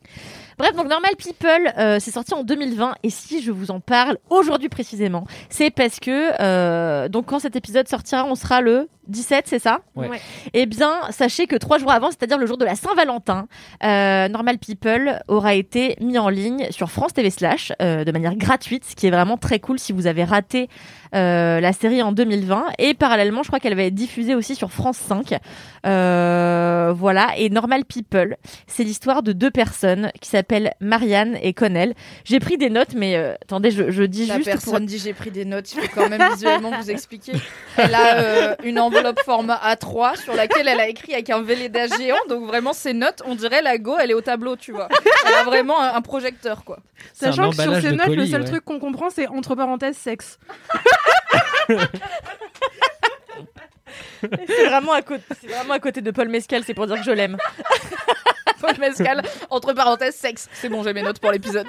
[0.57, 4.17] Bref, donc Normal People, euh, c'est sorti en 2020 et si je vous en parle
[4.29, 9.45] aujourd'hui précisément, c'est parce que euh, donc quand cet épisode sortira, on sera le 17,
[9.47, 10.09] c'est ça Ouais.
[10.53, 13.47] Eh bien, sachez que trois jours avant, c'est-à-dire le jour de la Saint-Valentin,
[13.83, 18.35] euh, Normal People aura été mis en ligne sur France TV Slash euh, de manière
[18.35, 20.69] gratuite, ce qui est vraiment très cool si vous avez raté
[21.13, 22.65] euh, la série en 2020.
[22.79, 25.37] Et parallèlement, je crois qu'elle va être diffusée aussi sur France 5.
[26.01, 27.29] Euh, voilà.
[27.37, 28.37] Et Normal People,
[28.67, 31.93] c'est l'histoire de deux personnes qui s'appellent Marianne et Connell.
[32.23, 34.97] J'ai pris des notes, mais euh, attendez, je, je dis La juste personne pour- dit
[34.99, 37.33] j'ai pris des notes, il faut quand même visuellement vous expliquer.
[37.77, 41.87] Elle a euh, une enveloppe format A3 sur laquelle elle a écrit avec un Velleda
[41.87, 44.87] géant, donc vraiment ses notes, on dirait la go, elle est au tableau, tu vois.
[45.25, 46.79] Elle a vraiment un, un projecteur quoi.
[47.13, 48.47] Sachant que sur ces notes, le seul ouais.
[48.47, 50.39] truc qu'on comprend, c'est entre parenthèses sexe.
[54.21, 57.03] c'est vraiment à côté, c'est vraiment à côté de Paul Mescal, c'est pour dire que
[57.03, 57.37] je l'aime.
[58.61, 60.47] Paul Mescal, entre parenthèses, sexe.
[60.53, 61.67] C'est bon, j'ai mes notes pour l'épisode.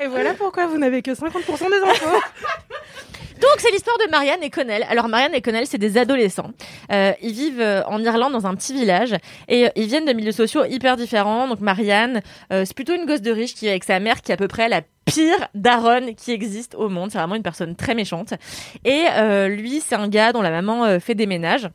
[0.00, 2.06] Et voilà pourquoi vous n'avez que 50% des infos.
[3.42, 4.86] Donc c'est l'histoire de Marianne et Connell.
[4.88, 6.52] Alors Marianne et Connell, c'est des adolescents.
[6.92, 9.16] Euh, ils vivent euh, en Irlande dans un petit village
[9.48, 11.48] et euh, ils viennent de milieux sociaux hyper différents.
[11.48, 14.34] Donc Marianne, c'est plutôt une gosse de riche qui est avec sa mère qui est
[14.34, 17.10] à peu près la pire daronne qui existe au monde.
[17.10, 18.34] C'est vraiment une personne très méchante.
[18.84, 19.06] Et
[19.48, 21.68] lui, c'est un gars dont la maman fait des ménages.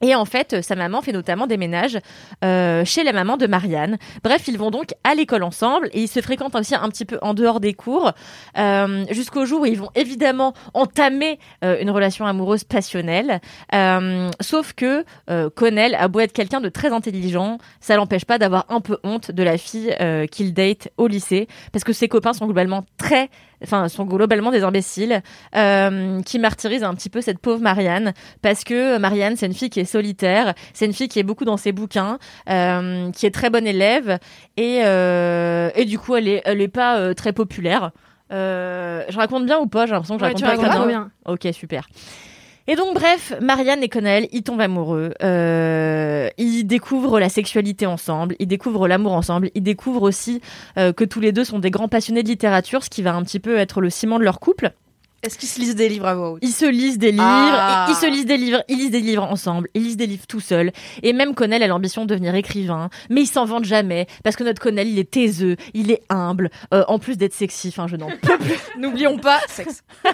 [0.00, 1.98] Et en fait, euh, sa maman fait notamment des ménages
[2.44, 3.98] euh, chez la maman de Marianne.
[4.22, 7.18] Bref, ils vont donc à l'école ensemble et ils se fréquentent aussi un petit peu
[7.20, 8.12] en dehors des cours,
[8.56, 13.40] euh, jusqu'au jour où ils vont évidemment entamer une relation amoureuse passionnelle.
[14.40, 15.04] Sauf que
[15.50, 19.30] Connell a beau être quelqu'un de très intelligent, ça l'empêche pas d'avoir un peu honte
[19.30, 19.94] de la fille
[20.30, 23.30] qu'il date au lycée, parce que ses copains sont globalement très
[23.62, 25.22] enfin sont globalement des imbéciles
[25.52, 29.80] qui martyrisent un petit peu cette pauvre Marianne parce que Marianne c'est une fille qui
[29.80, 32.18] est solitaire c'est une fille qui est beaucoup dans ses bouquins
[32.48, 34.18] euh, qui est très bonne élève
[34.56, 37.90] et euh, et du coup elle est elle est pas euh, très populaire
[38.30, 39.86] je raconte bien ou pas?
[39.86, 40.86] J'ai l'impression que je raconte pas bien.
[40.86, 41.10] bien.
[41.26, 41.88] ok super
[42.70, 45.14] et donc bref, Marianne et Connell, ils tombent amoureux.
[45.22, 50.42] Euh, ils découvrent la sexualité ensemble, ils découvrent l'amour ensemble, ils découvrent aussi
[50.76, 53.22] euh, que tous les deux sont des grands passionnés de littérature, ce qui va un
[53.22, 54.72] petit peu être le ciment de leur couple.
[55.22, 57.86] Est-ce qu'ils se lisent des livres à voix haute Ils se lisent des livres, Ah.
[57.88, 60.38] ils se lisent des livres, ils lisent des livres ensemble, ils lisent des livres tout
[60.40, 60.70] seuls.
[61.02, 64.44] Et même Connell a l'ambition de devenir écrivain, mais ils s'en vantent jamais parce que
[64.44, 67.68] notre Connell, il est taiseux, il est humble, euh, en plus d'être sexy.
[67.68, 68.58] Enfin, je n'en peux plus.
[68.78, 69.82] N'oublions pas sexe.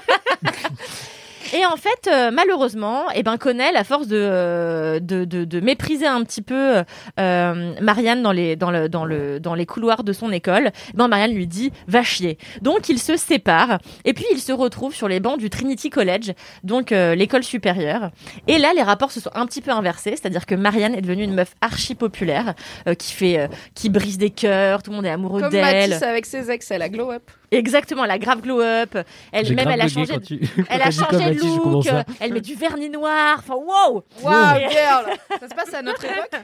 [1.54, 5.60] Et en fait, euh, malheureusement, eh ben Connell, à force de, euh, de, de, de
[5.60, 6.82] mépriser un petit peu
[7.20, 10.96] euh, Marianne dans les, dans, le, dans, le, dans les couloirs de son école, eh
[10.96, 12.38] ben Marianne lui dit va chier.
[12.62, 16.32] Donc ils se séparent et puis ils se retrouvent sur les bancs du Trinity College,
[16.64, 18.10] donc euh, l'école supérieure.
[18.48, 21.22] Et là, les rapports se sont un petit peu inversés, c'est-à-dire que Marianne est devenue
[21.24, 22.54] une meuf archi populaire
[22.88, 25.90] euh, qui fait, euh, qui brise des cœurs, tout le monde est amoureux Comme d'elle.
[25.90, 27.30] Mathis avec ses ex, elle a glow up.
[27.52, 28.98] Exactement, elle a grave glow up.
[29.30, 30.18] Elle J'ai même elle a changé.
[30.20, 33.36] tu- Elle a changé comme de Je commence à- Elle met du vernis noir.
[33.38, 34.02] Enfin, wow.
[34.22, 35.06] Waouh, Et- girl
[35.40, 36.40] Ça se passe à notre époque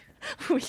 [0.51, 0.65] oui.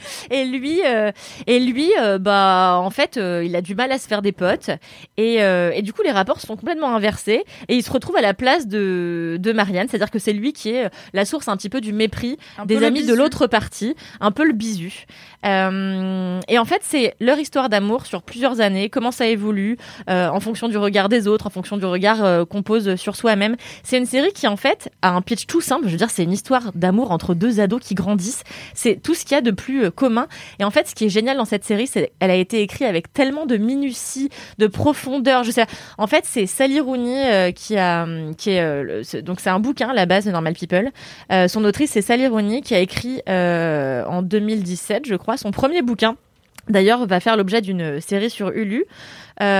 [0.30, 1.12] Et lui, euh,
[1.46, 4.32] et lui, euh, bah, en fait, euh, il a du mal à se faire des
[4.32, 4.70] potes.
[5.16, 7.44] Et, et du coup, les rapports sont complètement inversés.
[7.68, 9.88] Et il se retrouve à la place de, de Marianne.
[9.88, 12.82] C'est-à-dire que c'est lui qui est la source un petit peu du mépris Un des
[12.84, 13.94] amis de l'autre partie.
[14.20, 15.06] Un peu le bisu.
[15.44, 18.88] Et en fait, c'est leur histoire d'amour sur plusieurs années.
[18.90, 19.76] Comment ça évolue
[20.08, 23.56] en fonction du regard des autres, en fonction du regard qu'on pose sur soi-même.
[23.82, 25.86] C'est une série qui, en fait, a un pitch tout simple.
[25.86, 28.44] Je veux dire, c'est une histoire d'amour entre deux ados qui grandissent.
[28.74, 30.26] C'est tout ce qu'il y a de plus euh, commun.
[30.58, 32.86] Et en fait, ce qui est génial dans cette série, c'est qu'elle a été écrite
[32.86, 35.44] avec tellement de minutie, de profondeur.
[35.44, 35.66] Je sais.
[35.98, 38.06] En fait, c'est Sally Rooney euh, qui a,
[38.38, 40.90] qui est euh, le- donc c'est un bouquin la base de Normal People.
[41.32, 45.50] Euh, son autrice, c'est Sally Rooney qui a écrit euh, en 2017, je crois, son
[45.50, 46.16] premier bouquin.
[46.68, 48.84] D'ailleurs, va faire l'objet d'une série sur Hulu.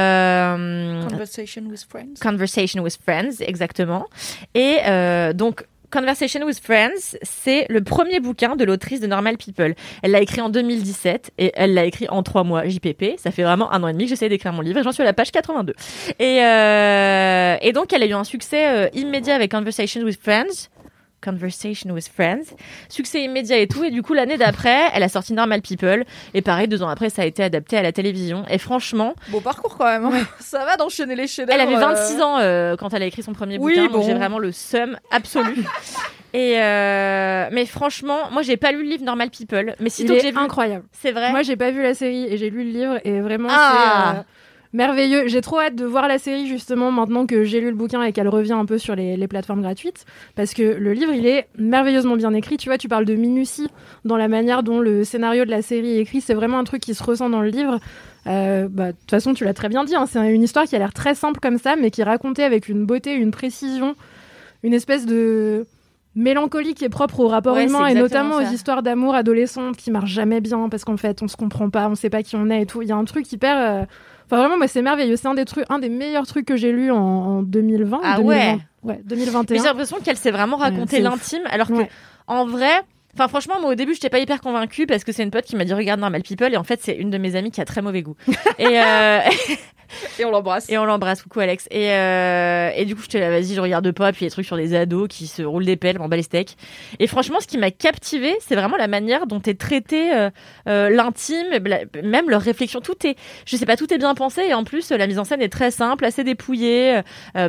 [0.01, 2.15] Euh, Conversation with Friends.
[2.21, 4.07] Conversation with Friends, exactement.
[4.55, 9.75] Et euh, donc, Conversation with Friends, c'est le premier bouquin de l'autrice de Normal People.
[10.03, 13.19] Elle l'a écrit en 2017 et elle l'a écrit en trois mois JPP.
[13.19, 15.03] Ça fait vraiment un an et demi que j'essaie d'écrire mon livre et j'en suis
[15.03, 15.75] à la page 82.
[16.21, 20.69] Et, euh, et donc, elle a eu un succès euh, immédiat avec Conversation with Friends.
[21.23, 22.55] Conversation with Friends.
[22.89, 23.85] Succès immédiat et tout.
[23.85, 26.05] Et du coup, l'année d'après, elle a sorti Normal People.
[26.35, 28.45] Et pareil, deux ans après, ça a été adapté à la télévision.
[28.51, 30.05] Et franchement, Beau parcours quand même.
[30.07, 30.27] hein.
[30.41, 33.33] Ça va d'enchaîner les chefs elle avait 26 ans euh, quand elle a écrit son
[33.33, 35.65] premier Oui, bouquin, donc j'ai vraiment le seum absolu.
[36.33, 40.21] Et euh, mais franchement, moi j'ai pas lu le livre Normal People, mais sitôt que
[40.21, 40.85] j'ai vu, incroyable.
[40.93, 41.33] c'est vrai.
[41.33, 44.13] Moi, j'ai pas vu la série et j'ai lu le livre et vraiment, Ah.
[44.13, 44.23] c'est euh,
[44.73, 45.27] merveilleux.
[45.29, 48.13] J'ai trop hâte de voir la série justement maintenant que j'ai lu le bouquin et
[48.13, 50.05] qu'elle revient un peu sur les, les plateformes gratuites
[50.37, 52.57] parce que le livre, il est merveilleusement bien écrit.
[52.57, 53.69] Tu vois, tu parles de minutie
[54.05, 56.21] dans la manière dont le scénario de la série est écrit.
[56.21, 57.79] C'est vraiment un truc qui se ressent dans le livre.
[58.27, 59.95] Euh, bah, De toute façon, tu l'as très bien dit.
[59.97, 62.45] hein, c'est une histoire qui a l'air très simple comme ça, mais qui est racontée
[62.45, 63.95] avec une beauté, une précision,
[64.63, 65.67] une espèce de
[66.17, 68.49] mélancolie qui est propre au rapport Ouais, humain et notamment ça.
[68.51, 71.89] aux histoires d'amour adolescentes qui marchent jamais bien parce qu'en fait on se comprend pas,
[71.89, 72.83] on sait pas qui on est et tout.
[72.83, 73.57] Il y a un truc hyper.
[73.57, 73.85] euh,
[74.31, 75.17] Enfin vraiment moi c'est merveilleux.
[75.17, 78.01] C'est un des trucs, un des meilleurs trucs que j'ai lu en, en 2020.
[78.03, 78.59] Ah 2020, ouais.
[78.83, 79.57] Ouais Mais 2021.
[79.59, 81.91] j'ai l'impression qu'elle s'est vraiment raconté l'intime, alors que Ouais.
[82.29, 82.71] en vrai.
[83.15, 85.57] Enfin, franchement, moi, au début, j'étais pas hyper convaincue parce que c'est une pote qui
[85.57, 87.65] m'a dit regarde Normal People et en fait, c'est une de mes amies qui a
[87.65, 88.15] très mauvais goût.
[88.59, 89.19] et, euh,
[90.19, 90.69] Et on l'embrasse.
[90.71, 91.67] Et on l'embrasse, coucou Alex.
[91.71, 94.13] Et, euh, et du coup, je te la vas-y, je regarde pas.
[94.13, 96.57] Puis les trucs sur les ados qui se roulent des pelles, m'en bats les steaks.
[96.99, 100.31] Et franchement, ce qui m'a captivé, c'est vraiment la manière dont est traité euh,
[100.69, 101.47] euh, l'intime,
[102.03, 102.81] même leur réflexion.
[102.81, 103.17] Tout est,
[103.47, 104.43] je sais pas, tout est bien pensé.
[104.43, 107.01] Et en plus, la mise en scène est très simple, assez dépouillée.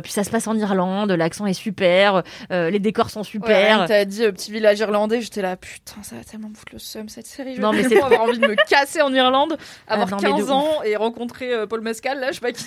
[0.02, 3.76] Puis ça se passe en Irlande, l'accent est super, les décors sont Ouais, super.
[3.76, 6.78] Ryan, t'as dit petit village irlandais, j'étais là, putain, ça va tellement me foutre le
[6.80, 7.54] seum cette série.
[7.56, 10.36] Je Non, mais c'est- avoir envie de me casser en Irlande, avoir non, mais de
[10.38, 12.64] 15 ans et rencontrer Paul Mescal, là, je sais pas qui.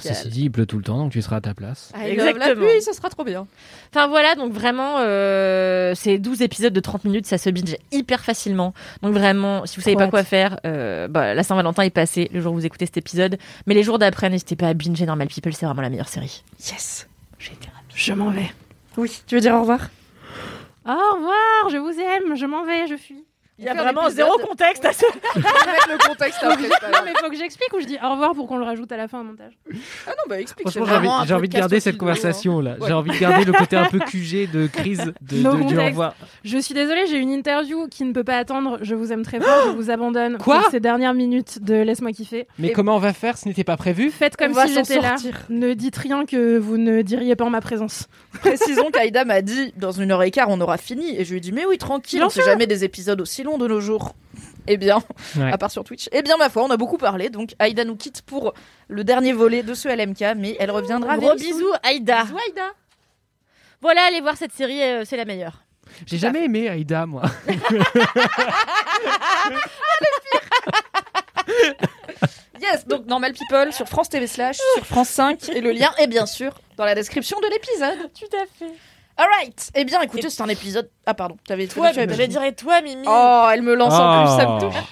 [0.00, 1.92] Ceci dit, il pleut tout le temps, donc tu seras à ta place.
[1.94, 2.46] Ah, Exactement.
[2.46, 3.46] La pluie, ça sera trop bien.
[3.92, 8.24] Enfin voilà, donc vraiment, euh, c'est 12 épisodes de 30 minutes, ça se binge hyper
[8.24, 8.72] facilement.
[9.02, 12.40] Donc vraiment, si vous savez pas quoi faire, euh, bah, la Saint-Valentin est passée le
[12.40, 13.38] jour où vous écoutez cet épisode.
[13.66, 16.42] Mais les jours d'après, n'hésitez pas à binger Normal People, c'est vraiment la meilleure série.
[16.58, 17.06] Yes.
[17.94, 18.50] Je m'en vais.
[18.96, 19.22] Oui.
[19.26, 19.90] Tu veux dire au revoir?
[20.86, 23.24] Au revoir, je vous aime, je m'en vais, je fuis.
[23.60, 25.04] Il y a vraiment zéro contexte à ce.
[25.36, 26.62] mettre le contexte après.
[26.62, 28.96] non mais faut que j'explique ou je dis au revoir pour qu'on le rajoute à
[28.96, 29.52] la fin au montage.
[30.06, 30.70] Ah non, bah explique.
[30.70, 32.76] Franchement, j'ai envie, de garder cette de- conversation là.
[32.80, 32.88] Ouais.
[32.88, 35.78] J'ai envie de garder le côté un peu QG de crise de, No de- du
[35.78, 36.14] au revoir.
[36.44, 38.78] Je suis désolée, j'ai une interview qui ne peut pas attendre.
[38.80, 42.12] Je vous aime très fort, je vous abandonne Quoi pour ces dernières minutes de laisse-moi
[42.12, 42.46] kiffer.
[42.58, 45.16] Mais comment on va faire Ce n'était pas prévu Faites comme On si j'étais là.
[45.50, 48.08] Ne dites rien que vous ne diriez pas en ma présence.
[48.40, 51.38] Précisons qu'Aïda m'a dit dans une heure et quart on aura fini et je lui
[51.38, 52.50] ai dit mais oui tranquille on fait sûr.
[52.50, 54.12] jamais des épisodes aussi longs de nos jours.
[54.66, 55.02] Eh bien,
[55.36, 55.50] Ouais.
[55.52, 56.08] à part sur Twitch.
[56.12, 58.52] Eh bien ma foi on a beaucoup parlé donc Aïda nous quitte pour
[58.88, 61.16] le dernier volet de ce LMK mais elle reviendra.
[61.16, 62.24] Gros bisous, Aïda.
[62.24, 62.66] Bisous Aïda.
[63.80, 65.62] Voilà, allez voir cette série, euh, c'est la meilleure.
[66.06, 67.22] J'ai jamais aimé Aïda, moi.
[72.60, 76.06] Yes donc Normal People sur France TV Slash, sur France 5, et le lien est
[76.06, 78.10] bien sûr dans la description de l'épisode.
[78.12, 78.72] Tout à fait.
[79.20, 79.70] Alright.
[79.74, 80.88] Eh bien, écoutez, c'est un épisode.
[81.06, 81.36] Ah, pardon.
[81.46, 83.04] T'avais Toi, tu avais- je dirais toi, Mimi.
[83.06, 84.82] Oh, elle me lance en plus, ça me touche.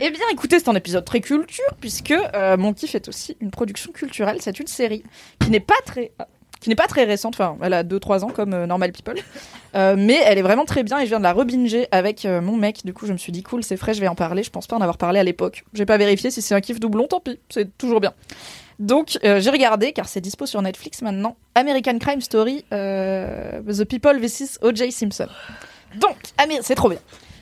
[0.00, 3.50] Eh bien, écoutez, c'est un épisode très culture, puisque euh, Mon Kiff est aussi une
[3.50, 4.38] production culturelle.
[4.40, 5.02] C'est une série
[5.38, 6.10] qui n'est pas très.
[6.60, 9.14] qui n'est pas très récente, enfin elle a 2-3 ans comme euh, Normal People,
[9.76, 12.40] Euh, mais elle est vraiment très bien et je viens de la rebinger avec euh,
[12.42, 14.42] mon mec, du coup je me suis dit cool c'est frais, je vais en parler,
[14.42, 16.78] je pense pas en avoir parlé à l'époque, j'ai pas vérifié si c'est un kiff
[16.80, 18.12] doublon, tant pis, c'est toujours bien.
[18.80, 23.84] Donc euh, j'ai regardé, car c'est dispo sur Netflix maintenant, American Crime Story, euh, The
[23.84, 24.58] People vs.
[24.62, 24.90] O.J.
[24.90, 25.28] Simpson.
[26.00, 26.16] Donc,
[26.62, 26.98] c'est trop bien.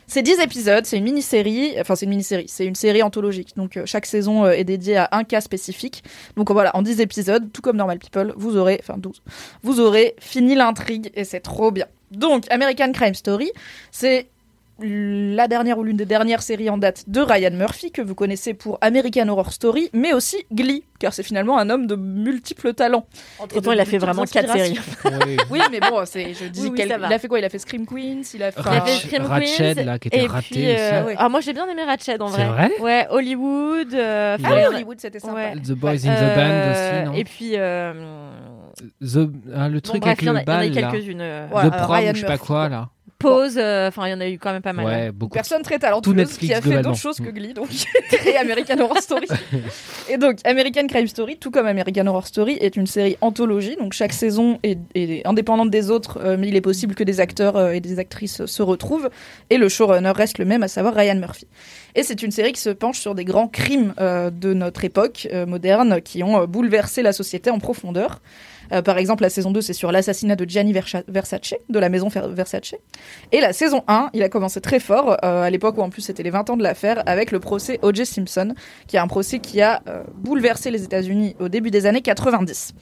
[0.09, 3.55] C'est 10 épisodes, c'est une mini-série, enfin c'est une mini-série, c'est une série anthologique.
[3.57, 6.03] Donc euh, chaque saison est dédiée à un cas spécifique.
[6.37, 9.23] Donc voilà, en 10 épisodes, tout comme Normal People, vous aurez, enfin 12,
[9.63, 11.87] vous aurez fini l'intrigue et c'est trop bien.
[12.11, 13.53] Donc American Crime Story,
[13.93, 14.29] c'est
[14.81, 18.55] la dernière ou l'une des dernières séries en date de Ryan Murphy que vous connaissez
[18.55, 23.07] pour American Horror Story, mais aussi Glee, car c'est finalement un homme de multiples talents.
[23.41, 24.79] Entre-temps, il a fait vraiment quatre séries.
[25.51, 27.39] oui, mais bon, je dis Oui, oui, il a fait quoi?
[27.41, 29.99] Il a fait Scream Queens, il a fait, Il a fait Scream Ratched, Queens, là,
[29.99, 30.75] qui était et raté puis, aussi.
[30.79, 31.15] euh.
[31.17, 32.69] Ah, moi j'ai bien aimé Ratched en C'est vrai.
[32.69, 32.81] vrai?
[32.81, 33.95] Ouais, Hollywood.
[33.95, 35.35] euh, Il enfin, a- il y en a- Hollywood, c'était sympa.
[35.35, 35.55] Ouais.
[35.57, 37.13] The Boys in the Band aussi, non?
[37.15, 37.53] Et puis.
[37.55, 37.93] euh,
[39.01, 40.59] The, ah, le truc bref, avec il y en a- le il y en a
[40.61, 40.91] bal, là.
[40.93, 42.91] quelques-unes, euh, The Prom, je sais pas quoi, là.
[43.19, 44.87] Pause, euh, enfin il y en a eu quand même pas mal.
[44.87, 45.35] Ouais, beaucoup.
[45.35, 47.69] Personne très Tout talentueuse Netflix, qui a fait d'autres choses que Glee, donc
[48.27, 49.27] et American Horror Story.
[50.09, 53.75] et donc American Crime Story, tout comme American Horror Story, est une série anthologie.
[53.77, 57.19] Donc chaque saison est, est indépendante des autres, euh, mais il est possible que des
[57.19, 59.11] acteurs euh, et des actrices se retrouvent.
[59.51, 61.49] Et le showrunner reste le même, à savoir Ryan Murphy.
[61.95, 65.29] Et c'est une série qui se penche sur des grands crimes euh, de notre époque
[65.33, 68.21] euh, moderne qui ont euh, bouleversé la société en profondeur.
[68.85, 72.09] Par exemple, la saison 2, c'est sur l'assassinat de Gianni Versa- Versace, de la maison
[72.09, 72.75] Versace.
[73.33, 76.23] Et la saison 1, il a commencé très fort, à l'époque où en plus c'était
[76.23, 78.05] les 20 ans de l'affaire, avec le procès O.J.
[78.05, 78.55] Simpson,
[78.87, 79.83] qui est un procès qui a
[80.17, 82.75] bouleversé les États-Unis au début des années 90.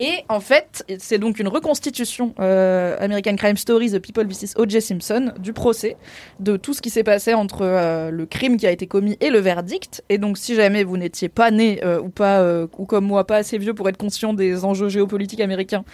[0.00, 4.54] Et en fait, c'est donc une reconstitution euh, American Crime Story, The People vs.
[4.56, 4.80] O.J.
[4.80, 5.96] Simpson, du procès,
[6.38, 9.30] de tout ce qui s'est passé entre euh, le crime qui a été commis et
[9.30, 10.04] le verdict.
[10.08, 13.26] Et donc, si jamais vous n'étiez pas né euh, ou pas, euh, ou comme moi,
[13.26, 15.84] pas assez vieux pour être conscient des enjeux géopolitiques américains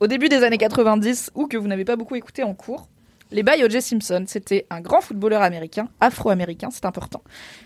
[0.00, 2.88] au début des années 90, ou que vous n'avez pas beaucoup écouté en cours,
[3.34, 3.82] les bails O.J.
[3.82, 7.22] Simpson, c'était un grand footballeur américain, afro-américain, c'est important,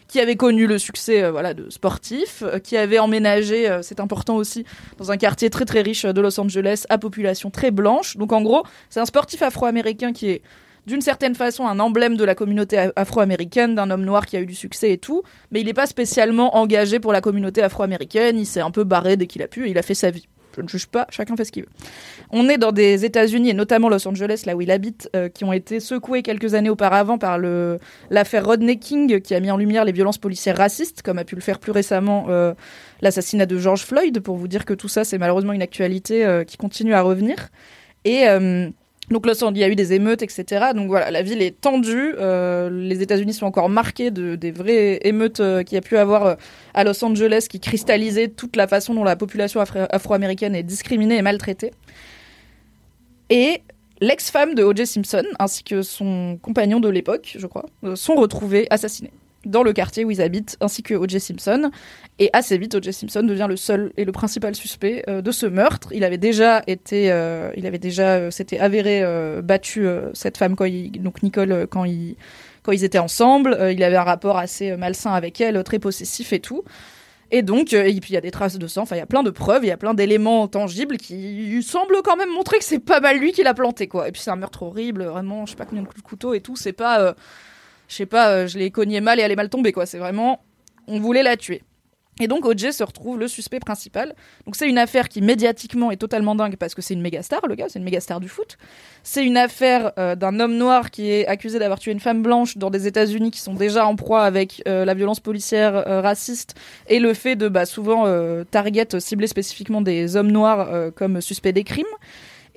[0.08, 4.00] qui avait connu le succès euh, voilà, de sportif, euh, qui avait emménagé, euh, c'est
[4.00, 4.64] important aussi,
[4.96, 8.16] dans un quartier très très riche de Los Angeles, à population très blanche.
[8.16, 10.42] Donc en gros, c'est un sportif afro-américain qui est
[10.86, 14.46] d'une certaine façon un emblème de la communauté afro-américaine, d'un homme noir qui a eu
[14.46, 18.46] du succès et tout, mais il n'est pas spécialement engagé pour la communauté afro-américaine, il
[18.46, 20.28] s'est un peu barré dès qu'il a pu et il a fait sa vie.
[20.58, 21.68] Je ne juge pas, chacun fait ce qu'il veut.
[22.30, 25.44] On est dans des États-Unis et notamment Los Angeles, là où il habite, euh, qui
[25.44, 29.84] ont été secoués quelques années auparavant par l'affaire Rodney King, qui a mis en lumière
[29.84, 32.54] les violences policières racistes, comme a pu le faire plus récemment euh,
[33.00, 36.42] l'assassinat de George Floyd, pour vous dire que tout ça, c'est malheureusement une actualité euh,
[36.42, 37.48] qui continue à revenir.
[38.04, 38.26] Et
[39.10, 40.66] donc il y a eu des émeutes, etc.
[40.74, 42.14] Donc voilà, la ville est tendue.
[42.18, 45.96] euh, les États-Unis sont encore marqués de, des vraies émeutes euh, qu'il y a pu
[45.96, 46.34] avoir euh,
[46.74, 51.16] à Los Angeles, qui cristallisaient toute la façon dont la population afro- afro-américaine est discriminée
[51.16, 51.72] et maltraitée.
[53.30, 53.62] Et
[54.00, 54.86] l'ex-femme de O.J.
[54.86, 59.12] Simpson, ainsi que son compagnon de l'époque, je crois, sont retrouvés assassinés
[59.48, 61.18] dans le quartier où ils habitent, ainsi que O.J.
[61.18, 61.70] Simpson.
[62.18, 62.92] Et assez vite, O.J.
[62.92, 65.88] Simpson devient le seul et le principal suspect euh, de ce meurtre.
[65.92, 69.02] Il avait déjà été, euh, il avait déjà, euh, s'était avéré
[69.42, 70.66] battu cette femme quand
[71.00, 72.16] donc Nicole quand ils
[72.62, 73.56] quand ils étaient ensemble.
[73.72, 76.64] Il avait un rapport assez malsain avec elle, très possessif et tout.
[77.30, 79.06] Et donc, et puis il y a des traces de sang, enfin il y a
[79.06, 82.64] plein de preuves, il y a plein d'éléments tangibles qui semblent quand même montrer que
[82.64, 84.08] c'est pas mal lui qui l'a planté quoi.
[84.08, 86.32] Et puis c'est un meurtre horrible, vraiment, je sais pas combien de coups de couteau
[86.32, 87.14] et tout, c'est pas,
[87.88, 89.86] je sais pas, euh, je l'ai cogné mal et elle est mal tombée quoi.
[89.86, 90.40] C'est vraiment,
[90.86, 91.62] on voulait la tuer.
[92.20, 94.14] Et donc OJ se retrouve le suspect principal.
[94.44, 97.46] Donc c'est une affaire qui médiatiquement est totalement dingue parce que c'est une méga star,
[97.46, 98.58] le gars, c'est une méga star du foot.
[99.04, 102.58] C'est une affaire euh, d'un homme noir qui est accusé d'avoir tué une femme blanche
[102.58, 106.56] dans des États-Unis qui sont déjà en proie avec euh, la violence policière raciste
[106.88, 108.04] et le fait de bah, souvent
[108.50, 111.86] target cibler spécifiquement des hommes noirs comme suspects des crimes.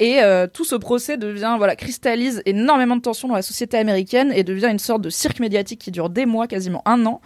[0.03, 4.33] Et euh, tout ce procès devient, voilà, cristallise énormément de tensions dans la société américaine
[4.35, 7.21] et devient une sorte de cirque médiatique qui dure des mois, quasiment un an,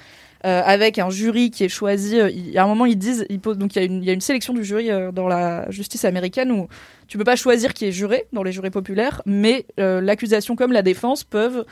[0.45, 2.19] euh, avec un jury qui est choisi.
[2.19, 4.09] euh, il- à un moment, ils disent, ils donc il y, a une- il y
[4.09, 6.67] a une sélection du jury euh, dans la justice américaine où
[7.07, 10.81] tu peux pas choisir qui est juré dans les jurés populaires, mais l'accusation comme la
[10.81, 11.63] défense peuvent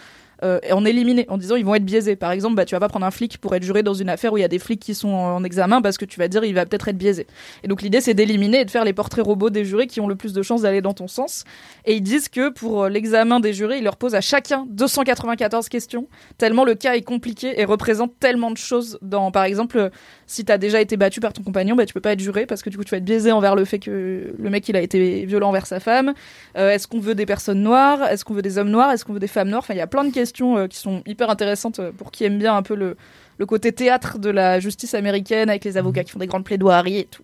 [0.43, 2.15] euh, en éliminer en disant ils vont être biaisés.
[2.15, 4.33] Par exemple, bah, tu vas pas prendre un flic pour être juré dans une affaire
[4.33, 6.27] où il y a des flics qui sont en, en examen parce que tu vas
[6.27, 7.27] dire il va peut-être être biaisé.
[7.63, 10.07] Et donc l'idée c'est d'éliminer et de faire les portraits robots des jurés qui ont
[10.07, 11.43] le plus de chances d'aller dans ton sens.
[11.85, 15.69] Et ils disent que pour euh, l'examen des jurés, ils leur posent à chacun 294
[15.69, 16.07] questions,
[16.37, 19.89] tellement le cas est compliqué et représente tellement de choses dans, par exemple,
[20.33, 22.61] si t'as déjà été battu par ton compagnon, bah, tu peux pas être juré parce
[22.61, 24.81] que du coup tu vas être biaisé envers le fait que le mec il a
[24.81, 26.13] été violent envers sa femme.
[26.57, 28.03] Euh, est-ce qu'on veut des personnes noires?
[28.03, 28.91] Est-ce qu'on veut des hommes noirs?
[28.91, 29.61] Est-ce qu'on veut des femmes noires?
[29.63, 32.23] Enfin, il y a plein de questions euh, qui sont hyper intéressantes euh, pour qui
[32.25, 32.97] aime bien un peu le,
[33.37, 36.99] le côté théâtre de la justice américaine avec les avocats qui font des grandes plaidoiries
[36.99, 37.23] et tout.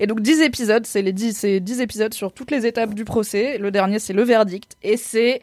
[0.00, 3.04] Et donc 10 épisodes, c'est les 10, c'est 10 épisodes sur toutes les étapes du
[3.04, 3.58] procès.
[3.58, 5.42] Le dernier c'est le verdict et c'est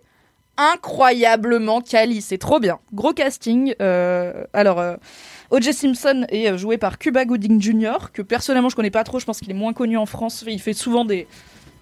[0.58, 2.80] incroyablement quali, c'est trop bien.
[2.94, 3.74] Gros casting.
[3.82, 4.96] euh, alors euh,
[5.54, 5.72] O.J.
[5.72, 8.12] Simpson est euh, joué par Cuba Gooding Jr.
[8.12, 10.44] que personnellement je connais pas trop, je pense qu'il est moins connu en France.
[10.48, 11.28] Il fait souvent des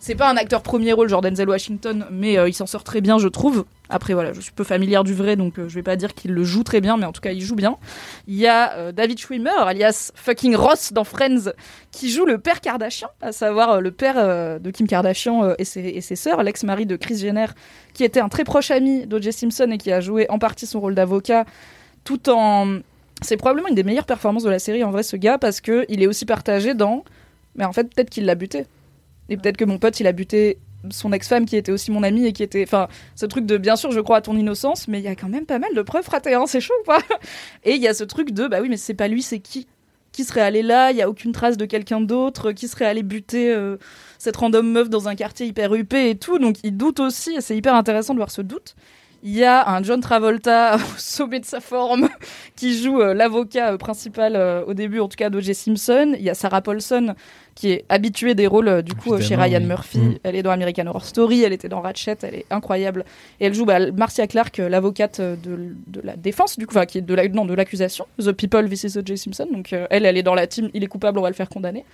[0.01, 3.01] c'est pas un acteur premier rôle genre Denzel Washington, mais euh, il s'en sort très
[3.01, 3.65] bien, je trouve.
[3.87, 6.31] Après, voilà, je suis peu familière du vrai, donc euh, je vais pas dire qu'il
[6.31, 7.77] le joue très bien, mais en tout cas, il joue bien.
[8.27, 11.51] Il y a euh, David Schwimmer, alias fucking Ross dans Friends,
[11.91, 16.01] qui joue le père Kardashian, à savoir le père de Kim Kardashian et, ses, et
[16.01, 17.47] ses sœurs, l'ex-mari de Kris Jenner,
[17.93, 19.31] qui était un très proche ami d'O.J.
[19.31, 21.45] Simpson et qui a joué en partie son rôle d'avocat,
[22.03, 22.79] tout en...
[23.21, 25.85] C'est probablement une des meilleures performances de la série, en vrai, ce gars, parce que
[25.89, 27.03] il est aussi partagé dans...
[27.55, 28.65] Mais en fait, peut-être qu'il l'a buté.
[29.29, 30.57] Et peut-être que mon pote, il a buté
[30.89, 32.63] son ex-femme qui était aussi mon amie et qui était.
[32.63, 35.15] Enfin, ce truc de bien sûr, je crois à ton innocence, mais il y a
[35.15, 36.99] quand même pas mal de preuves ratées, hein, c'est chaud ou pas
[37.63, 39.67] Et il y a ce truc de bah oui, mais c'est pas lui, c'est qui
[40.11, 43.03] Qui serait allé là Il y a aucune trace de quelqu'un d'autre Qui serait allé
[43.03, 43.77] buter euh,
[44.17, 47.41] cette random meuf dans un quartier hyper huppé et tout Donc il doute aussi, et
[47.41, 48.75] c'est hyper intéressant de voir ce doute.
[49.23, 52.09] Il y a un John Travolta au sommet de sa forme
[52.55, 55.53] qui joue euh, l'avocat euh, principal euh, au début, en tout cas d'O.J.
[55.53, 56.13] Simpson.
[56.17, 57.13] Il y a Sarah Paulson
[57.53, 59.67] qui est habituée des rôles du coup chez Ryan oui.
[59.67, 59.99] Murphy.
[59.99, 60.17] Mm.
[60.23, 63.05] Elle est dans American Horror Story, elle était dans Ratchet, elle est incroyable.
[63.39, 66.97] Et elle joue bah, Marcia Clark, l'avocate de, de la défense, du coup, enfin qui
[66.97, 68.07] est de la, non, de l'accusation.
[68.19, 68.97] The People vs.
[68.97, 69.17] O.J.
[69.17, 69.47] Simpson.
[69.51, 70.69] Donc elle, elle est dans la team.
[70.73, 71.85] Il est coupable, on va le faire condamner.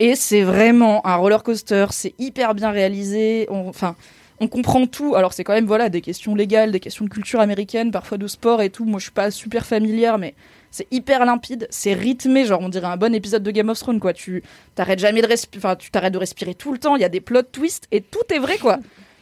[0.00, 1.86] Et c'est vraiment un roller coaster.
[1.90, 3.46] C'est hyper bien réalisé.
[3.50, 3.94] On- Enfin
[4.40, 5.14] on comprend tout.
[5.14, 8.26] Alors c'est quand même voilà des questions légales, des questions de culture américaine, parfois de
[8.26, 8.84] sport et tout.
[8.84, 10.34] Moi je suis pas super familière, mais
[10.70, 14.00] c'est hyper limpide, c'est rythmé, genre on dirait un bon épisode de Game of Thrones
[14.00, 14.12] quoi.
[14.12, 14.42] Tu
[14.74, 16.96] t'arrêtes jamais de respirer, enfin tu t'arrêtes de respirer tout le temps.
[16.96, 18.78] Il y a des plot twists et tout est vrai quoi.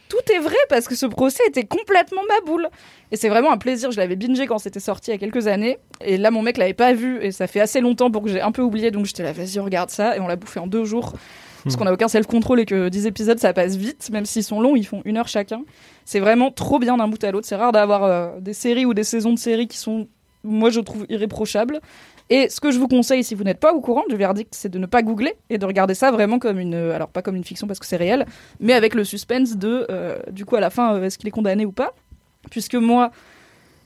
[0.09, 2.69] Tout est vrai parce que ce procès était complètement ma boule.
[3.11, 3.91] Et c'est vraiment un plaisir.
[3.91, 5.79] Je l'avais bingé quand c'était sorti il y a quelques années.
[6.01, 7.19] Et là, mon mec l'avait pas vu.
[7.23, 8.93] Et ça fait assez longtemps pour que j'ai un peu oublié.
[8.93, 10.17] Donc j'étais là, vas-y, regarde ça.
[10.17, 11.13] Et on l'a bouffé en deux jours.
[11.67, 14.09] Parce qu'on a aucun self-control et que 10 épisodes, ça passe vite.
[14.13, 15.65] Même s'ils sont longs, ils font une heure chacun.
[16.05, 17.45] C'est vraiment trop bien d'un bout à l'autre.
[17.47, 20.07] C'est rare d'avoir euh, des séries ou des saisons de séries qui sont,
[20.45, 21.81] moi, je trouve irréprochables.
[22.31, 24.69] Et ce que je vous conseille, si vous n'êtes pas au courant du verdict, c'est
[24.69, 27.45] de ne pas googler et de regarder ça vraiment comme une, alors pas comme une
[27.45, 28.27] fiction parce que c'est réel,
[28.61, 31.33] mais avec le suspense de, euh, du coup, à la fin, euh, est-ce qu'il est
[31.33, 31.95] condamné ou pas?
[32.51, 33.11] Puisque moi,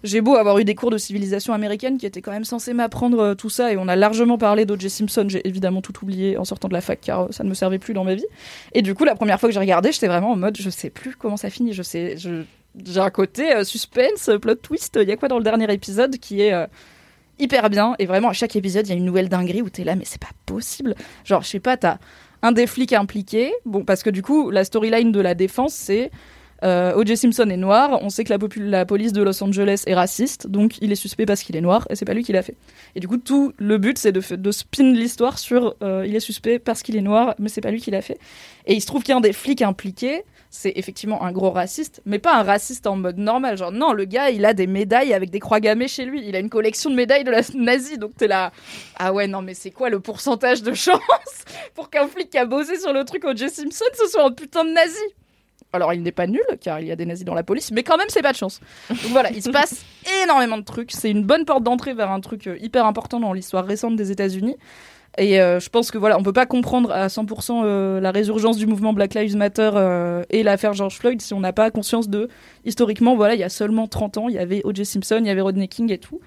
[0.03, 3.21] j'ai beau avoir eu des cours de civilisation américaine qui étaient quand même censés m'apprendre
[3.21, 4.89] euh, tout ça, et on a largement parlé d'O.J.
[4.89, 7.55] Simpson, j'ai évidemment tout oublié en sortant de la fac car euh, ça ne me
[7.55, 8.27] servait plus dans ma vie.
[8.73, 10.91] Et du coup, la première fois que j'ai regardé, j'étais vraiment en mode, je sais
[10.91, 15.13] plus comment ça finit, je sais, j'ai un côté euh, suspense, plot twist, il y
[15.13, 16.55] a quoi dans le dernier épisode qui est...
[17.39, 19.83] hyper bien et vraiment à chaque épisode il y a une nouvelle dinguerie où t'es
[19.83, 20.95] là mais c'est pas possible
[21.25, 21.97] genre je sais pas t'as
[22.43, 26.11] un des flics impliqué bon parce que du coup la storyline de la défense c'est
[26.65, 27.17] euh, O.J.
[27.17, 30.93] Simpson est noir, on sait que la, police de Los Angeles est raciste, donc il
[30.93, 32.57] est suspect parce qu'il est noir, et c'est pas lui qui l'a fait.
[32.95, 36.21] Et du coup, tout le but, c'est de, de spin l'histoire sur euh, il est
[36.21, 38.19] suspect parce qu'il est noir, mais c'est pas lui qui l'a fait.
[38.67, 42.37] Et il se trouve qu'un des flics impliqués, c'est effectivement un gros raciste, mais pas
[42.37, 43.57] un raciste en mode normal.
[43.57, 46.27] Genre, non, le gars, il a des médailles avec des croix gammées chez lui.
[46.27, 48.53] Il a une collection de médailles de la nazie, donc t'es là.
[48.99, 51.01] Ah ouais, non, mais c'est quoi le pourcentage de chance
[51.75, 53.49] pour qu'un flic qui a bossé sur le truc O.J.
[53.49, 54.99] Simpson, ce soit un putain de nazi?
[55.73, 57.83] Alors, il n'est pas nul, car il y a des nazis dans la police, mais
[57.83, 58.61] quand même, c'est pas de chance.
[58.89, 59.85] Donc voilà, il se passe
[60.25, 60.91] énormément de trucs.
[60.91, 64.11] C'est une bonne porte d'entrée vers un truc euh, hyper important dans l'histoire récente des
[64.11, 64.57] États-Unis.
[65.19, 68.57] Et euh, je pense que voilà, on peut pas comprendre à 100% euh, la résurgence
[68.57, 72.09] du mouvement Black Lives Matter euh, et l'affaire George Floyd si on n'a pas conscience
[72.09, 72.29] de
[72.65, 74.85] historiquement, voilà, il y a seulement 30 ans, il y avait O.J.
[74.85, 76.21] Simpson, il y avait Rodney King et tout.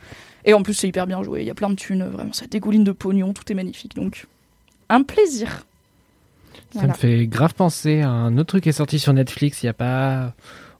[0.45, 1.41] Et en plus, c'est hyper bien joué.
[1.41, 3.95] Il y a plein de thunes, vraiment, ça dégouline de pognon, tout est magnifique.
[3.95, 4.25] Donc,
[4.89, 5.65] un plaisir.
[6.71, 6.87] Ça Voilà.
[6.89, 9.69] me fait grave penser à un autre truc qui est sorti sur Netflix il y
[9.69, 10.33] a pas.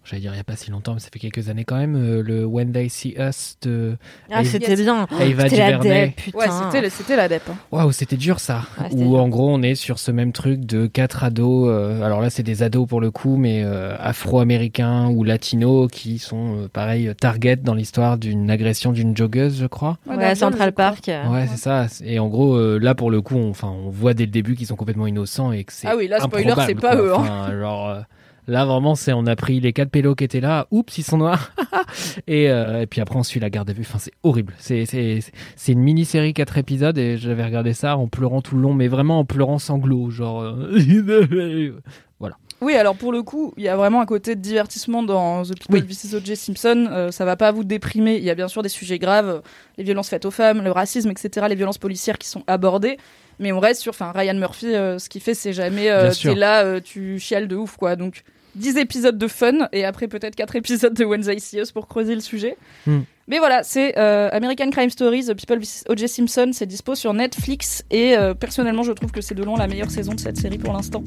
[0.06, 1.96] J'allais dire il y a pas si longtemps, mais ça fait quelques années quand même.
[1.96, 3.96] euh, le When They See Us de.
[4.30, 5.08] Ah, Ava- c'était bien.
[5.10, 6.06] Ava C'était la DuVernay.
[6.08, 6.38] dep, putain.
[6.38, 7.42] Ouais, c'était, c'était la dep.
[7.50, 7.56] hein.
[7.72, 8.64] Waouh, c'était dur ça.
[8.82, 9.22] Ouais, Où dur.
[9.22, 11.70] en gros on est sur ce même truc de quatre ados.
[11.70, 16.20] euh, alors là c'est des ados pour le coup, mais euh, afro-américains ou latinos qui
[16.20, 19.98] sont euh, pareil target dans l'histoire d'une agression d'une joggeuse, je crois.
[20.06, 21.08] Ouais, à Central Park.
[21.08, 21.88] Ouais, c'est ça.
[22.04, 24.56] Et en gros, euh, là pour le coup, on, enfin, on voit dès le début
[24.56, 27.06] qu'ils sont complètement innocents et que c'est Ah oui, là, spoiler, c'est pas quoi.
[27.06, 27.18] eux, hein.
[27.20, 28.02] Enfin, genre, euh,
[28.48, 30.68] Là, vraiment, c'est on a pris les quatre pélos qui étaient là.
[30.72, 31.52] Oups, ils sont noirs.
[32.28, 33.84] et, euh, et puis après, on suit la garde à vue.
[33.88, 34.54] Enfin, c'est horrible.
[34.60, 35.20] C'est c'est
[35.56, 38.88] c'est une mini-série quatre épisodes et j'avais regardé ça en pleurant tout le long, mais
[38.88, 40.42] vraiment en pleurant sanglots, genre.
[40.42, 41.74] euh,
[42.20, 42.36] voilà.
[42.62, 45.58] Oui, alors pour le coup, il y a vraiment un côté de divertissement dans The
[45.60, 46.16] People vs.
[46.16, 46.36] O.J.
[46.36, 46.88] Simpson.
[46.92, 48.16] Euh, ça va pas vous déprimer.
[48.18, 49.42] Il y a bien sûr des sujets graves,
[49.78, 52.98] les violences faites aux femmes, le racisme, etc., les violences policières qui sont abordées.
[53.40, 56.36] Mais on reste sur, enfin, Ryan Murphy, euh, ce qu'il fait, c'est jamais, euh, t'es
[56.36, 57.96] là, euh, tu chiales de ouf, quoi.
[57.96, 58.24] Donc,
[58.56, 62.14] 10 épisodes de fun et après peut-être 4 épisodes de Wednesday See Us pour creuser
[62.14, 62.56] le sujet.
[62.86, 63.02] Hmm.
[63.28, 65.60] Mais voilà, c'est euh, American Crime Story, The People.
[65.90, 66.08] O.J.
[66.08, 69.90] Simpson, c'est dispo sur Netflix et personnellement, je trouve que c'est de loin la meilleure
[69.90, 71.04] saison de cette série pour l'instant.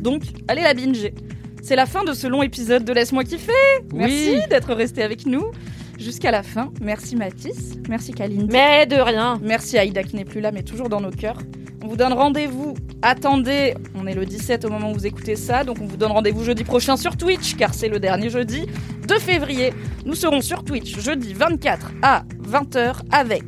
[0.00, 1.14] Donc, allez la binger.
[1.62, 3.52] C'est la fin de ce long épisode de Laisse-moi kiffer.
[3.94, 5.52] Merci d'être resté avec nous
[6.00, 6.72] jusqu'à la fin.
[6.80, 8.48] Merci Mathis, merci Kalindi.
[8.50, 9.38] Mais de rien.
[9.42, 11.38] Merci Aïda qui n'est plus là mais toujours dans nos cœurs.
[11.82, 12.74] On vous donne rendez-vous.
[13.02, 16.12] Attendez, on est le 17 au moment où vous écoutez ça, donc on vous donne
[16.12, 18.66] rendez-vous jeudi prochain sur Twitch, car c'est le dernier jeudi
[19.08, 19.72] de février.
[20.04, 23.44] Nous serons sur Twitch jeudi 24 à 20h avec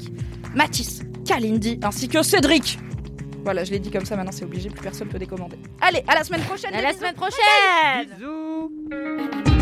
[0.55, 2.79] Mathis, Kalindi ainsi que Cédric.
[3.45, 5.59] Voilà, je l'ai dit comme ça, maintenant c'est obligé, plus personne peut décommander.
[5.81, 6.73] Allez, à la semaine prochaine.
[6.75, 7.01] À la bisous.
[7.01, 8.07] semaine prochaine.
[8.17, 9.62] Bisous.